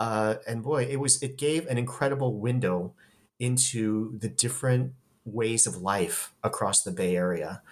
uh, 0.00 0.36
and 0.46 0.62
boy, 0.62 0.84
it 0.84 0.98
was 0.98 1.22
it 1.22 1.36
gave 1.36 1.66
an 1.66 1.78
incredible 1.78 2.38
window 2.38 2.94
into 3.38 4.18
the 4.18 4.28
different 4.28 4.92
ways 5.24 5.66
of 5.66 5.76
life 5.76 6.32
across 6.42 6.82
the 6.82 6.90
Bay 6.90 7.16
Area, 7.16 7.62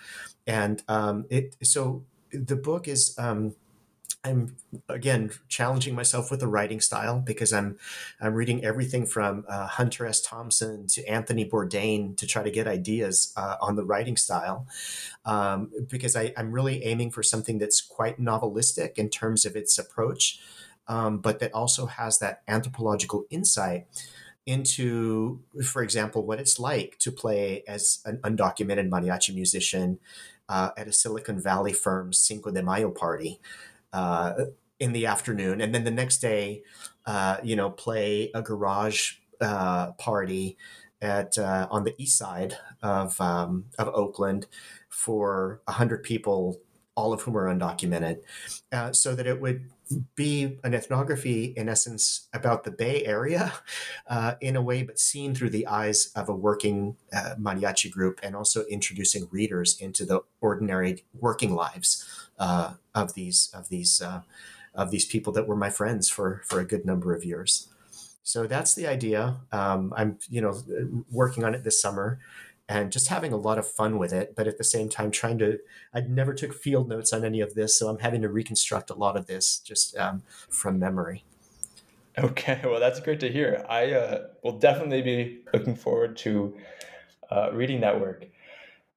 and 0.47 0.83
um, 0.89 1.27
it 1.31 1.57
so 1.63 2.05
the 2.33 2.57
book 2.57 2.89
is. 2.89 3.15
Um, 3.19 3.55
I'm 4.23 4.57
again 4.89 5.31
challenging 5.49 5.95
myself 5.95 6.31
with 6.31 6.41
the 6.41 6.47
writing 6.47 6.81
style 6.81 7.21
because 7.21 7.55
I'm 7.55 7.79
I'm 8.21 8.35
reading 8.35 8.63
everything 8.63 9.07
from 9.07 9.47
uh, 9.49 9.67
Hunter 9.67 10.05
S. 10.05 10.21
Thompson 10.21 10.87
to 10.89 11.05
Anthony 11.07 11.49
Bourdain 11.49 12.17
to 12.19 12.27
try 12.27 12.43
to 12.43 12.51
get 12.51 12.67
ideas 12.67 13.33
uh, 13.37 13.57
on 13.63 13.77
the 13.77 13.85
writing 13.85 14.19
style 14.19 14.67
um, 15.25 15.71
because 15.89 16.17
I, 16.17 16.35
I'm 16.37 16.53
really 16.53 16.85
aiming 16.85 17.13
for 17.13 17.23
something 17.23 17.59
that's 17.59 17.81
quite 17.81 18.21
novelistic 18.21 18.99
in 18.99 19.09
terms 19.09 19.47
of 19.47 19.57
its 19.57 19.79
approach, 19.79 20.39
um, 20.87 21.19
but 21.19 21.39
that 21.39 21.55
also 21.55 21.87
has 21.87 22.19
that 22.19 22.43
anthropological 22.47 23.25
insight 23.31 23.87
into, 24.47 25.41
for 25.65 25.83
example, 25.83 26.25
what 26.25 26.41
it's 26.41 26.59
like 26.59 26.97
to 26.99 27.13
play 27.13 27.63
as 27.69 28.01
an 28.05 28.19
undocumented 28.19 28.89
mariachi 28.89 29.35
musician 29.35 29.99
uh, 30.49 30.71
at 30.77 30.89
a 30.89 30.93
Silicon 30.93 31.41
Valley 31.41 31.73
firm's 31.73 32.19
Cinco 32.19 32.51
de 32.51 32.63
Mayo 32.63 32.91
party 32.91 33.41
uh, 33.93 34.33
in 34.79 34.93
the 34.93 35.07
afternoon, 35.07 35.61
and 35.61 35.75
then 35.75 35.85
the 35.85 35.91
next 35.91 36.19
day, 36.19 36.63
uh, 37.07 37.37
you 37.43 37.55
know, 37.55 37.71
play 37.71 38.31
a 38.35 38.43
garage 38.43 39.15
uh, 39.41 39.93
party 39.93 40.57
at 41.03 41.39
uh, 41.39 41.67
on 41.71 41.85
the 41.85 41.95
east 41.99 42.19
side 42.19 42.57
of 42.83 43.21
um, 43.21 43.67
of 43.79 43.89
Oakland 43.89 44.47
for 44.89 45.61
hundred 45.69 46.03
people, 46.03 46.61
all 46.95 47.13
of 47.13 47.23
whom 47.23 47.37
are 47.37 47.55
undocumented, 47.55 48.19
uh, 48.73 48.93
so 48.93 49.15
that 49.15 49.27
it 49.27 49.41
would 49.41 49.71
be 50.15 50.59
an 50.65 50.75
ethnography 50.75 51.55
in 51.57 51.69
essence 51.69 52.29
about 52.33 52.65
the 52.65 52.71
Bay 52.71 53.05
Area 53.05 53.53
uh, 54.09 54.35
in 54.41 54.57
a 54.57 54.63
way, 54.63 54.83
but 54.83 54.99
seen 54.99 55.35
through 55.35 55.51
the 55.51 55.67
eyes 55.67 56.13
of 56.15 56.29
a 56.29 56.35
working 56.35 56.97
uh, 57.13 57.35
mariachi 57.39 57.91
group, 57.91 58.21
and 58.23 58.37
also 58.37 58.65
introducing 58.67 59.29
readers 59.31 59.79
into 59.81 60.05
the 60.05 60.21
ordinary 60.41 61.05
working 61.15 61.55
lives 61.55 62.29
uh, 62.39 62.75
of 62.95 63.15
these 63.15 63.51
of 63.55 63.69
these 63.69 64.01
uh, 64.01 64.23
of 64.75 64.91
these 64.91 65.05
people 65.05 65.33
that 65.33 65.47
were 65.47 65.57
my 65.57 65.71
friends 65.71 66.09
for 66.09 66.43
for 66.47 66.61
a 66.61 66.65
good 66.65 66.85
number 66.85 67.15
of 67.15 67.25
years. 67.25 67.69
So 68.23 68.47
that's 68.47 68.75
the 68.75 68.87
idea. 68.87 69.39
Um, 69.51 69.93
I'm 69.97 70.19
you 70.29 70.41
know 70.41 70.63
working 71.11 71.45
on 71.45 71.55
it 71.55 71.65
this 71.65 71.81
summer 71.81 72.21
and 72.71 72.93
just 72.93 73.09
having 73.09 73.33
a 73.33 73.37
lot 73.37 73.59
of 73.59 73.67
fun 73.67 73.99
with 73.99 74.13
it 74.13 74.35
but 74.37 74.47
at 74.47 74.57
the 74.57 74.65
same 74.65 74.89
time 74.89 75.11
trying 75.11 75.37
to 75.37 75.59
i 75.93 76.01
never 76.01 76.33
took 76.33 76.55
field 76.55 76.89
notes 76.89 77.13
on 77.13 77.25
any 77.25 77.41
of 77.41 77.55
this 77.55 77.77
so 77.77 77.89
i'm 77.89 77.99
having 77.99 78.23
to 78.23 78.29
reconstruct 78.29 78.89
a 78.89 78.95
lot 78.95 79.17
of 79.17 79.27
this 79.27 79.59
just 79.59 79.97
um, 79.99 80.23
from 80.49 80.79
memory. 80.79 81.25
Okay 82.17 82.61
well 82.65 82.81
that's 82.81 83.01
great 83.01 83.21
to 83.21 83.31
hear. 83.31 83.65
I 83.69 83.93
uh, 83.93 84.27
will 84.43 84.59
definitely 84.59 85.03
be 85.03 85.41
looking 85.53 85.75
forward 85.75 86.17
to 86.19 86.57
uh, 87.31 87.51
reading 87.53 87.81
that 87.81 88.01
work. 88.01 88.27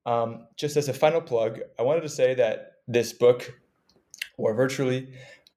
Um, 0.06 0.48
just 0.56 0.78
as 0.78 0.88
a 0.90 0.94
final 0.94 1.22
plug 1.22 1.62
i 1.80 1.82
wanted 1.82 2.02
to 2.02 2.10
say 2.10 2.34
that 2.36 2.74
this 2.88 3.14
book 3.14 3.60
or 4.38 4.54
virtually 4.54 5.14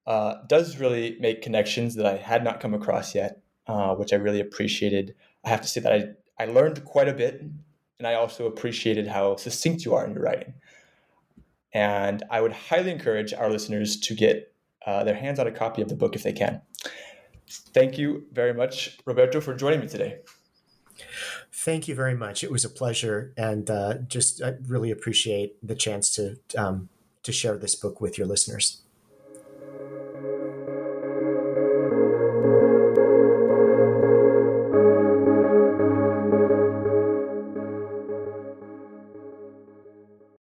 uh, 0.06 0.36
does 0.46 0.78
really 0.78 1.16
make 1.20 1.42
connections 1.42 1.96
that 1.96 2.06
i 2.06 2.16
had 2.16 2.44
not 2.44 2.60
come 2.60 2.72
across 2.72 3.14
yet 3.14 3.42
uh, 3.66 3.94
which 3.94 4.12
i 4.12 4.16
really 4.16 4.40
appreciated. 4.40 5.14
I 5.44 5.48
have 5.50 5.60
to 5.60 5.68
say 5.68 5.80
that 5.80 5.92
i 5.92 6.08
I 6.38 6.44
learned 6.44 6.84
quite 6.84 7.08
a 7.08 7.14
bit 7.14 7.42
and 7.98 8.06
I 8.06 8.14
also 8.14 8.46
appreciated 8.46 9.06
how 9.06 9.36
succinct 9.36 9.84
you 9.84 9.94
are 9.94 10.04
in 10.04 10.12
your 10.12 10.22
writing. 10.22 10.54
And 11.72 12.22
I 12.30 12.40
would 12.40 12.52
highly 12.52 12.90
encourage 12.90 13.32
our 13.34 13.50
listeners 13.50 13.98
to 14.00 14.14
get 14.14 14.52
uh, 14.86 15.04
their 15.04 15.14
hands 15.14 15.38
on 15.38 15.46
a 15.46 15.52
copy 15.52 15.82
of 15.82 15.88
the 15.88 15.96
book 15.96 16.14
if 16.14 16.22
they 16.22 16.32
can. 16.32 16.62
Thank 17.48 17.98
you 17.98 18.24
very 18.32 18.54
much, 18.54 18.98
Roberto, 19.04 19.40
for 19.40 19.54
joining 19.54 19.80
me 19.80 19.88
today. 19.88 20.18
Thank 21.52 21.88
you 21.88 21.94
very 21.94 22.14
much. 22.14 22.42
It 22.42 22.50
was 22.50 22.64
a 22.64 22.70
pleasure, 22.70 23.32
and 23.36 23.68
uh, 23.70 23.94
just 24.06 24.42
I 24.42 24.54
really 24.66 24.90
appreciate 24.90 25.56
the 25.66 25.74
chance 25.74 26.10
to 26.14 26.36
um, 26.56 26.88
to 27.22 27.32
share 27.32 27.58
this 27.58 27.74
book 27.74 28.00
with 28.00 28.16
your 28.16 28.26
listeners. 28.26 28.82